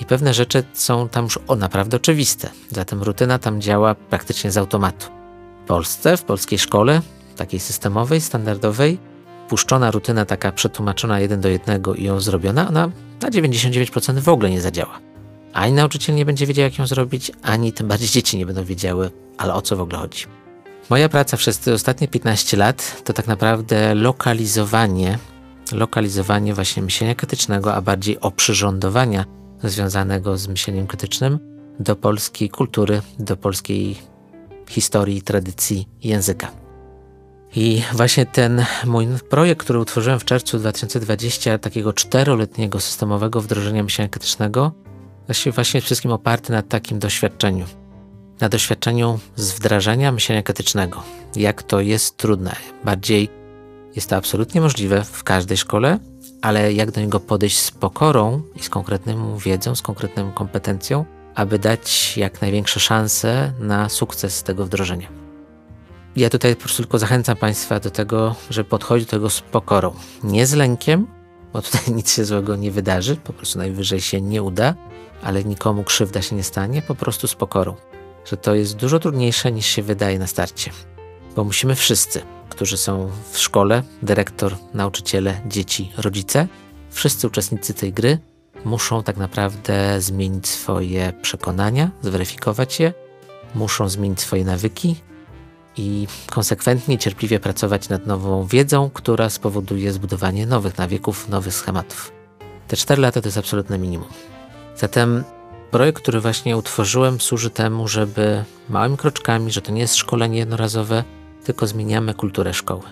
i 0.00 0.04
pewne 0.04 0.34
rzeczy 0.34 0.64
są 0.72 1.08
tam 1.08 1.24
już 1.24 1.38
o, 1.48 1.56
naprawdę 1.56 1.96
oczywiste. 1.96 2.50
Zatem 2.70 3.02
rutyna 3.02 3.38
tam 3.38 3.60
działa 3.60 3.94
praktycznie 3.94 4.50
z 4.50 4.56
automatu. 4.56 5.06
W 5.64 5.66
Polsce, 5.66 6.16
w 6.16 6.22
polskiej 6.22 6.58
szkole, 6.58 7.02
takiej 7.36 7.60
systemowej, 7.60 8.20
standardowej, 8.20 8.98
puszczona 9.48 9.90
rutyna 9.90 10.24
taka 10.24 10.52
przetłumaczona 10.52 11.20
jeden 11.20 11.40
do 11.40 11.48
jednego 11.48 11.94
i 11.94 12.04
ją 12.04 12.20
zrobiona, 12.20 12.68
ona 12.68 12.90
na 13.22 13.30
99% 13.30 14.18
w 14.18 14.28
ogóle 14.28 14.50
nie 14.50 14.60
zadziała. 14.60 15.00
Ani 15.52 15.72
nauczyciel 15.72 16.14
nie 16.14 16.24
będzie 16.24 16.46
wiedział, 16.46 16.62
jak 16.62 16.78
ją 16.78 16.86
zrobić, 16.86 17.32
ani 17.42 17.72
tym 17.72 17.88
bardziej 17.88 18.08
dzieci 18.08 18.38
nie 18.38 18.46
będą 18.46 18.64
wiedziały, 18.64 19.10
ale 19.38 19.54
o 19.54 19.62
co 19.62 19.76
w 19.76 19.80
ogóle 19.80 19.98
chodzi. 19.98 20.43
Moja 20.90 21.08
praca 21.08 21.36
przez 21.36 21.58
te 21.58 21.72
ostatnie 21.72 22.08
15 22.08 22.56
lat 22.56 23.02
to 23.04 23.12
tak 23.12 23.26
naprawdę 23.26 23.94
lokalizowanie, 23.94 25.18
lokalizowanie 25.72 26.54
właśnie 26.54 26.82
myślenia 26.82 27.14
krytycznego, 27.14 27.74
a 27.74 27.80
bardziej 27.80 28.20
oprzyrządowania 28.20 29.24
związanego 29.62 30.38
z 30.38 30.48
myśleniem 30.48 30.86
krytycznym 30.86 31.38
do 31.80 31.96
polskiej 31.96 32.50
kultury, 32.50 33.02
do 33.18 33.36
polskiej 33.36 33.98
historii, 34.68 35.22
tradycji, 35.22 35.88
języka. 36.02 36.50
I 37.56 37.82
właśnie 37.92 38.26
ten 38.26 38.64
mój 38.86 39.06
projekt, 39.30 39.60
który 39.60 39.78
utworzyłem 39.78 40.20
w 40.20 40.24
czerwcu 40.24 40.58
2020, 40.58 41.58
takiego 41.58 41.92
czteroletniego 41.92 42.80
systemowego 42.80 43.40
wdrożenia 43.40 43.82
myślenia 43.82 44.08
krytycznego, 44.08 44.72
właśnie 45.54 45.80
wszystkim 45.80 46.12
oparty 46.12 46.52
na 46.52 46.62
takim 46.62 46.98
doświadczeniu. 46.98 47.64
Na 48.40 48.48
doświadczeniu 48.48 49.18
z 49.36 49.52
wdrażania 49.52 50.12
myślenia 50.12 50.42
krytycznego. 50.42 51.02
Jak 51.36 51.62
to 51.62 51.80
jest 51.80 52.16
trudne. 52.16 52.56
Bardziej 52.84 53.28
jest 53.96 54.10
to 54.10 54.16
absolutnie 54.16 54.60
możliwe 54.60 55.04
w 55.04 55.24
każdej 55.24 55.56
szkole, 55.56 55.98
ale 56.42 56.72
jak 56.72 56.90
do 56.90 57.00
niego 57.00 57.20
podejść 57.20 57.58
z 57.58 57.70
pokorą 57.70 58.42
i 58.56 58.62
z 58.62 58.68
konkretną 58.68 59.38
wiedzą, 59.38 59.74
z 59.74 59.82
konkretną 59.82 60.32
kompetencją, 60.32 61.04
aby 61.34 61.58
dać 61.58 62.16
jak 62.16 62.42
największe 62.42 62.80
szanse 62.80 63.52
na 63.58 63.88
sukces 63.88 64.42
tego 64.42 64.64
wdrożenia. 64.64 65.08
Ja 66.16 66.30
tutaj 66.30 66.56
po 66.56 66.62
prostu 66.62 66.82
tylko 66.82 66.98
zachęcam 66.98 67.36
Państwa 67.36 67.80
do 67.80 67.90
tego, 67.90 68.34
żeby 68.50 68.68
podchodzić 68.68 69.06
do 69.06 69.10
tego 69.10 69.30
z 69.30 69.40
pokorą. 69.40 69.94
Nie 70.24 70.46
z 70.46 70.52
lękiem, 70.52 71.06
bo 71.52 71.62
tutaj 71.62 71.80
nic 71.96 72.14
się 72.14 72.24
złego 72.24 72.56
nie 72.56 72.70
wydarzy, 72.70 73.16
po 73.16 73.32
prostu 73.32 73.58
najwyżej 73.58 74.00
się 74.00 74.20
nie 74.20 74.42
uda, 74.42 74.74
ale 75.22 75.44
nikomu 75.44 75.84
krzywda 75.84 76.22
się 76.22 76.36
nie 76.36 76.42
stanie, 76.42 76.82
po 76.82 76.94
prostu 76.94 77.28
z 77.28 77.34
pokorą. 77.34 77.74
Że 78.24 78.36
to 78.36 78.54
jest 78.54 78.76
dużo 78.76 78.98
trudniejsze 78.98 79.52
niż 79.52 79.66
się 79.66 79.82
wydaje 79.82 80.18
na 80.18 80.26
starcie. 80.26 80.70
Bo 81.36 81.44
musimy 81.44 81.74
wszyscy, 81.74 82.22
którzy 82.48 82.76
są 82.76 83.10
w 83.32 83.38
szkole, 83.38 83.82
dyrektor, 84.02 84.56
nauczyciele, 84.74 85.40
dzieci, 85.46 85.92
rodzice, 85.96 86.48
wszyscy 86.90 87.26
uczestnicy 87.26 87.74
tej 87.74 87.92
gry 87.92 88.18
muszą 88.64 89.02
tak 89.02 89.16
naprawdę 89.16 90.00
zmienić 90.00 90.48
swoje 90.48 91.12
przekonania, 91.22 91.90
zweryfikować 92.02 92.80
je, 92.80 92.92
muszą 93.54 93.88
zmienić 93.88 94.20
swoje 94.20 94.44
nawyki, 94.44 94.96
i 95.76 96.06
konsekwentnie, 96.30 96.98
cierpliwie 96.98 97.40
pracować 97.40 97.88
nad 97.88 98.06
nową 98.06 98.46
wiedzą, 98.46 98.90
która 98.90 99.30
spowoduje 99.30 99.92
zbudowanie 99.92 100.46
nowych 100.46 100.78
nawyków, 100.78 101.28
nowych 101.28 101.54
schematów. 101.54 102.12
Te 102.68 102.76
4 102.76 103.02
lata 103.02 103.20
to 103.20 103.28
jest 103.28 103.38
absolutne 103.38 103.78
minimum. 103.78 104.08
Zatem 104.76 105.24
projekt, 105.74 106.02
który 106.02 106.20
właśnie 106.20 106.56
utworzyłem, 106.56 107.20
służy 107.20 107.50
temu, 107.50 107.88
żeby 107.88 108.44
małymi 108.68 108.96
kroczkami, 108.96 109.52
że 109.52 109.60
to 109.60 109.72
nie 109.72 109.80
jest 109.80 109.96
szkolenie 109.96 110.38
jednorazowe, 110.38 111.04
tylko 111.44 111.66
zmieniamy 111.66 112.14
kulturę 112.14 112.54
szkoły. 112.54 112.82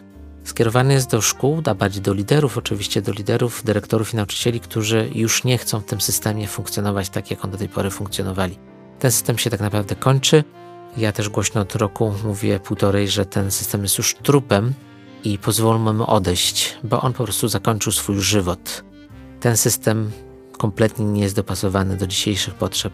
Skierowany 0.44 0.94
jest 0.94 1.10
do 1.10 1.20
szkół, 1.20 1.62
a 1.66 1.74
bardziej 1.74 2.02
do 2.02 2.14
liderów, 2.14 2.58
oczywiście 2.58 3.02
do 3.02 3.12
liderów, 3.12 3.64
dyrektorów 3.64 4.12
i 4.12 4.16
nauczycieli, 4.16 4.60
którzy 4.60 5.10
już 5.14 5.44
nie 5.44 5.58
chcą 5.58 5.80
w 5.80 5.84
tym 5.84 6.00
systemie 6.00 6.46
funkcjonować 6.46 7.08
tak, 7.08 7.30
jak 7.30 7.44
on 7.44 7.50
do 7.50 7.58
tej 7.58 7.68
pory 7.68 7.90
funkcjonowali. 7.90 8.58
Ten 8.98 9.10
system 9.10 9.38
się 9.38 9.50
tak 9.50 9.60
naprawdę 9.60 9.94
kończy 9.94 10.44
ja 10.96 11.12
też 11.12 11.28
głośno 11.28 11.60
od 11.60 11.74
roku 11.74 12.14
mówię 12.24 12.60
półtorej, 12.60 13.08
że 13.08 13.26
ten 13.26 13.50
system 13.50 13.82
jest 13.82 13.98
już 13.98 14.14
trupem 14.14 14.74
i 15.24 15.38
pozwólmy 15.38 15.92
mu 15.92 16.10
odejść, 16.10 16.78
bo 16.84 17.00
on 17.00 17.12
po 17.12 17.24
prostu 17.24 17.48
zakończył 17.48 17.92
swój 17.92 18.20
żywot. 18.20 18.84
Ten 19.40 19.56
system 19.56 20.10
kompletnie 20.62 21.04
nie 21.04 21.22
jest 21.22 21.36
dopasowany 21.36 21.96
do 21.96 22.06
dzisiejszych 22.06 22.54
potrzeb, 22.54 22.92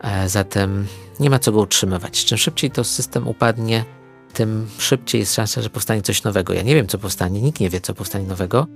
e, 0.00 0.28
zatem 0.28 0.86
nie 1.20 1.30
ma 1.30 1.38
co 1.38 1.52
go 1.52 1.60
utrzymywać. 1.60 2.24
Czym 2.24 2.38
szybciej 2.38 2.70
to 2.70 2.84
system 2.84 3.28
upadnie, 3.28 3.84
tym 4.32 4.68
szybciej 4.78 5.18
jest 5.18 5.34
szansa, 5.34 5.62
że 5.62 5.70
powstanie 5.70 6.02
coś 6.02 6.22
nowego. 6.22 6.52
Ja 6.52 6.62
nie 6.62 6.74
wiem, 6.74 6.86
co 6.86 6.98
powstanie, 6.98 7.42
nikt 7.42 7.60
nie 7.60 7.70
wie, 7.70 7.80
co 7.80 7.94
powstanie 7.94 8.26
nowego, 8.26 8.66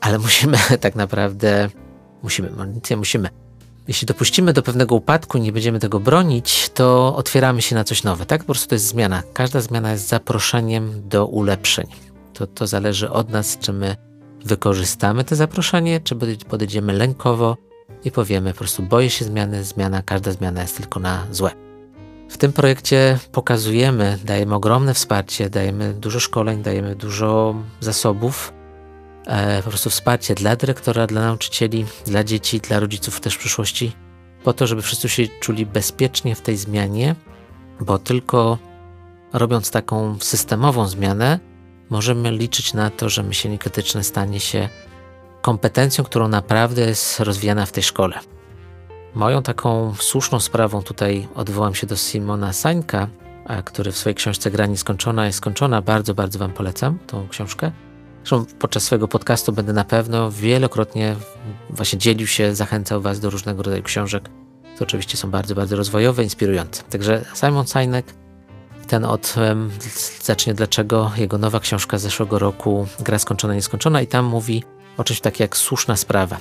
ale 0.00 0.18
musimy 0.26 0.58
tak 0.80 0.94
naprawdę, 0.96 1.68
musimy, 2.22 2.50
nie 2.90 2.96
musimy, 2.96 3.28
jeśli 3.88 4.06
dopuścimy 4.06 4.52
do 4.52 4.62
pewnego 4.62 4.94
upadku 4.94 5.38
i 5.38 5.40
nie 5.40 5.52
będziemy 5.52 5.78
tego 5.78 6.00
bronić, 6.00 6.70
to 6.74 7.16
otwieramy 7.16 7.62
się 7.62 7.74
na 7.74 7.84
coś 7.84 8.02
nowe. 8.04 8.26
Tak? 8.26 8.40
Po 8.40 8.46
prostu 8.46 8.68
to 8.68 8.74
jest 8.74 8.86
zmiana. 8.86 9.22
Każda 9.32 9.60
zmiana 9.60 9.92
jest 9.92 10.08
zaproszeniem 10.08 11.08
do 11.08 11.26
ulepszeń. 11.26 11.86
To, 12.34 12.46
to 12.46 12.66
zależy 12.66 13.10
od 13.10 13.30
nas, 13.30 13.58
czy 13.58 13.72
my 13.72 14.09
wykorzystamy 14.44 15.24
to 15.24 15.36
zaproszenie, 15.36 16.00
czy 16.00 16.16
podejdziemy 16.48 16.92
lękowo 16.92 17.56
i 18.04 18.10
powiemy 18.10 18.52
po 18.52 18.58
prostu 18.58 18.82
boję 18.82 19.10
się 19.10 19.24
zmiany, 19.24 19.64
zmiana, 19.64 20.02
każda 20.02 20.32
zmiana 20.32 20.62
jest 20.62 20.76
tylko 20.76 21.00
na 21.00 21.26
złe. 21.30 21.50
W 22.28 22.38
tym 22.38 22.52
projekcie 22.52 23.18
pokazujemy, 23.32 24.18
dajemy 24.24 24.54
ogromne 24.54 24.94
wsparcie, 24.94 25.50
dajemy 25.50 25.94
dużo 25.94 26.20
szkoleń, 26.20 26.62
dajemy 26.62 26.96
dużo 26.96 27.54
zasobów, 27.80 28.52
e, 29.26 29.62
po 29.62 29.68
prostu 29.68 29.90
wsparcie 29.90 30.34
dla 30.34 30.56
dyrektora, 30.56 31.06
dla 31.06 31.20
nauczycieli, 31.20 31.86
dla 32.06 32.24
dzieci, 32.24 32.60
dla 32.60 32.80
rodziców 32.80 33.20
też 33.20 33.34
w 33.34 33.38
przyszłości, 33.38 33.92
po 34.44 34.52
to, 34.52 34.66
żeby 34.66 34.82
wszyscy 34.82 35.08
się 35.08 35.22
czuli 35.40 35.66
bezpiecznie 35.66 36.34
w 36.34 36.40
tej 36.40 36.56
zmianie, 36.56 37.14
bo 37.80 37.98
tylko 37.98 38.58
robiąc 39.32 39.70
taką 39.70 40.16
systemową 40.20 40.88
zmianę, 40.88 41.49
możemy 41.90 42.30
liczyć 42.30 42.74
na 42.74 42.90
to, 42.90 43.08
że 43.08 43.22
myślenie 43.22 43.58
krytyczne 43.58 44.04
stanie 44.04 44.40
się 44.40 44.68
kompetencją, 45.42 46.04
którą 46.04 46.28
naprawdę 46.28 46.82
jest 46.82 47.20
rozwijana 47.20 47.66
w 47.66 47.72
tej 47.72 47.82
szkole. 47.82 48.18
Moją 49.14 49.42
taką 49.42 49.94
słuszną 49.94 50.40
sprawą 50.40 50.82
tutaj 50.82 51.28
odwołam 51.34 51.74
się 51.74 51.86
do 51.86 51.96
Simona 51.96 52.52
Sańka, 52.52 53.08
który 53.64 53.92
w 53.92 53.98
swojej 53.98 54.14
książce 54.14 54.50
Gra 54.50 54.66
Nieskończona 54.66 55.26
jest 55.26 55.38
skończona. 55.38 55.82
Bardzo, 55.82 56.14
bardzo 56.14 56.38
Wam 56.38 56.52
polecam 56.52 56.98
tą 57.06 57.28
książkę. 57.28 57.72
Zresztą 58.18 58.44
podczas 58.58 58.82
swojego 58.82 59.08
podcastu 59.08 59.52
będę 59.52 59.72
na 59.72 59.84
pewno 59.84 60.30
wielokrotnie 60.30 61.16
właśnie 61.70 61.98
dzielił 61.98 62.26
się, 62.26 62.54
zachęcał 62.54 63.00
Was 63.00 63.20
do 63.20 63.30
różnego 63.30 63.62
rodzaju 63.62 63.82
książek, 63.82 64.28
które 64.74 64.86
oczywiście 64.88 65.16
są 65.16 65.30
bardzo, 65.30 65.54
bardzo 65.54 65.76
rozwojowe, 65.76 66.22
inspirujące. 66.22 66.82
Także 66.82 67.24
Simon 67.34 67.66
Sinek, 67.66 68.14
ten 68.90 69.04
od 69.04 69.34
zacznie 70.22 70.54
dlaczego 70.54 71.12
jego 71.16 71.38
nowa 71.38 71.60
książka 71.60 71.98
z 71.98 72.02
zeszłego 72.02 72.38
roku 72.38 72.86
Gra 73.00 73.18
skończona, 73.18 73.54
nieskończona 73.54 74.02
i 74.02 74.06
tam 74.06 74.24
mówi 74.24 74.64
o 74.96 75.04
czymś 75.04 75.20
takim 75.20 75.44
jak 75.44 75.56
słuszna 75.56 75.96
sprawa. 75.96 76.36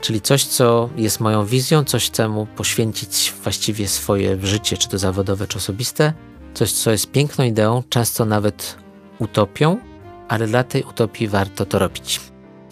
Czyli 0.00 0.20
coś, 0.20 0.44
co 0.44 0.88
jest 0.96 1.20
moją 1.20 1.46
wizją, 1.46 1.84
coś 1.84 2.06
chcę 2.06 2.46
poświęcić 2.56 3.34
właściwie 3.42 3.88
swoje 3.88 4.46
życie, 4.46 4.76
czy 4.76 4.88
to 4.88 4.98
zawodowe, 4.98 5.46
czy 5.46 5.58
osobiste, 5.58 6.12
coś, 6.54 6.72
co 6.72 6.90
jest 6.90 7.10
piękną 7.10 7.44
ideą, 7.44 7.82
często 7.88 8.24
nawet 8.24 8.76
utopią, 9.18 9.78
ale 10.28 10.46
dla 10.46 10.64
tej 10.64 10.82
utopii 10.82 11.28
warto 11.28 11.66
to 11.66 11.78
robić. 11.78 12.20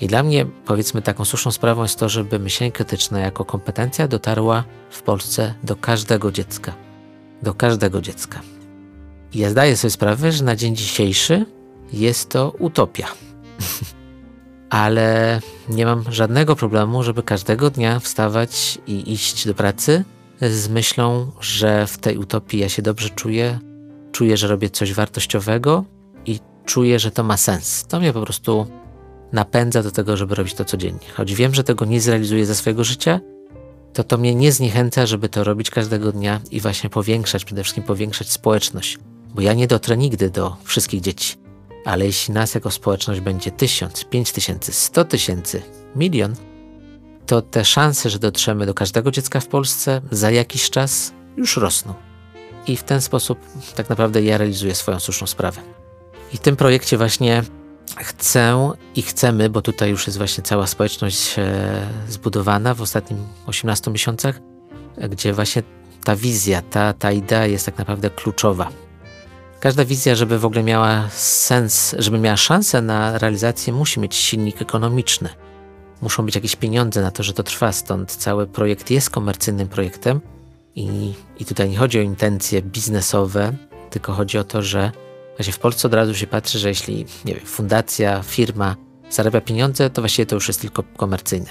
I 0.00 0.06
dla 0.06 0.22
mnie, 0.22 0.46
powiedzmy, 0.66 1.02
taką 1.02 1.24
słuszną 1.24 1.52
sprawą 1.52 1.82
jest 1.82 1.98
to, 1.98 2.08
żeby 2.08 2.38
myślenie 2.38 2.72
krytyczne 2.72 3.20
jako 3.20 3.44
kompetencja 3.44 4.08
dotarła 4.08 4.64
w 4.90 5.02
Polsce 5.02 5.54
do 5.62 5.76
każdego 5.76 6.32
dziecka. 6.32 6.72
Do 7.42 7.54
każdego 7.54 8.00
dziecka. 8.00 8.40
Ja 9.34 9.50
zdaję 9.50 9.76
sobie 9.76 9.90
sprawę, 9.90 10.32
że 10.32 10.44
na 10.44 10.56
dzień 10.56 10.76
dzisiejszy 10.76 11.46
jest 11.92 12.28
to 12.28 12.54
utopia. 12.58 13.06
ale 14.70 15.40
nie 15.68 15.86
mam 15.86 16.04
żadnego 16.12 16.56
problemu, 16.56 17.02
żeby 17.02 17.22
każdego 17.22 17.70
dnia 17.70 18.00
wstawać 18.00 18.78
i 18.86 19.12
iść 19.12 19.46
do 19.46 19.54
pracy 19.54 20.04
z 20.40 20.68
myślą, 20.68 21.32
że 21.40 21.86
w 21.86 21.98
tej 21.98 22.18
utopii 22.18 22.60
ja 22.60 22.68
się 22.68 22.82
dobrze 22.82 23.10
czuję, 23.10 23.58
czuję, 24.12 24.36
że 24.36 24.48
robię 24.48 24.70
coś 24.70 24.94
wartościowego 24.94 25.84
i 26.26 26.38
czuję, 26.64 26.98
że 26.98 27.10
to 27.10 27.24
ma 27.24 27.36
sens. 27.36 27.86
To 27.88 28.00
mnie 28.00 28.12
po 28.12 28.22
prostu 28.22 28.66
napędza 29.32 29.82
do 29.82 29.90
tego, 29.90 30.16
żeby 30.16 30.34
robić 30.34 30.54
to 30.54 30.64
codziennie. 30.64 31.08
Choć 31.14 31.34
wiem, 31.34 31.54
że 31.54 31.64
tego 31.64 31.84
nie 31.84 32.00
zrealizuję 32.00 32.46
ze 32.46 32.54
swojego 32.54 32.84
życia, 32.84 33.20
to 33.92 34.04
to 34.04 34.18
mnie 34.18 34.34
nie 34.34 34.52
zniechęca, 34.52 35.06
żeby 35.06 35.28
to 35.28 35.44
robić 35.44 35.70
każdego 35.70 36.12
dnia 36.12 36.40
i 36.50 36.60
właśnie 36.60 36.90
powiększać, 36.90 37.44
przede 37.44 37.62
wszystkim 37.62 37.84
powiększać 37.84 38.30
społeczność. 38.30 38.98
Bo 39.34 39.40
ja 39.40 39.52
nie 39.52 39.66
dotrę 39.66 39.96
nigdy 39.96 40.30
do 40.30 40.56
wszystkich 40.64 41.00
dzieci. 41.00 41.36
Ale 41.84 42.06
jeśli 42.06 42.34
nas 42.34 42.54
jako 42.54 42.70
społeczność 42.70 43.20
będzie 43.20 43.50
tysiąc, 43.50 44.04
pięć 44.04 44.32
tysięcy, 44.32 44.72
sto 44.72 45.04
tysięcy, 45.04 45.62
milion, 45.96 46.34
to 47.26 47.42
te 47.42 47.64
szanse, 47.64 48.10
że 48.10 48.18
dotrzemy 48.18 48.66
do 48.66 48.74
każdego 48.74 49.10
dziecka 49.10 49.40
w 49.40 49.46
Polsce 49.46 50.00
za 50.10 50.30
jakiś 50.30 50.70
czas 50.70 51.12
już 51.36 51.56
rosną. 51.56 51.94
I 52.66 52.76
w 52.76 52.82
ten 52.82 53.00
sposób 53.00 53.38
tak 53.74 53.88
naprawdę 53.88 54.22
ja 54.22 54.38
realizuję 54.38 54.74
swoją 54.74 55.00
słuszną 55.00 55.26
sprawę. 55.26 55.60
I 56.32 56.36
w 56.36 56.40
tym 56.40 56.56
projekcie 56.56 56.96
właśnie 56.96 57.42
chcę 57.96 58.72
i 58.96 59.02
chcemy, 59.02 59.50
bo 59.50 59.62
tutaj 59.62 59.90
już 59.90 60.06
jest 60.06 60.18
właśnie 60.18 60.44
cała 60.44 60.66
społeczność 60.66 61.38
e, 61.38 61.86
zbudowana 62.08 62.74
w 62.74 62.82
ostatnim 62.82 63.18
18 63.46 63.90
miesiącach, 63.90 64.40
gdzie 65.10 65.32
właśnie 65.32 65.62
ta 66.04 66.16
wizja, 66.16 66.62
ta, 66.62 66.92
ta 66.92 67.12
idea 67.12 67.46
jest 67.46 67.66
tak 67.66 67.78
naprawdę 67.78 68.10
kluczowa. 68.10 68.70
Każda 69.60 69.84
wizja, 69.84 70.14
żeby 70.14 70.38
w 70.38 70.44
ogóle 70.44 70.62
miała 70.62 71.08
sens, 71.10 71.94
żeby 71.98 72.18
miała 72.18 72.36
szansę 72.36 72.82
na 72.82 73.18
realizację, 73.18 73.72
musi 73.72 74.00
mieć 74.00 74.14
silnik 74.14 74.62
ekonomiczny. 74.62 75.28
Muszą 76.02 76.26
być 76.26 76.34
jakieś 76.34 76.56
pieniądze 76.56 77.02
na 77.02 77.10
to, 77.10 77.22
że 77.22 77.32
to 77.32 77.42
trwa, 77.42 77.72
stąd 77.72 78.16
cały 78.16 78.46
projekt 78.46 78.90
jest 78.90 79.10
komercyjnym 79.10 79.68
projektem 79.68 80.20
i, 80.74 81.14
i 81.38 81.44
tutaj 81.44 81.70
nie 81.70 81.76
chodzi 81.76 81.98
o 81.98 82.02
intencje 82.02 82.62
biznesowe, 82.62 83.52
tylko 83.90 84.12
chodzi 84.12 84.38
o 84.38 84.44
to, 84.44 84.62
że 84.62 84.92
właśnie 85.36 85.52
w 85.52 85.58
Polsce 85.58 85.88
od 85.88 85.94
razu 85.94 86.14
się 86.14 86.26
patrzy, 86.26 86.58
że 86.58 86.68
jeśli 86.68 87.06
nie 87.24 87.34
wiem, 87.34 87.46
fundacja, 87.46 88.22
firma 88.22 88.76
zarabia 89.10 89.40
pieniądze, 89.40 89.90
to 89.90 90.02
właściwie 90.02 90.26
to 90.26 90.34
już 90.34 90.48
jest 90.48 90.60
tylko 90.60 90.82
komercyjne. 90.96 91.50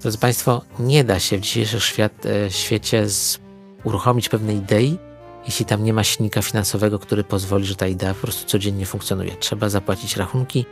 Drodzy 0.00 0.18
Państwo, 0.18 0.62
nie 0.78 1.04
da 1.04 1.18
się 1.18 1.38
w 1.38 1.40
dzisiejszym 1.40 1.80
świat, 1.80 2.26
e, 2.26 2.50
świecie 2.50 3.08
z, 3.08 3.38
uruchomić 3.84 4.28
pewnej 4.28 4.56
idei, 4.56 4.98
jeśli 5.46 5.64
tam 5.64 5.84
nie 5.84 5.92
ma 5.92 6.04
silnika 6.04 6.42
finansowego, 6.42 6.98
który 6.98 7.24
pozwoli, 7.24 7.64
że 7.64 7.76
ta 7.76 7.86
idea 7.86 8.14
po 8.14 8.20
prostu 8.20 8.46
codziennie 8.46 8.86
funkcjonuje. 8.86 9.36
Trzeba 9.40 9.68
zapłacić 9.68 10.16
rachunki, 10.16 10.66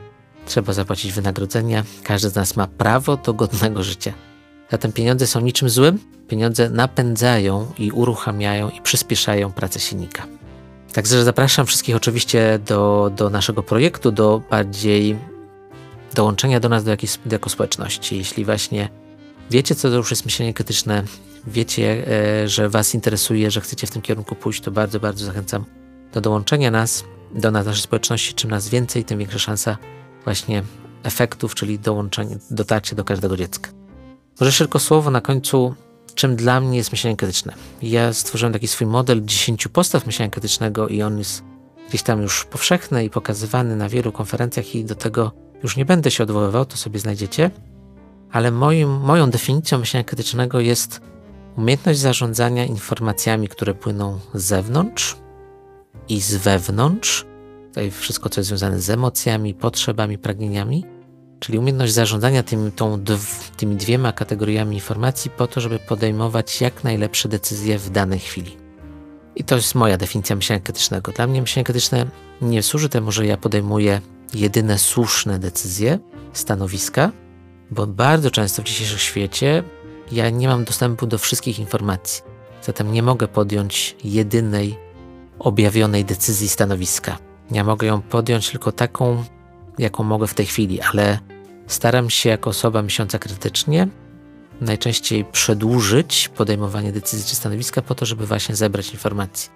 trzeba 0.47 0.73
zapłacić 0.73 1.13
wynagrodzenia. 1.13 1.85
Każdy 2.03 2.31
z 2.31 2.35
nas 2.35 2.57
ma 2.57 2.67
prawo 2.67 3.17
do 3.17 3.35
godnego 3.35 3.83
życia. 3.83 4.13
Zatem 4.71 4.93
pieniądze 4.93 5.27
są 5.27 5.41
niczym 5.41 5.71
złym. 5.71 5.99
Pieniądze 6.29 6.71
napędzają 6.71 7.73
i 7.79 7.91
uruchamiają 7.91 8.71
i 8.71 8.81
przyspieszają 8.81 9.53
pracę 9.53 9.81
silnika. 9.81 10.27
Także 10.93 11.25
zapraszam 11.25 11.67
wszystkich 11.67 11.97
oczywiście 11.97 12.59
do, 12.67 13.11
do 13.17 13.31
naszego 13.31 13.63
projektu, 13.63 14.13
do 14.13 14.43
bardziej 14.51 15.17
dołączenia 16.15 16.61
do 16.61 16.69
nas 16.69 16.85
do 16.85 16.91
jakiejś, 16.91 17.19
jako 17.31 17.51
społeczności. 17.51 18.17
Jeśli 18.17 18.45
właśnie 18.45 18.89
wiecie, 19.51 19.75
co 19.75 19.91
to 19.91 19.97
już 19.97 20.11
jest 20.11 20.25
myślenie 20.25 20.55
krytyczne, 20.55 21.03
wiecie, 21.47 22.07
e, 22.43 22.49
że 22.49 22.69
Was 22.69 22.95
interesuje, 22.95 23.51
że 23.51 23.61
chcecie 23.61 23.87
w 23.87 23.91
tym 23.91 24.03
kierunku 24.03 24.35
pójść, 24.35 24.61
to 24.61 24.71
bardzo, 24.71 25.01
bardzo 25.01 25.27
zachęcam 25.27 25.65
do 26.13 26.21
dołączenia 26.21 26.71
nas 26.71 27.05
do 27.35 27.51
naszej 27.51 27.83
społeczności. 27.83 28.35
Czym 28.35 28.51
nas 28.51 28.69
więcej, 28.69 29.05
tym 29.05 29.19
większa 29.19 29.39
szansa 29.39 29.77
właśnie 30.25 30.63
efektów, 31.03 31.55
czyli 31.55 31.79
dołączenie, 31.79 32.39
dotarcie 32.51 32.97
do 32.97 33.05
każdego 33.05 33.37
dziecka. 33.37 33.71
Może 34.41 34.53
tylko 34.53 34.79
słowo 34.79 35.11
na 35.11 35.21
końcu, 35.21 35.75
czym 36.15 36.37
dla 36.37 36.61
mnie 36.61 36.77
jest 36.77 36.93
myślenie 36.93 37.17
krytyczne. 37.17 37.55
Ja 37.83 38.13
stworzyłem 38.13 38.53
taki 38.53 38.69
swój 38.69 38.87
model 38.87 39.25
10 39.25 39.69
postaw 39.69 40.07
myślenia 40.07 40.31
krytycznego 40.31 40.89
i 40.89 41.03
on 41.03 41.19
jest 41.19 41.43
gdzieś 41.89 42.03
tam 42.03 42.23
już 42.23 42.45
powszechny 42.45 43.05
i 43.05 43.11
pokazywany 43.11 43.77
na 43.77 43.89
wielu 43.89 44.13
konferencjach 44.13 44.75
i 44.75 44.85
do 44.85 44.95
tego 44.95 45.33
już 45.63 45.77
nie 45.77 45.85
będę 45.85 46.11
się 46.11 46.23
odwoływał, 46.23 46.65
to 46.65 46.77
sobie 46.77 46.99
znajdziecie. 46.99 47.51
Ale 48.33 48.51
moim, 48.51 49.01
moją 49.01 49.31
definicją 49.31 49.79
myślenia 49.79 50.05
krytycznego 50.05 50.61
jest 50.61 51.01
Umiejętność 51.57 51.99
zarządzania 51.99 52.65
informacjami, 52.65 53.49
które 53.49 53.75
płyną 53.75 54.19
z 54.35 54.43
zewnątrz 54.45 55.17
i 56.09 56.21
z 56.21 56.37
wewnątrz, 56.37 57.27
tutaj 57.69 57.91
wszystko, 57.91 58.29
co 58.29 58.41
jest 58.41 58.49
związane 58.49 58.81
z 58.81 58.91
emocjami, 58.91 59.55
potrzebami, 59.55 60.19
pragnieniami, 60.19 60.85
czyli 61.41 61.59
umiejętność 61.59 61.93
zarządzania 61.93 62.43
tymi, 62.43 62.73
tą, 62.73 63.05
tymi 63.57 63.77
dwiema 63.77 64.13
kategoriami 64.13 64.75
informacji 64.75 65.31
po 65.31 65.47
to, 65.47 65.61
żeby 65.61 65.79
podejmować 65.79 66.61
jak 66.61 66.85
najlepsze 66.85 67.29
decyzje 67.29 67.79
w 67.79 67.91
danej 67.91 68.19
chwili. 68.19 68.57
I 69.37 69.45
to 69.45 69.57
jest 69.57 69.75
moja 69.75 69.97
definicja 69.97 70.37
myślenia 70.37 70.61
krytycznego. 70.61 71.13
Dla 71.13 71.27
mnie 71.27 71.41
myślenie 71.41 71.65
krytyczne 71.65 72.07
nie 72.43 72.63
służy 72.63 72.89
temu, 72.89 73.13
że 73.13 73.27
ja 73.27 73.37
podejmuję 73.37 74.01
jedyne 74.35 74.79
słuszne 74.79 75.39
decyzje, 75.39 75.99
stanowiska, 76.33 77.13
bo 77.71 77.87
bardzo 77.87 78.31
często 78.31 78.63
w 78.63 78.65
dzisiejszym 78.65 78.99
świecie 78.99 79.65
ja 80.13 80.31
nie 80.31 80.49
mam 80.49 80.65
dostępu 80.65 81.07
do 81.07 81.19
wszystkich 81.19 81.59
informacji, 81.59 82.23
zatem 82.63 82.93
nie 82.93 83.03
mogę 83.03 83.29
podjąć 83.29 83.97
jedynej 84.05 84.79
objawionej 85.39 86.05
decyzji 86.05 86.49
stanowiska. 86.49 87.19
Ja 87.51 87.65
mogę 87.65 87.87
ją 87.87 88.03
podjąć 88.03 88.51
tylko 88.51 88.73
taką, 88.73 89.25
jaką 89.79 90.05
mogę 90.05 90.27
w 90.27 90.35
tej 90.35 90.47
chwili, 90.47 90.81
ale 90.81 91.19
staram 91.67 92.11
się 92.11 92.29
jako 92.29 92.51
osoba 92.51 92.83
myśląca 92.83 93.19
krytycznie 93.19 93.89
najczęściej 94.61 95.25
przedłużyć 95.25 96.29
podejmowanie 96.29 96.93
decyzji 96.93 97.31
czy 97.31 97.37
stanowiska 97.37 97.83
po 97.83 97.95
to, 97.95 98.07
żeby 98.07 98.27
właśnie 98.27 98.57
zebrać 98.57 98.93
informacje, 98.93 99.51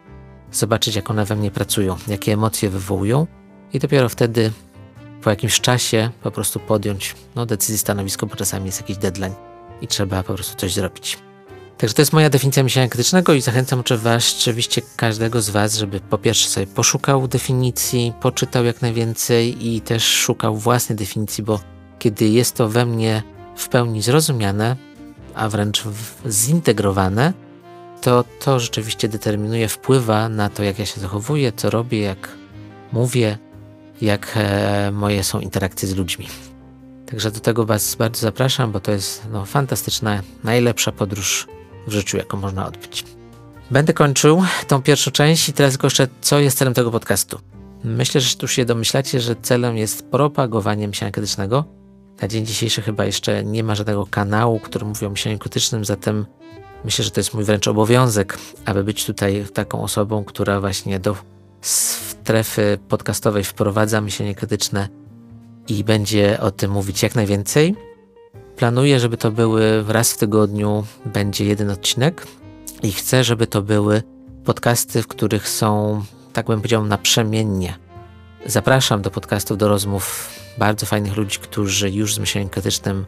zobaczyć 0.52 0.96
jak 0.96 1.10
one 1.10 1.24
we 1.24 1.36
mnie 1.36 1.50
pracują, 1.50 1.96
jakie 2.08 2.32
emocje 2.32 2.70
wywołują 2.70 3.26
i 3.72 3.78
dopiero 3.78 4.08
wtedy 4.08 4.52
po 5.22 5.30
jakimś 5.30 5.60
czasie 5.60 6.10
po 6.22 6.30
prostu 6.30 6.60
podjąć 6.60 7.14
no, 7.34 7.46
decyzję 7.46 7.78
stanowisko, 7.78 8.26
bo 8.26 8.36
czasami 8.36 8.66
jest 8.66 8.80
jakiś 8.80 8.96
deadline 8.96 9.34
i 9.80 9.88
trzeba 9.88 10.22
po 10.22 10.34
prostu 10.34 10.56
coś 10.56 10.74
zrobić. 10.74 11.18
Także 11.78 11.94
to 11.94 12.02
jest 12.02 12.12
moja 12.12 12.30
definicja 12.30 12.62
myślenia 12.62 12.88
krytycznego 12.88 13.34
i 13.34 13.40
zachęcam 13.40 13.80
oczywiście 13.80 14.82
każdego 14.96 15.42
z 15.42 15.50
Was, 15.50 15.76
żeby 15.76 16.00
po 16.00 16.18
pierwsze 16.18 16.48
sobie 16.48 16.66
poszukał 16.66 17.28
definicji, 17.28 18.12
poczytał 18.20 18.64
jak 18.64 18.82
najwięcej 18.82 19.74
i 19.74 19.80
też 19.80 20.04
szukał 20.04 20.56
własnej 20.56 20.96
definicji, 20.96 21.44
bo 21.44 21.60
kiedy 21.98 22.28
jest 22.28 22.54
to 22.54 22.68
we 22.68 22.86
mnie 22.86 23.22
w 23.56 23.68
pełni 23.68 24.02
zrozumiane, 24.02 24.76
a 25.34 25.48
wręcz 25.48 25.84
zintegrowane, 26.28 27.32
to 28.00 28.24
to 28.40 28.60
rzeczywiście 28.60 29.08
determinuje, 29.08 29.68
wpływa 29.68 30.28
na 30.28 30.48
to, 30.48 30.62
jak 30.62 30.78
ja 30.78 30.86
się 30.86 31.00
zachowuję, 31.00 31.52
co 31.52 31.70
robię, 31.70 32.00
jak 32.00 32.28
mówię, 32.92 33.38
jak 34.00 34.32
e, 34.36 34.90
moje 34.92 35.24
są 35.24 35.40
interakcje 35.40 35.88
z 35.88 35.94
ludźmi. 35.94 36.26
Także 37.06 37.30
do 37.30 37.40
tego 37.40 37.66
Was 37.66 37.94
bardzo 37.94 38.20
zapraszam, 38.20 38.72
bo 38.72 38.80
to 38.80 38.92
jest 38.92 39.22
no, 39.32 39.44
fantastyczna, 39.44 40.22
najlepsza 40.44 40.92
podróż 40.92 41.46
w 41.86 41.92
życiu, 41.92 42.16
jaką 42.16 42.36
można 42.36 42.66
odbyć. 42.66 43.04
Będę 43.70 43.92
kończył 43.92 44.42
tą 44.68 44.82
pierwszą 44.82 45.10
część 45.10 45.48
i 45.48 45.52
teraz 45.52 45.72
tylko 45.72 45.86
jeszcze, 45.86 46.08
co 46.20 46.38
jest 46.38 46.58
celem 46.58 46.74
tego 46.74 46.90
podcastu. 46.90 47.40
Myślę, 47.84 48.20
że 48.20 48.36
tu 48.36 48.48
się 48.48 48.64
domyślacie, 48.64 49.20
że 49.20 49.36
celem 49.42 49.76
jest 49.76 50.10
propagowanie 50.10 50.88
myślenia 50.88 51.12
krytycznego. 51.12 51.64
Na 52.22 52.28
dzień 52.28 52.46
dzisiejszy 52.46 52.82
chyba 52.82 53.04
jeszcze 53.04 53.44
nie 53.44 53.64
ma 53.64 53.74
żadnego 53.74 54.06
kanału, 54.06 54.60
który 54.60 54.86
mówi 54.86 55.06
o 55.06 55.10
myśleniu 55.10 55.38
krytycznym, 55.38 55.84
zatem 55.84 56.26
myślę, 56.84 57.04
że 57.04 57.10
to 57.10 57.20
jest 57.20 57.34
mój 57.34 57.44
wręcz 57.44 57.68
obowiązek, 57.68 58.38
aby 58.64 58.84
być 58.84 59.06
tutaj 59.06 59.46
taką 59.54 59.82
osobą, 59.82 60.24
która 60.24 60.60
właśnie 60.60 61.00
do 61.00 61.16
strefy 61.60 62.78
podcastowej 62.88 63.44
wprowadza 63.44 64.00
myślenie 64.00 64.34
krytyczne 64.34 64.88
i 65.68 65.84
będzie 65.84 66.40
o 66.40 66.50
tym 66.50 66.70
mówić 66.70 67.02
jak 67.02 67.14
najwięcej. 67.14 67.74
Planuję, 68.56 69.00
żeby 69.00 69.16
to 69.16 69.30
były 69.30 69.84
raz 69.88 70.12
w 70.12 70.18
tygodniu 70.18 70.84
będzie 71.04 71.44
jeden 71.44 71.70
odcinek 71.70 72.26
i 72.82 72.92
chcę, 72.92 73.24
żeby 73.24 73.46
to 73.46 73.62
były 73.62 74.02
podcasty, 74.44 75.02
w 75.02 75.08
których 75.08 75.48
są, 75.48 76.02
tak 76.32 76.46
bym 76.46 76.58
powiedział, 76.58 76.84
naprzemiennie. 76.84 77.78
Zapraszam 78.46 79.02
do 79.02 79.10
podcastów, 79.10 79.58
do 79.58 79.68
rozmów 79.68 80.30
bardzo 80.58 80.86
fajnych 80.86 81.16
ludzi, 81.16 81.38
którzy 81.38 81.90
już 81.90 82.14
z 82.14 82.18
myśleniem 82.18 82.48
krytycznym 82.48 83.04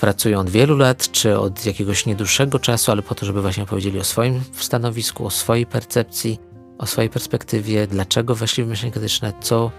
pracują 0.00 0.40
od 0.40 0.50
wielu 0.50 0.76
lat, 0.76 1.10
czy 1.12 1.38
od 1.38 1.66
jakiegoś 1.66 2.06
niedłuższego 2.06 2.58
czasu, 2.58 2.92
ale 2.92 3.02
po 3.02 3.14
to, 3.14 3.26
żeby 3.26 3.42
właśnie 3.42 3.66
powiedzieli 3.66 3.98
o 3.98 4.04
swoim 4.04 4.40
stanowisku, 4.56 5.26
o 5.26 5.30
swojej 5.30 5.66
percepcji, 5.66 6.38
o 6.78 6.86
swojej 6.86 7.10
perspektywie, 7.10 7.86
dlaczego 7.86 8.34
weszli 8.34 8.64
w 8.64 8.68
myślenie 8.68 8.92
krytyczne, 8.92 9.32
co 9.40 9.70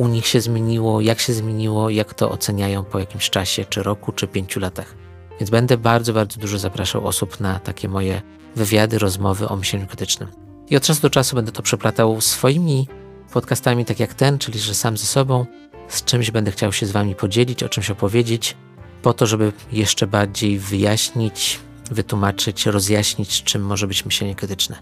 u 0.00 0.08
nich 0.08 0.26
się 0.26 0.40
zmieniło, 0.40 1.00
jak 1.00 1.20
się 1.20 1.32
zmieniło, 1.32 1.90
jak 1.90 2.14
to 2.14 2.30
oceniają 2.30 2.84
po 2.84 2.98
jakimś 2.98 3.30
czasie, 3.30 3.64
czy 3.64 3.82
roku, 3.82 4.12
czy 4.12 4.26
pięciu 4.26 4.60
latach. 4.60 4.94
Więc 5.40 5.50
będę 5.50 5.78
bardzo, 5.78 6.12
bardzo 6.12 6.40
dużo 6.40 6.58
zapraszał 6.58 7.06
osób 7.06 7.40
na 7.40 7.58
takie 7.58 7.88
moje 7.88 8.22
wywiady, 8.56 8.98
rozmowy 8.98 9.48
o 9.48 9.56
myśleniu 9.56 9.86
krytycznym. 9.86 10.28
I 10.70 10.76
od 10.76 10.82
czasu 10.82 11.02
do 11.02 11.10
czasu 11.10 11.36
będę 11.36 11.52
to 11.52 11.62
przeplatał 11.62 12.20
swoimi 12.20 12.88
podcastami, 13.32 13.84
tak 13.84 14.00
jak 14.00 14.14
ten, 14.14 14.38
czyli 14.38 14.58
że 14.58 14.74
sam 14.74 14.96
ze 14.96 15.06
sobą, 15.06 15.46
z 15.88 16.04
czymś 16.04 16.30
będę 16.30 16.50
chciał 16.50 16.72
się 16.72 16.86
z 16.86 16.90
Wami 16.90 17.14
podzielić, 17.14 17.62
o 17.62 17.68
czymś 17.68 17.90
opowiedzieć, 17.90 18.56
po 19.02 19.12
to, 19.12 19.26
żeby 19.26 19.52
jeszcze 19.72 20.06
bardziej 20.06 20.58
wyjaśnić, 20.58 21.60
wytłumaczyć, 21.90 22.66
rozjaśnić, 22.66 23.42
czym 23.42 23.62
może 23.62 23.86
być 23.86 24.04
myślenie 24.04 24.34
krytyczne. 24.34 24.76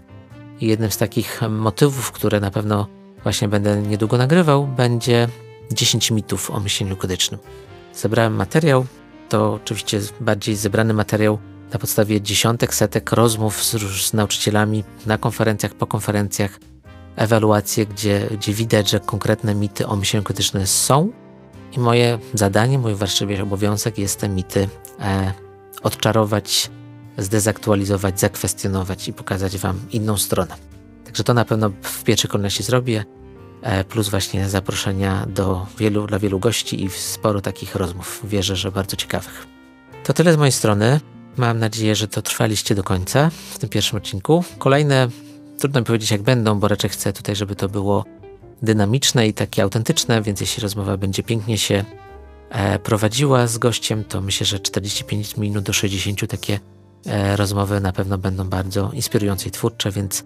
I 0.61 0.67
jednym 0.67 0.91
z 0.91 0.97
takich 0.97 1.41
motywów, 1.49 2.11
które 2.11 2.39
na 2.39 2.51
pewno 2.51 2.98
właśnie 3.23 3.47
będę 3.47 3.81
niedługo 3.81 4.17
nagrywał, 4.17 4.67
będzie 4.67 5.27
10 5.71 6.11
mitów 6.11 6.51
o 6.51 6.59
myśleniu 6.59 6.95
krytycznym. 6.95 7.39
Zebrałem 7.93 8.35
materiał, 8.35 8.85
to 9.29 9.53
oczywiście 9.53 9.99
bardziej 10.19 10.55
zebrany 10.55 10.93
materiał 10.93 11.39
na 11.73 11.79
podstawie 11.79 12.21
dziesiątek, 12.21 12.75
setek 12.75 13.11
rozmów 13.11 13.63
z, 13.63 13.71
z 14.01 14.13
nauczycielami 14.13 14.83
na 15.05 15.17
konferencjach, 15.17 15.73
po 15.73 15.87
konferencjach, 15.87 16.59
ewaluacje, 17.15 17.85
gdzie, 17.85 18.27
gdzie 18.31 18.53
widać, 18.53 18.89
że 18.89 18.99
konkretne 18.99 19.55
mity 19.55 19.87
o 19.87 19.95
myśleniu 19.95 20.23
krytycznym 20.23 20.67
są. 20.67 21.11
I 21.71 21.79
moje 21.79 22.19
zadanie, 22.33 22.79
mój 22.79 22.95
właściwie 22.95 23.43
obowiązek 23.43 23.97
jest 23.97 24.19
te 24.19 24.29
mity 24.29 24.69
e, 24.99 25.33
odczarować, 25.83 26.69
zdezaktualizować, 27.17 28.19
zakwestionować 28.19 29.07
i 29.07 29.13
pokazać 29.13 29.57
Wam 29.57 29.79
inną 29.91 30.17
stronę. 30.17 30.78
Także 31.09 31.23
to 31.23 31.33
na 31.33 31.45
pewno 31.45 31.71
w 31.81 32.03
pierwszej 32.03 32.29
kolejności 32.29 32.63
zrobię, 32.63 33.05
e, 33.61 33.83
plus 33.83 34.09
właśnie 34.09 34.49
zaproszenia 34.49 35.25
do 35.29 35.65
wielu, 35.77 36.07
dla 36.07 36.19
wielu 36.19 36.39
gości 36.39 36.83
i 36.83 36.89
sporo 36.89 37.41
takich 37.41 37.75
rozmów. 37.75 38.21
Wierzę, 38.23 38.55
że 38.55 38.71
bardzo 38.71 38.95
ciekawych. 38.95 39.47
To 40.03 40.13
tyle 40.13 40.33
z 40.33 40.37
mojej 40.37 40.51
strony. 40.51 40.99
Mam 41.37 41.59
nadzieję, 41.59 41.95
że 41.95 42.07
to 42.07 42.21
trwaliście 42.21 42.75
do 42.75 42.83
końca 42.83 43.31
w 43.51 43.59
tym 43.59 43.69
pierwszym 43.69 43.97
odcinku. 43.97 44.43
Kolejne, 44.57 45.07
trudno 45.59 45.79
mi 45.79 45.85
powiedzieć 45.85 46.11
jak 46.11 46.21
będą, 46.21 46.59
bo 46.59 46.67
raczej 46.67 46.89
chcę 46.89 47.13
tutaj, 47.13 47.35
żeby 47.35 47.55
to 47.55 47.69
było 47.69 48.05
dynamiczne 48.61 49.27
i 49.27 49.33
takie 49.33 49.63
autentyczne, 49.63 50.21
więc 50.21 50.41
jeśli 50.41 50.63
rozmowa 50.63 50.97
będzie 50.97 51.23
pięknie 51.23 51.57
się 51.57 51.83
e, 52.49 52.79
prowadziła 52.79 53.47
z 53.47 53.57
gościem, 53.57 54.03
to 54.03 54.21
myślę, 54.21 54.45
że 54.45 54.59
45 54.59 55.37
minut 55.37 55.63
do 55.63 55.73
60 55.73 56.27
takie 56.27 56.59
e, 57.05 57.35
rozmowy 57.35 57.79
na 57.79 57.91
pewno 57.91 58.17
będą 58.17 58.49
bardzo 58.49 58.91
inspirujące 58.93 59.49
i 59.49 59.51
twórcze, 59.51 59.91
więc 59.91 60.23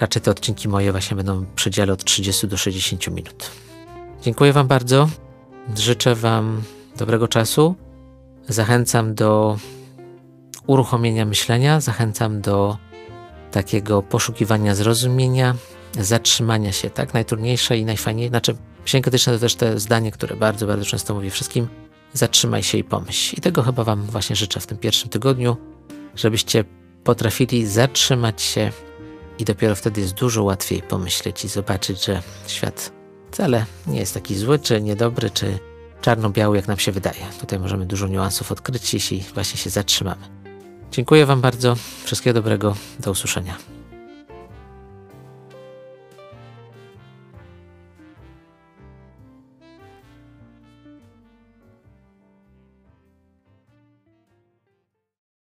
raczej 0.00 0.22
te 0.22 0.30
odcinki 0.30 0.68
moje 0.68 0.92
właśnie 0.92 1.16
będą 1.16 1.40
w 1.40 1.46
przedziale 1.46 1.92
od 1.92 2.04
30 2.04 2.48
do 2.48 2.56
60 2.56 3.08
minut. 3.08 3.50
Dziękuję 4.22 4.52
Wam 4.52 4.66
bardzo. 4.66 5.08
Życzę 5.76 6.14
Wam 6.14 6.62
dobrego 6.96 7.28
czasu. 7.28 7.74
Zachęcam 8.48 9.14
do 9.14 9.58
uruchomienia 10.66 11.24
myślenia, 11.24 11.80
zachęcam 11.80 12.40
do 12.40 12.76
takiego 13.50 14.02
poszukiwania 14.02 14.74
zrozumienia, 14.74 15.54
zatrzymania 15.98 16.72
się, 16.72 16.90
tak? 16.90 17.14
Najtrudniejsze 17.14 17.78
i 17.78 17.84
najfajniejsze, 17.84 18.30
znaczy 18.30 18.56
krytyczne 19.02 19.32
to 19.32 19.38
też 19.38 19.54
te 19.54 19.80
zdanie, 19.80 20.12
które 20.12 20.36
bardzo, 20.36 20.66
bardzo 20.66 20.84
często 20.84 21.14
mówię 21.14 21.30
wszystkim, 21.30 21.68
zatrzymaj 22.12 22.62
się 22.62 22.78
i 22.78 22.84
pomyśl. 22.84 23.36
I 23.38 23.40
tego 23.40 23.62
chyba 23.62 23.84
Wam 23.84 24.02
właśnie 24.02 24.36
życzę 24.36 24.60
w 24.60 24.66
tym 24.66 24.78
pierwszym 24.78 25.10
tygodniu, 25.10 25.56
żebyście 26.14 26.64
potrafili 27.04 27.66
zatrzymać 27.66 28.42
się 28.42 28.72
i 29.38 29.44
dopiero 29.44 29.74
wtedy 29.76 30.00
jest 30.00 30.14
dużo 30.14 30.42
łatwiej 30.42 30.82
pomyśleć 30.82 31.44
i 31.44 31.48
zobaczyć, 31.48 32.04
że 32.04 32.22
świat 32.46 32.92
wcale 33.30 33.66
nie 33.86 33.98
jest 33.98 34.14
taki 34.14 34.36
zły, 34.36 34.58
czy 34.58 34.82
niedobry, 34.82 35.30
czy 35.30 35.58
czarno-biały, 36.00 36.56
jak 36.56 36.68
nam 36.68 36.78
się 36.78 36.92
wydaje. 36.92 37.20
Tutaj 37.40 37.58
możemy 37.58 37.86
dużo 37.86 38.08
niuansów 38.08 38.52
odkryć, 38.52 38.94
jeśli 38.94 39.24
właśnie 39.34 39.58
się 39.58 39.70
zatrzymamy. 39.70 40.28
Dziękuję 40.92 41.26
Wam 41.26 41.40
bardzo. 41.40 41.76
Wszystkiego 42.04 42.34
dobrego. 42.34 42.76
Do 43.00 43.10
usłyszenia. 43.10 43.75